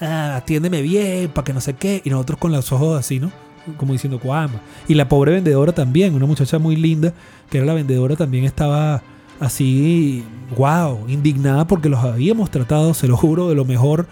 Ah, 0.00 0.36
atiéndeme 0.36 0.80
bien, 0.82 1.30
para 1.30 1.44
que 1.44 1.52
no 1.52 1.60
sé 1.60 1.74
qué. 1.74 2.00
Y 2.04 2.10
nosotros 2.10 2.38
con 2.38 2.52
los 2.52 2.72
ojos 2.72 2.98
así, 2.98 3.20
¿no? 3.20 3.30
como 3.76 3.92
diciendo 3.92 4.18
Cuama. 4.18 4.60
Y 4.86 4.94
la 4.94 5.08
pobre 5.08 5.32
vendedora 5.32 5.72
también, 5.72 6.14
una 6.14 6.26
muchacha 6.26 6.58
muy 6.58 6.76
linda, 6.76 7.12
que 7.50 7.58
era 7.58 7.66
la 7.66 7.74
vendedora, 7.74 8.16
también 8.16 8.44
estaba 8.44 9.02
así, 9.40 10.24
wow, 10.56 11.06
indignada 11.08 11.66
porque 11.66 11.88
los 11.88 12.02
habíamos 12.02 12.50
tratado, 12.50 12.94
se 12.94 13.08
lo 13.08 13.16
juro, 13.16 13.48
de 13.48 13.54
lo 13.54 13.64
mejor, 13.64 14.06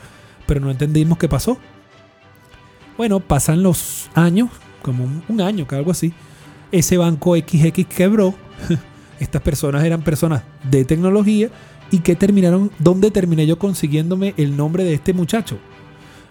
pero 0.46 0.60
no 0.60 0.70
entendimos 0.70 1.18
qué 1.18 1.28
pasó. 1.28 1.58
Bueno, 2.96 3.20
pasan 3.20 3.62
los 3.62 4.10
años, 4.14 4.50
como 4.82 5.08
un, 5.28 5.40
año, 5.40 5.66
que 5.66 5.74
algo 5.74 5.90
así. 5.90 6.12
Ese 6.72 6.96
banco 6.96 7.36
XX 7.36 7.86
quebró. 7.86 8.34
Estas 9.20 9.42
personas 9.42 9.84
eran 9.84 10.02
personas 10.02 10.42
de 10.70 10.84
tecnología 10.84 11.50
y 11.90 12.00
que 12.00 12.16
terminaron, 12.16 12.70
¿dónde 12.78 13.10
terminé 13.10 13.46
yo 13.46 13.58
consiguiéndome 13.58 14.34
el 14.36 14.56
nombre 14.56 14.84
de 14.84 14.94
este 14.94 15.12
muchacho? 15.12 15.58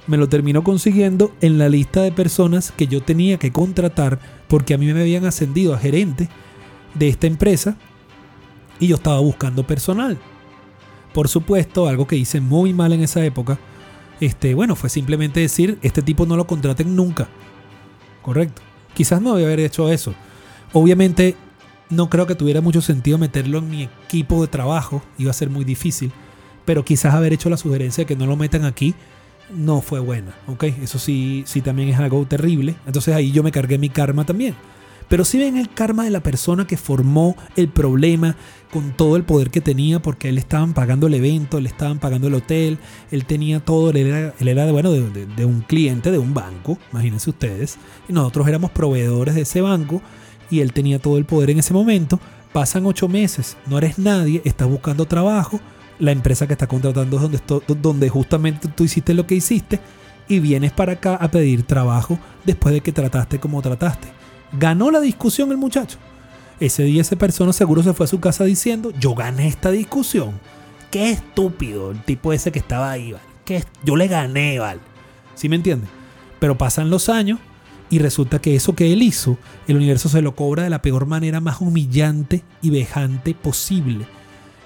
me 0.07 0.17
lo 0.17 0.29
terminó 0.29 0.63
consiguiendo 0.63 1.33
en 1.41 1.57
la 1.57 1.69
lista 1.69 2.01
de 2.01 2.11
personas 2.11 2.71
que 2.71 2.87
yo 2.87 3.01
tenía 3.01 3.37
que 3.37 3.51
contratar 3.51 4.19
porque 4.47 4.73
a 4.73 4.77
mí 4.77 4.91
me 4.93 5.01
habían 5.01 5.25
ascendido 5.25 5.73
a 5.73 5.79
gerente 5.79 6.29
de 6.93 7.07
esta 7.07 7.27
empresa 7.27 7.75
y 8.79 8.87
yo 8.87 8.95
estaba 8.95 9.19
buscando 9.19 9.65
personal. 9.65 10.17
Por 11.13 11.27
supuesto, 11.27 11.87
algo 11.87 12.07
que 12.07 12.17
hice 12.17 12.41
muy 12.41 12.73
mal 12.73 12.93
en 12.93 13.01
esa 13.01 13.23
época, 13.25 13.57
este, 14.19 14.53
bueno, 14.53 14.75
fue 14.75 14.89
simplemente 14.89 15.39
decir, 15.39 15.77
este 15.81 16.01
tipo 16.01 16.25
no 16.25 16.35
lo 16.35 16.47
contraten 16.47 16.95
nunca. 16.95 17.27
Correcto. 18.21 18.61
Quizás 18.93 19.21
no 19.21 19.33
debía 19.33 19.47
haber 19.47 19.59
hecho 19.59 19.91
eso. 19.91 20.13
Obviamente, 20.73 21.35
no 21.89 22.09
creo 22.09 22.25
que 22.25 22.35
tuviera 22.35 22.61
mucho 22.61 22.81
sentido 22.81 23.17
meterlo 23.17 23.59
en 23.59 23.69
mi 23.69 23.83
equipo 23.83 24.41
de 24.41 24.47
trabajo, 24.47 25.01
iba 25.17 25.31
a 25.31 25.33
ser 25.33 25.49
muy 25.49 25.65
difícil, 25.65 26.11
pero 26.65 26.83
quizás 26.83 27.13
haber 27.13 27.33
hecho 27.33 27.49
la 27.49 27.57
sugerencia 27.57 28.03
de 28.03 28.07
que 28.07 28.15
no 28.15 28.25
lo 28.25 28.35
metan 28.35 28.65
aquí 28.65 28.95
no 29.53 29.81
fue 29.81 29.99
buena, 29.99 30.33
¿ok? 30.47 30.63
Eso 30.81 30.97
sí, 30.97 31.43
sí 31.45 31.61
también 31.61 31.89
es 31.89 31.99
algo 31.99 32.25
terrible. 32.25 32.75
Entonces 32.85 33.13
ahí 33.13 33.31
yo 33.31 33.43
me 33.43 33.51
cargué 33.51 33.77
mi 33.77 33.89
karma 33.89 34.25
también. 34.25 34.55
Pero 35.07 35.25
si 35.25 35.37
ven 35.37 35.57
el 35.57 35.69
karma 35.69 36.03
de 36.03 36.09
la 36.09 36.21
persona 36.21 36.65
que 36.65 36.77
formó 36.77 37.35
el 37.55 37.69
problema 37.69 38.35
con 38.71 38.91
todo 38.91 39.15
el 39.15 39.23
poder 39.23 39.51
que 39.51 39.61
tenía, 39.61 40.01
porque 40.01 40.29
él 40.29 40.37
estaban 40.37 40.73
pagando 40.73 41.07
el 41.07 41.13
evento, 41.13 41.59
le 41.59 41.69
estaban 41.69 41.99
pagando 41.99 42.27
el 42.27 42.33
hotel, 42.33 42.79
él 43.11 43.25
tenía 43.25 43.59
todo, 43.59 43.91
él 43.91 43.97
era, 43.97 44.33
él 44.39 44.47
era 44.47 44.71
bueno, 44.71 44.91
de, 44.91 45.25
de, 45.25 45.45
un 45.45 45.61
cliente 45.61 46.11
de 46.11 46.17
un 46.17 46.33
banco, 46.33 46.77
imagínense 46.91 47.29
ustedes, 47.29 47.77
y 48.09 48.13
nosotros 48.13 48.47
éramos 48.47 48.71
proveedores 48.71 49.35
de 49.35 49.41
ese 49.41 49.61
banco, 49.61 50.01
y 50.49 50.59
él 50.59 50.73
tenía 50.73 50.99
todo 50.99 51.17
el 51.17 51.25
poder 51.25 51.51
en 51.51 51.59
ese 51.59 51.73
momento. 51.73 52.19
Pasan 52.51 52.85
ocho 52.85 53.07
meses, 53.07 53.57
no 53.67 53.77
eres 53.77 53.99
nadie, 53.99 54.41
estás 54.43 54.67
buscando 54.67 55.05
trabajo, 55.05 55.59
la 55.99 56.11
empresa 56.11 56.47
que 56.47 56.53
está 56.53 56.67
contratando 56.67 57.17
es 57.17 57.21
donde, 57.21 57.39
donde 57.81 58.09
justamente 58.09 58.67
tú 58.67 58.83
hiciste 58.83 59.13
lo 59.13 59.25
que 59.27 59.35
hiciste 59.35 59.79
y 60.27 60.39
vienes 60.39 60.71
para 60.71 60.93
acá 60.93 61.15
a 61.15 61.29
pedir 61.29 61.63
trabajo 61.63 62.19
después 62.43 62.73
de 62.73 62.81
que 62.81 62.91
trataste 62.91 63.39
como 63.39 63.61
trataste. 63.61 64.07
Ganó 64.59 64.91
la 64.91 64.99
discusión 64.99 65.51
el 65.51 65.57
muchacho. 65.57 65.97
Ese 66.59 66.83
día 66.83 67.01
esa 67.01 67.15
persona 67.15 67.51
seguro 67.51 67.83
se 67.83 67.93
fue 67.93 68.05
a 68.05 68.07
su 68.07 68.19
casa 68.19 68.45
diciendo, 68.45 68.91
yo 68.99 69.13
gané 69.13 69.47
esta 69.47 69.71
discusión. 69.71 70.39
Qué 70.91 71.11
estúpido 71.11 71.91
el 71.91 72.01
tipo 72.03 72.31
ese 72.31 72.51
que 72.51 72.59
estaba 72.59 72.91
ahí, 72.91 73.11
¿vale? 73.11 73.25
Que 73.43 73.63
yo 73.83 73.95
le 73.95 74.07
gané, 74.07 74.59
¿vale? 74.59 74.79
¿Sí 75.35 75.49
me 75.49 75.57
entiende? 75.57 75.87
Pero 76.39 76.57
pasan 76.57 76.89
los 76.89 77.09
años 77.09 77.39
y 77.89 77.99
resulta 77.99 78.39
que 78.39 78.55
eso 78.55 78.75
que 78.75 78.93
él 78.93 79.01
hizo, 79.01 79.37
el 79.67 79.75
universo 79.75 80.09
se 80.09 80.21
lo 80.21 80.35
cobra 80.35 80.63
de 80.63 80.69
la 80.69 80.81
peor 80.81 81.05
manera 81.05 81.41
más 81.41 81.61
humillante 81.61 82.43
y 82.61 82.69
vejante 82.69 83.33
posible 83.33 84.05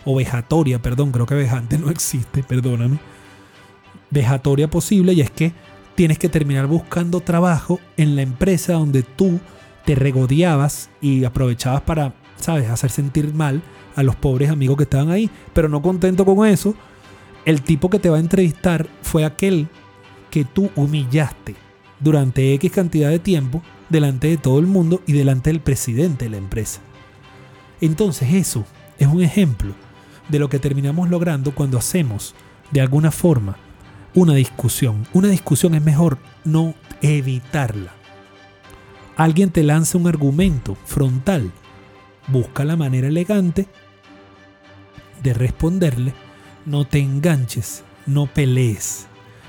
o 0.05 0.15
vejatoria, 0.15 0.81
perdón, 0.81 1.11
creo 1.11 1.25
que 1.25 1.35
vejante 1.35 1.77
no 1.77 1.89
existe, 1.89 2.43
perdóname, 2.43 2.99
vejatoria 4.09 4.69
posible 4.69 5.13
y 5.13 5.21
es 5.21 5.31
que 5.31 5.53
tienes 5.95 6.17
que 6.17 6.29
terminar 6.29 6.67
buscando 6.67 7.19
trabajo 7.19 7.79
en 7.97 8.15
la 8.15 8.21
empresa 8.21 8.73
donde 8.73 9.03
tú 9.03 9.39
te 9.85 9.95
regodeabas 9.95 10.89
y 11.01 11.23
aprovechabas 11.23 11.81
para, 11.81 12.13
sabes, 12.37 12.69
hacer 12.69 12.91
sentir 12.91 13.33
mal 13.33 13.61
a 13.95 14.03
los 14.03 14.15
pobres 14.15 14.49
amigos 14.49 14.77
que 14.77 14.83
estaban 14.83 15.09
ahí, 15.09 15.29
pero 15.53 15.69
no 15.69 15.81
contento 15.81 16.25
con 16.25 16.47
eso, 16.47 16.75
el 17.45 17.61
tipo 17.61 17.89
que 17.89 17.99
te 17.99 18.09
va 18.09 18.17
a 18.17 18.21
entrevistar 18.21 18.87
fue 19.01 19.25
aquel 19.25 19.67
que 20.29 20.45
tú 20.45 20.69
humillaste 20.75 21.55
durante 21.99 22.53
X 22.53 22.71
cantidad 22.71 23.09
de 23.09 23.19
tiempo 23.19 23.61
delante 23.89 24.27
de 24.27 24.37
todo 24.37 24.59
el 24.59 24.67
mundo 24.67 25.01
y 25.07 25.13
delante 25.13 25.49
del 25.49 25.59
presidente 25.59 26.25
de 26.25 26.31
la 26.31 26.37
empresa. 26.37 26.81
Entonces 27.81 28.33
eso 28.33 28.65
es 28.97 29.07
un 29.07 29.21
ejemplo 29.21 29.73
de 30.27 30.39
lo 30.39 30.49
que 30.49 30.59
terminamos 30.59 31.09
logrando 31.09 31.53
cuando 31.55 31.77
hacemos 31.77 32.35
de 32.71 32.81
alguna 32.81 33.11
forma 33.11 33.57
una 34.13 34.33
discusión. 34.33 35.07
Una 35.13 35.29
discusión 35.29 35.75
es 35.75 35.81
mejor 35.81 36.17
no 36.43 36.73
evitarla. 37.01 37.98
Alguien 39.19 39.49
te 39.49 39.63
lanza 39.63 39.97
un 39.97 40.07
argumento 40.07 40.77
frontal. 40.85 41.51
Busca 42.29 42.63
la 42.63 42.77
manera 42.77 43.09
elegante 43.09 43.67
de 45.21 45.33
responderle. 45.33 46.13
No 46.65 46.87
te 46.87 46.99
enganches, 46.99 47.83
no 48.05 48.27
pelees. 48.27 49.07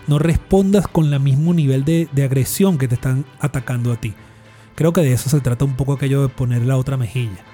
No 0.08 0.18
respondas 0.18 0.88
con 0.88 1.14
el 1.14 1.20
mismo 1.20 1.54
nivel 1.54 1.84
de, 1.84 2.08
agresión 2.20 2.78
que 2.78 2.88
te 2.88 2.96
están 2.96 3.24
atacando 3.38 3.92
a 3.92 3.96
ti. 3.96 4.12
Creo 4.74 4.92
que 4.92 5.02
de 5.02 5.12
eso 5.12 5.30
se 5.30 5.40
trata 5.40 5.64
un 5.64 5.76
poco 5.76 5.92
aquello 5.92 6.22
de 6.22 6.30
poner 6.30 6.62
la 6.62 6.76
otra 6.76 6.96
mejilla. 6.96 7.44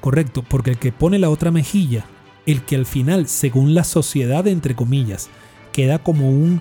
Correcto, 0.00 0.44
porque 0.48 0.70
el 0.70 0.78
que 0.78 0.92
pone 0.92 1.18
la 1.18 1.30
otra 1.30 1.50
mejilla, 1.50 2.04
el 2.46 2.62
que 2.62 2.76
al 2.76 2.86
final, 2.86 3.26
según 3.26 3.74
la 3.74 3.82
sociedad, 3.82 4.46
entre 4.46 4.76
comillas, 4.76 5.30
queda 5.72 5.98
como 5.98 6.30
un, 6.30 6.60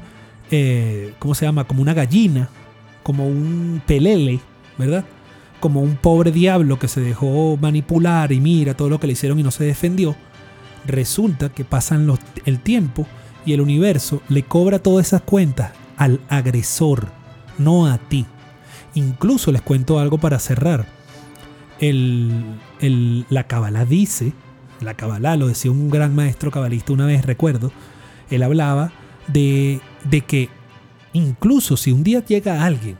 eh, 0.49 1.13
¿cómo 1.19 1.35
se 1.35 1.45
llama? 1.45 1.65
Como 1.65 1.83
una 1.83 1.93
gallina, 1.93 2.49
como 3.03 3.27
un 3.27 3.83
pelele, 3.85 4.39
¿verdad? 4.79 5.05
Como 5.59 5.81
un 5.81 5.97
pobre 5.97 6.31
diablo 6.31 6.79
que 6.79 6.87
se 6.87 7.01
dejó 7.01 7.57
manipular 7.57 8.31
y 8.31 8.39
mira 8.39 8.73
todo 8.73 8.89
lo 8.89 8.99
que 8.99 9.07
le 9.07 9.13
hicieron 9.13 9.37
y 9.39 9.43
no 9.43 9.51
se 9.51 9.65
defendió. 9.65 10.15
Resulta 10.87 11.49
que 11.49 11.65
pasan 11.65 12.11
el 12.45 12.59
tiempo 12.59 13.05
y 13.45 13.53
el 13.53 13.61
universo 13.61 14.21
le 14.29 14.43
cobra 14.43 14.79
todas 14.79 15.07
esas 15.07 15.21
cuentas 15.21 15.73
al 15.97 16.21
agresor, 16.29 17.09
no 17.57 17.85
a 17.85 17.97
ti. 17.97 18.25
Incluso 18.95 19.51
les 19.51 19.61
cuento 19.61 19.99
algo 19.99 20.17
para 20.17 20.39
cerrar. 20.39 20.87
El, 21.79 22.55
la 23.29 23.43
Kabbalah 23.45 23.85
dice, 23.85 24.33
la 24.81 24.93
Kabbalah 24.95 25.35
lo 25.35 25.47
decía 25.47 25.71
un 25.71 25.89
gran 25.89 26.15
maestro 26.15 26.51
cabalista 26.51 26.93
una 26.93 27.05
vez, 27.05 27.25
recuerdo, 27.25 27.71
él 28.29 28.43
hablaba 28.43 28.91
de, 29.27 29.81
de 30.05 30.21
que 30.21 30.49
incluso 31.13 31.77
si 31.77 31.91
un 31.91 32.03
día 32.03 32.23
llega 32.25 32.63
alguien 32.63 32.97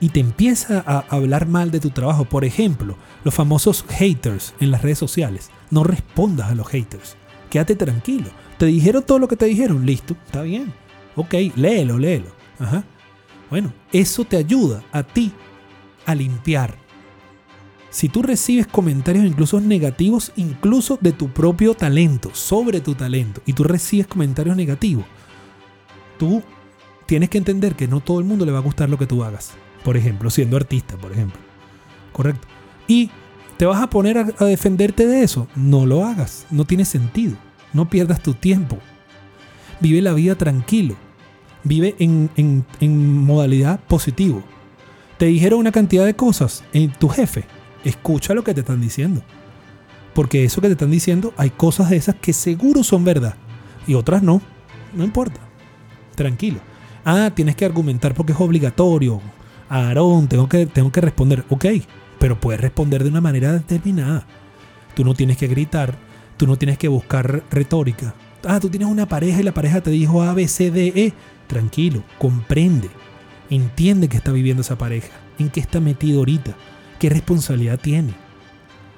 y 0.00 0.10
te 0.10 0.20
empieza 0.20 0.82
a 0.86 1.04
hablar 1.08 1.46
mal 1.46 1.70
de 1.70 1.80
tu 1.80 1.90
trabajo, 1.90 2.24
por 2.24 2.44
ejemplo, 2.44 2.96
los 3.24 3.34
famosos 3.34 3.84
haters 3.88 4.54
en 4.60 4.70
las 4.70 4.82
redes 4.82 4.98
sociales, 4.98 5.50
no 5.70 5.84
respondas 5.84 6.50
a 6.50 6.54
los 6.54 6.68
haters. 6.68 7.16
Quédate 7.50 7.76
tranquilo. 7.76 8.26
Te 8.58 8.66
dijeron 8.66 9.04
todo 9.04 9.18
lo 9.18 9.28
que 9.28 9.36
te 9.36 9.46
dijeron, 9.46 9.86
listo, 9.86 10.16
está 10.26 10.42
bien. 10.42 10.72
Ok, 11.16 11.34
léelo, 11.56 11.98
léelo. 11.98 12.26
Ajá. 12.58 12.84
Bueno, 13.50 13.72
eso 13.92 14.24
te 14.24 14.36
ayuda 14.36 14.82
a 14.92 15.02
ti 15.02 15.32
a 16.06 16.14
limpiar. 16.14 16.76
Si 17.90 18.08
tú 18.08 18.22
recibes 18.22 18.66
comentarios 18.66 19.24
incluso 19.24 19.60
negativos, 19.60 20.32
incluso 20.34 20.98
de 21.00 21.12
tu 21.12 21.28
propio 21.28 21.74
talento, 21.74 22.30
sobre 22.32 22.80
tu 22.80 22.94
talento, 22.96 23.40
y 23.46 23.52
tú 23.52 23.62
recibes 23.62 24.08
comentarios 24.08 24.56
negativos, 24.56 25.04
tú 26.18 26.42
tienes 27.06 27.30
que 27.30 27.38
entender 27.38 27.76
que 27.76 27.86
no 27.86 28.00
todo 28.00 28.18
el 28.18 28.24
mundo 28.24 28.44
le 28.44 28.52
va 28.52 28.58
a 28.58 28.62
gustar 28.62 28.90
lo 28.90 28.98
que 28.98 29.06
tú 29.06 29.22
hagas. 29.22 29.52
Por 29.84 29.96
ejemplo, 29.96 30.30
siendo 30.30 30.56
artista, 30.56 30.96
por 30.96 31.12
ejemplo. 31.12 31.38
Correcto. 32.12 32.48
Y 32.88 33.10
te 33.56 33.66
vas 33.66 33.80
a 33.80 33.90
poner 33.90 34.18
a, 34.18 34.24
defenderte 34.24 35.06
de 35.06 35.22
eso. 35.22 35.46
No 35.54 35.86
lo 35.86 36.04
hagas. 36.04 36.46
No 36.50 36.64
tiene 36.64 36.84
sentido. 36.84 37.36
No 37.72 37.88
pierdas 37.88 38.22
tu 38.22 38.34
tiempo. 38.34 38.78
Vive 39.80 40.02
la 40.02 40.12
vida 40.12 40.34
tranquilo. 40.34 40.96
Vive 41.62 41.94
en, 41.98 42.30
en 42.80 43.18
modalidad 43.18 43.80
positivo. 43.80 44.42
Te 45.18 45.26
dijeron 45.26 45.60
una 45.60 45.72
cantidad 45.72 46.04
de 46.04 46.16
cosas 46.16 46.64
en 46.72 46.92
tu 46.92 47.08
jefe. 47.08 47.44
Escucha 47.84 48.34
lo 48.34 48.42
que 48.42 48.54
te 48.54 48.60
están 48.60 48.80
diciendo. 48.80 49.22
Porque 50.14 50.44
eso 50.44 50.60
que 50.60 50.68
te 50.68 50.72
están 50.72 50.90
diciendo, 50.90 51.32
hay 51.36 51.50
cosas 51.50 51.90
de 51.90 51.96
esas 51.96 52.14
que 52.16 52.32
seguro 52.32 52.82
son 52.82 53.04
verdad. 53.04 53.36
Y 53.86 53.94
otras 53.94 54.22
no. 54.22 54.40
No 54.94 55.04
importa 55.04 55.40
tranquilo. 56.14 56.58
Ah, 57.04 57.30
tienes 57.34 57.56
que 57.56 57.64
argumentar 57.64 58.14
porque 58.14 58.32
es 58.32 58.40
obligatorio. 58.40 59.20
Aarón, 59.74 60.28
tengo 60.28 60.48
que, 60.48 60.66
tengo 60.66 60.92
que 60.92 61.00
responder. 61.00 61.44
Ok, 61.48 61.66
pero 62.18 62.38
puedes 62.38 62.60
responder 62.60 63.02
de 63.02 63.10
una 63.10 63.20
manera 63.20 63.52
determinada. 63.52 64.24
Tú 64.94 65.04
no 65.04 65.14
tienes 65.14 65.36
que 65.36 65.48
gritar, 65.48 65.96
tú 66.36 66.46
no 66.46 66.56
tienes 66.56 66.78
que 66.78 66.88
buscar 66.88 67.42
retórica. 67.50 68.14
Ah, 68.44 68.60
tú 68.60 68.68
tienes 68.68 68.88
una 68.88 69.06
pareja 69.06 69.40
y 69.40 69.42
la 69.42 69.54
pareja 69.54 69.80
te 69.80 69.90
dijo 69.90 70.22
A, 70.22 70.34
B, 70.34 70.46
C, 70.46 70.70
D, 70.70 70.92
E. 70.94 71.12
Tranquilo, 71.46 72.04
comprende. 72.18 72.88
Entiende 73.50 74.08
que 74.08 74.16
está 74.16 74.32
viviendo 74.32 74.62
esa 74.62 74.78
pareja, 74.78 75.12
en 75.38 75.50
qué 75.50 75.60
está 75.60 75.80
metido 75.80 76.20
ahorita, 76.20 76.54
qué 76.98 77.10
responsabilidad 77.10 77.78
tiene. 77.78 78.14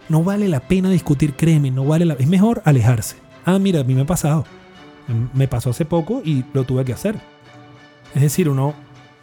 No 0.08 0.22
vale 0.22 0.48
la 0.48 0.60
pena 0.60 0.90
discutir, 0.90 1.34
créeme, 1.34 1.70
no 1.70 1.84
vale 1.84 2.04
la 2.04 2.14
Es 2.14 2.28
mejor 2.28 2.62
alejarse. 2.64 3.16
Ah, 3.44 3.58
mira, 3.58 3.80
a 3.80 3.84
mí 3.84 3.94
me 3.94 4.02
ha 4.02 4.06
pasado. 4.06 4.44
Me 5.34 5.48
pasó 5.48 5.70
hace 5.70 5.84
poco 5.84 6.22
y 6.24 6.44
lo 6.52 6.64
tuve 6.64 6.84
que 6.84 6.92
hacer. 6.92 7.16
Es 8.14 8.22
decir, 8.22 8.48
uno 8.48 8.74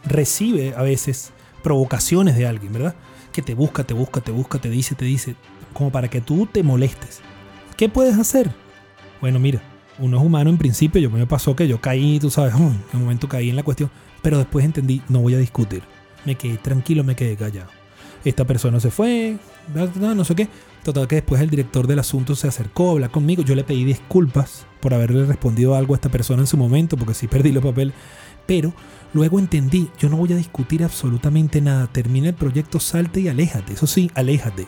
recibe 0.05 0.73
a 0.75 0.81
veces 0.81 1.32
provocaciones 1.63 2.35
de 2.37 2.45
alguien, 2.45 2.73
¿verdad? 2.73 2.95
Que 3.31 3.41
te 3.41 3.55
busca, 3.55 3.83
te 3.83 3.93
busca, 3.93 4.21
te 4.21 4.31
busca, 4.31 4.59
te 4.59 4.69
dice, 4.69 4.93
te 4.93 5.05
dice, 5.05 5.35
como 5.73 5.91
para 5.91 6.09
que 6.09 6.21
tú 6.21 6.45
te 6.45 6.61
molestes. 6.61 7.21
¿Qué 7.75 7.89
puedes 7.89 8.17
hacer? 8.19 8.51
Bueno, 9.19 9.39
mira, 9.39 9.61
uno 9.97 10.17
es 10.17 10.23
humano 10.23 10.49
en 10.49 10.57
principio, 10.57 11.01
yo 11.01 11.09
me 11.09 11.25
pasó 11.25 11.55
que 11.55 11.67
yo 11.67 11.81
caí, 11.81 12.19
tú 12.19 12.29
sabes, 12.29 12.53
en 12.55 12.61
un 12.61 13.01
momento 13.01 13.27
caí 13.27 13.49
en 13.49 13.55
la 13.55 13.63
cuestión, 13.63 13.89
pero 14.21 14.37
después 14.37 14.65
entendí, 14.65 15.01
no 15.09 15.21
voy 15.21 15.33
a 15.33 15.39
discutir. 15.39 15.81
Me 16.25 16.35
quedé 16.35 16.57
tranquilo, 16.57 17.03
me 17.03 17.15
quedé 17.15 17.35
callado. 17.35 17.69
Esta 18.23 18.45
persona 18.45 18.79
se 18.79 18.89
fue, 18.89 19.37
no, 19.73 20.23
sé 20.23 20.35
qué. 20.35 20.47
Total 20.83 21.07
que 21.07 21.15
después 21.15 21.41
el 21.41 21.49
director 21.49 21.87
del 21.87 21.99
asunto 21.99 22.35
se 22.35 22.47
acercó 22.47 22.89
a 22.89 22.91
hablar 22.93 23.11
conmigo. 23.11 23.43
Yo 23.43 23.53
le 23.55 23.65
pedí 23.65 23.83
disculpas 23.83 24.65
por 24.79 24.93
haberle 24.93 25.25
respondido 25.25 25.75
algo 25.75 25.93
a 25.93 25.97
esta 25.97 26.09
persona 26.09 26.41
en 26.41 26.47
su 26.47 26.55
momento, 26.55 26.95
porque 26.95 27.13
sí 27.13 27.27
perdí 27.27 27.51
los 27.51 27.63
papeles. 27.63 27.93
Pero 28.45 28.73
luego 29.13 29.39
entendí, 29.39 29.89
yo 29.99 30.09
no 30.09 30.17
voy 30.17 30.33
a 30.33 30.37
discutir 30.37 30.83
absolutamente 30.83 31.61
nada. 31.61 31.87
Termina 31.87 32.29
el 32.29 32.33
proyecto, 32.35 32.79
salte 32.79 33.21
y 33.21 33.27
aléjate. 33.27 33.73
Eso 33.73 33.87
sí, 33.87 34.11
aléjate. 34.15 34.67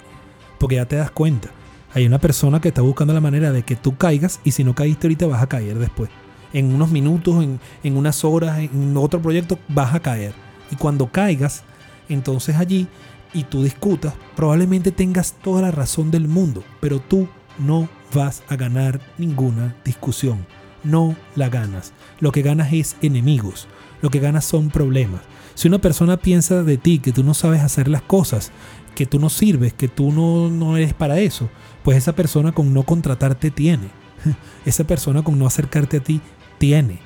Porque 0.59 0.75
ya 0.75 0.85
te 0.85 0.95
das 0.95 1.11
cuenta. 1.11 1.49
Hay 1.93 2.05
una 2.05 2.19
persona 2.19 2.59
que 2.59 2.69
está 2.69 2.81
buscando 2.81 3.13
la 3.13 3.21
manera 3.21 3.51
de 3.51 3.63
que 3.63 3.75
tú 3.75 3.97
caigas 3.97 4.39
y 4.43 4.51
si 4.51 4.63
no 4.63 4.75
caíste 4.75 5.07
ahorita 5.07 5.27
vas 5.27 5.41
a 5.41 5.47
caer 5.47 5.79
después. 5.79 6.09
En 6.53 6.73
unos 6.73 6.91
minutos, 6.91 7.43
en, 7.43 7.59
en 7.83 7.97
unas 7.97 8.23
horas, 8.23 8.59
en 8.59 8.95
otro 8.97 9.21
proyecto 9.21 9.59
vas 9.67 9.93
a 9.93 9.99
caer. 9.99 10.33
Y 10.71 10.75
cuando 10.75 11.11
caigas, 11.11 11.63
entonces 12.09 12.55
allí 12.57 12.87
y 13.33 13.43
tú 13.43 13.63
discutas, 13.63 14.13
probablemente 14.35 14.91
tengas 14.91 15.33
toda 15.33 15.61
la 15.61 15.71
razón 15.71 16.09
del 16.11 16.27
mundo, 16.27 16.63
pero 16.79 16.99
tú 16.99 17.27
no 17.59 17.89
vas 18.13 18.43
a 18.47 18.55
ganar 18.55 19.01
ninguna 19.17 19.75
discusión. 19.83 20.45
No 20.83 21.15
la 21.35 21.49
ganas. 21.49 21.93
Lo 22.19 22.31
que 22.31 22.41
ganas 22.41 22.71
es 22.71 22.95
enemigos. 23.01 23.67
Lo 24.05 24.11
que 24.11 24.19
ganas 24.19 24.45
son 24.45 24.69
problemas. 24.69 25.21
Si 25.55 25.67
una 25.67 25.79
persona 25.79 26.17
piensa 26.17 26.61
de 26.61 26.77
ti 26.77 26.99
que 26.99 27.11
tú 27.11 27.23
no 27.23 27.33
sabes 27.33 27.63
hacer 27.63 27.87
las 27.87 28.03
cosas, 28.03 28.51
que 28.93 29.07
tú 29.07 29.17
no 29.17 29.31
sirves, 29.31 29.73
que 29.73 29.87
tú 29.87 30.11
no, 30.11 30.47
no 30.47 30.77
eres 30.77 30.93
para 30.93 31.17
eso, 31.17 31.49
pues 31.81 31.97
esa 31.97 32.13
persona 32.13 32.51
con 32.51 32.71
no 32.71 32.83
contratarte 32.83 33.49
tiene. 33.49 33.87
Esa 34.63 34.83
persona 34.83 35.23
con 35.23 35.39
no 35.39 35.47
acercarte 35.47 35.97
a 35.97 35.99
ti 36.01 36.21
tiene. 36.59 36.99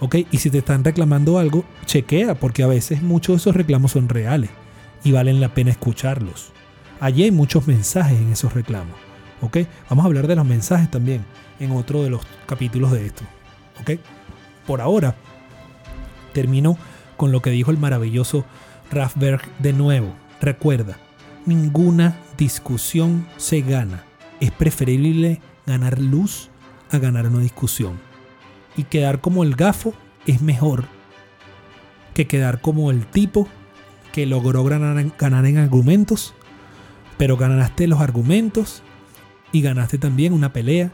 ¿Ok? 0.00 0.16
Y 0.30 0.38
si 0.38 0.48
te 0.48 0.56
están 0.56 0.82
reclamando 0.82 1.38
algo, 1.38 1.62
chequea, 1.84 2.40
porque 2.40 2.62
a 2.62 2.68
veces 2.68 3.02
muchos 3.02 3.34
de 3.34 3.36
esos 3.36 3.54
reclamos 3.54 3.92
son 3.92 4.08
reales 4.08 4.48
y 5.04 5.12
valen 5.12 5.42
la 5.42 5.52
pena 5.52 5.72
escucharlos. 5.72 6.52
Allí 7.00 7.24
hay 7.24 7.32
muchos 7.32 7.66
mensajes 7.66 8.18
en 8.18 8.32
esos 8.32 8.54
reclamos. 8.54 8.96
¿Ok? 9.42 9.58
Vamos 9.90 10.04
a 10.04 10.06
hablar 10.06 10.26
de 10.26 10.36
los 10.36 10.46
mensajes 10.46 10.90
también 10.90 11.22
en 11.58 11.72
otro 11.72 12.02
de 12.02 12.08
los 12.08 12.22
capítulos 12.46 12.92
de 12.92 13.04
esto. 13.04 13.24
¿Ok? 13.82 14.00
Por 14.66 14.80
ahora, 14.80 15.14
termino 16.30 16.76
con 17.16 17.32
lo 17.32 17.42
que 17.42 17.50
dijo 17.50 17.70
el 17.70 17.78
maravilloso 17.78 18.44
Rafberg 18.90 19.42
de 19.58 19.72
nuevo. 19.72 20.14
Recuerda, 20.40 20.96
ninguna 21.46 22.16
discusión 22.38 23.26
se 23.36 23.60
gana. 23.60 24.04
Es 24.40 24.50
preferible 24.50 25.40
ganar 25.66 25.98
luz 25.98 26.48
a 26.90 26.98
ganar 26.98 27.26
una 27.26 27.40
discusión. 27.40 28.00
Y 28.76 28.84
quedar 28.84 29.20
como 29.20 29.44
el 29.44 29.54
gafo 29.54 29.94
es 30.26 30.40
mejor 30.40 30.84
que 32.14 32.26
quedar 32.26 32.60
como 32.60 32.90
el 32.90 33.06
tipo 33.06 33.48
que 34.12 34.26
logró 34.26 34.64
ganar 34.64 35.46
en, 35.46 35.58
argumentos, 35.58 36.34
pero 37.16 37.36
ganaste 37.36 37.86
los 37.86 38.00
argumentos 38.00 38.82
y 39.52 39.62
ganaste 39.62 39.98
también 39.98 40.32
una 40.32 40.52
pelea 40.52 40.90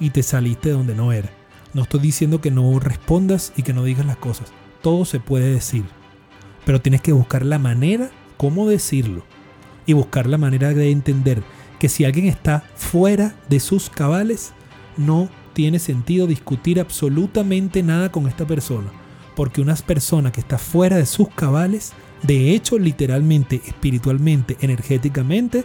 y 0.00 0.10
te 0.10 0.22
saliste 0.22 0.70
de 0.70 0.74
donde 0.74 0.94
no 0.94 1.12
era. 1.12 1.30
No 1.74 1.82
estoy 1.82 2.00
diciendo 2.00 2.40
que 2.40 2.50
no 2.50 2.78
respondas 2.78 3.52
y 3.56 3.62
que 3.62 3.72
no 3.72 3.84
digas 3.84 4.06
las 4.06 4.16
cosas. 4.16 4.52
Todo 4.86 5.04
se 5.04 5.18
puede 5.18 5.50
decir. 5.50 5.82
Pero 6.64 6.80
tienes 6.80 7.00
que 7.00 7.10
buscar 7.10 7.44
la 7.44 7.58
manera 7.58 8.08
cómo 8.36 8.68
decirlo. 8.68 9.24
Y 9.84 9.94
buscar 9.94 10.28
la 10.28 10.38
manera 10.38 10.72
de 10.72 10.92
entender 10.92 11.42
que 11.80 11.88
si 11.88 12.04
alguien 12.04 12.26
está 12.26 12.62
fuera 12.76 13.34
de 13.48 13.58
sus 13.58 13.90
cabales, 13.90 14.52
no 14.96 15.28
tiene 15.54 15.80
sentido 15.80 16.28
discutir 16.28 16.78
absolutamente 16.78 17.82
nada 17.82 18.12
con 18.12 18.28
esta 18.28 18.46
persona. 18.46 18.92
Porque 19.34 19.60
una 19.60 19.74
persona 19.74 20.30
que 20.30 20.38
está 20.38 20.56
fuera 20.56 20.98
de 20.98 21.06
sus 21.06 21.30
cabales 21.30 21.92
de 22.22 22.54
hecho, 22.54 22.78
literalmente, 22.78 23.62
espiritualmente, 23.66 24.56
energéticamente, 24.60 25.64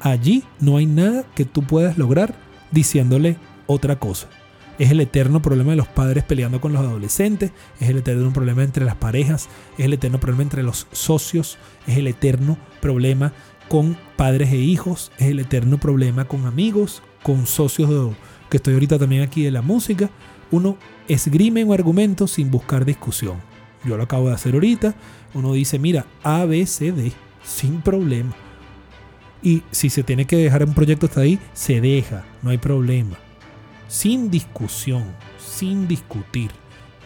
allí 0.00 0.44
no 0.60 0.78
hay 0.78 0.86
nada 0.86 1.26
que 1.34 1.44
tú 1.44 1.62
puedas 1.62 1.98
lograr 1.98 2.34
diciéndole 2.70 3.36
otra 3.66 3.98
cosa. 3.98 4.30
Es 4.78 4.90
el 4.90 5.00
eterno 5.00 5.40
problema 5.40 5.70
de 5.70 5.76
los 5.76 5.88
padres 5.88 6.24
peleando 6.24 6.60
con 6.60 6.72
los 6.72 6.82
adolescentes, 6.82 7.52
es 7.80 7.88
el 7.88 7.98
eterno 7.98 8.32
problema 8.32 8.62
entre 8.62 8.84
las 8.84 8.96
parejas, 8.96 9.48
es 9.78 9.86
el 9.86 9.94
eterno 9.94 10.20
problema 10.20 10.42
entre 10.42 10.62
los 10.62 10.86
socios, 10.92 11.56
es 11.86 11.96
el 11.96 12.06
eterno 12.06 12.58
problema 12.80 13.32
con 13.68 13.96
padres 14.16 14.52
e 14.52 14.56
hijos, 14.56 15.12
es 15.18 15.28
el 15.28 15.40
eterno 15.40 15.78
problema 15.78 16.26
con 16.26 16.44
amigos, 16.44 17.02
con 17.22 17.46
socios 17.46 18.14
que 18.50 18.58
estoy 18.58 18.74
ahorita 18.74 18.98
también 18.98 19.22
aquí 19.22 19.42
de 19.42 19.50
la 19.50 19.62
música. 19.62 20.10
Uno 20.50 20.76
esgrime 21.08 21.64
un 21.64 21.72
argumento 21.72 22.28
sin 22.28 22.50
buscar 22.50 22.84
discusión. 22.84 23.38
Yo 23.84 23.96
lo 23.96 24.02
acabo 24.02 24.28
de 24.28 24.34
hacer 24.34 24.54
ahorita. 24.54 24.94
Uno 25.34 25.54
dice, 25.54 25.78
mira, 25.78 26.06
A, 26.22 26.44
B, 26.44 26.64
C, 26.66 26.92
D, 26.92 27.12
sin 27.42 27.80
problema. 27.80 28.34
Y 29.42 29.62
si 29.70 29.90
se 29.90 30.02
tiene 30.02 30.26
que 30.26 30.36
dejar 30.36 30.64
un 30.64 30.74
proyecto 30.74 31.06
hasta 31.06 31.22
ahí, 31.22 31.38
se 31.52 31.80
deja, 31.80 32.24
no 32.42 32.50
hay 32.50 32.58
problema 32.58 33.16
sin 33.88 34.30
discusión, 34.30 35.04
sin 35.38 35.86
discutir. 35.88 36.50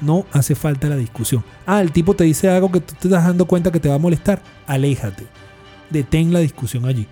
No 0.00 0.24
hace 0.32 0.54
falta 0.54 0.88
la 0.88 0.96
discusión. 0.96 1.44
Ah, 1.66 1.82
el 1.82 1.92
tipo 1.92 2.14
te 2.14 2.24
dice 2.24 2.48
algo 2.48 2.72
que 2.72 2.80
tú 2.80 2.94
te 2.98 3.08
estás 3.08 3.26
dando 3.26 3.46
cuenta 3.46 3.70
que 3.70 3.80
te 3.80 3.88
va 3.88 3.96
a 3.96 3.98
molestar. 3.98 4.42
Aléjate. 4.66 5.26
Detén 5.90 6.32
la 6.32 6.38
discusión 6.38 6.86
allí. 6.86 7.06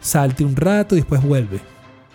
Salte 0.00 0.44
un 0.44 0.56
rato 0.56 0.94
y 0.94 0.98
después 0.98 1.22
vuelve. 1.22 1.60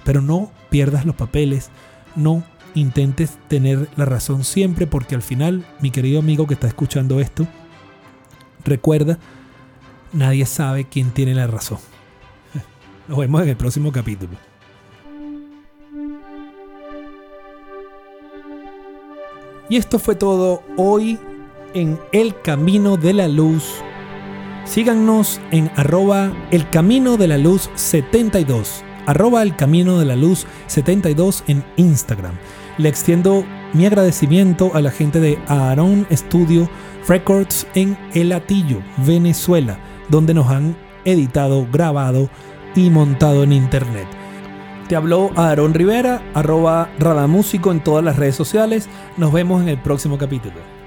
Pero 0.04 0.22
no 0.22 0.52
pierdas 0.70 1.06
los 1.06 1.16
papeles. 1.16 1.70
No 2.16 2.44
intentes 2.76 3.38
tener 3.48 3.88
la 3.96 4.06
razón 4.06 4.44
siempre 4.44 4.88
porque 4.88 5.16
al 5.16 5.22
final, 5.22 5.66
mi 5.80 5.92
querido 5.92 6.20
amigo 6.20 6.48
que 6.48 6.56
está 6.56 6.68
escuchando 6.68 7.20
esto, 7.20 7.48
recuerda, 8.66 9.18
nadie 10.12 10.46
sabe 10.46 10.86
quién 10.86 11.12
tiene 11.12 11.36
la 11.36 11.48
razón. 11.48 11.80
Nos 13.08 13.18
vemos 13.18 13.42
en 13.44 13.50
el 13.50 13.58
próximo 13.58 13.92
capítulo. 13.94 14.51
Y 19.72 19.78
esto 19.78 20.00
fue 20.00 20.16
todo 20.16 20.64
hoy 20.76 21.18
en 21.74 21.98
El 22.12 22.36
Camino 22.42 22.98
de 22.98 23.14
la 23.14 23.30
Luz. 23.30 23.72
Síganos 24.66 25.40
en 25.52 25.72
arroba 25.78 26.34
El 26.52 26.70
Camino 26.70 27.16
de 27.16 27.30
la 27.30 27.38
Luz 27.38 27.70
72. 27.76 28.84
Arroba 29.06 29.42
El 29.44 29.56
Camino 29.56 29.98
de 29.98 30.04
la 30.04 30.18
Luz 30.18 30.46
72 30.68 31.46
en 31.48 31.64
Instagram. 31.78 32.34
Le 32.80 32.90
extiendo 32.90 33.46
mi 33.72 33.86
agradecimiento 33.86 34.72
a 34.74 34.82
la 34.82 34.92
gente 34.92 35.22
de 35.22 35.40
Aaron 35.48 36.06
Studio 36.12 36.70
Records 37.08 37.66
en 37.74 37.98
El 38.14 38.34
Atillo, 38.34 38.82
Venezuela, 39.08 39.80
donde 40.10 40.34
nos 40.34 40.48
han 40.48 40.76
editado, 41.06 41.66
grabado 41.72 42.30
y 42.76 42.90
montado 42.90 43.44
en 43.44 43.54
internet. 43.54 44.21
Te 44.92 44.98
habló 44.98 45.32
Aarón 45.38 45.74
Rivera, 45.74 46.22
arroba 46.34 46.90
Radamúsico 47.00 47.72
en 47.72 47.82
todas 47.82 48.04
las 48.04 48.18
redes 48.18 48.36
sociales. 48.36 48.90
Nos 49.16 49.32
vemos 49.32 49.62
en 49.62 49.70
el 49.70 49.78
próximo 49.78 50.18
capítulo. 50.18 50.81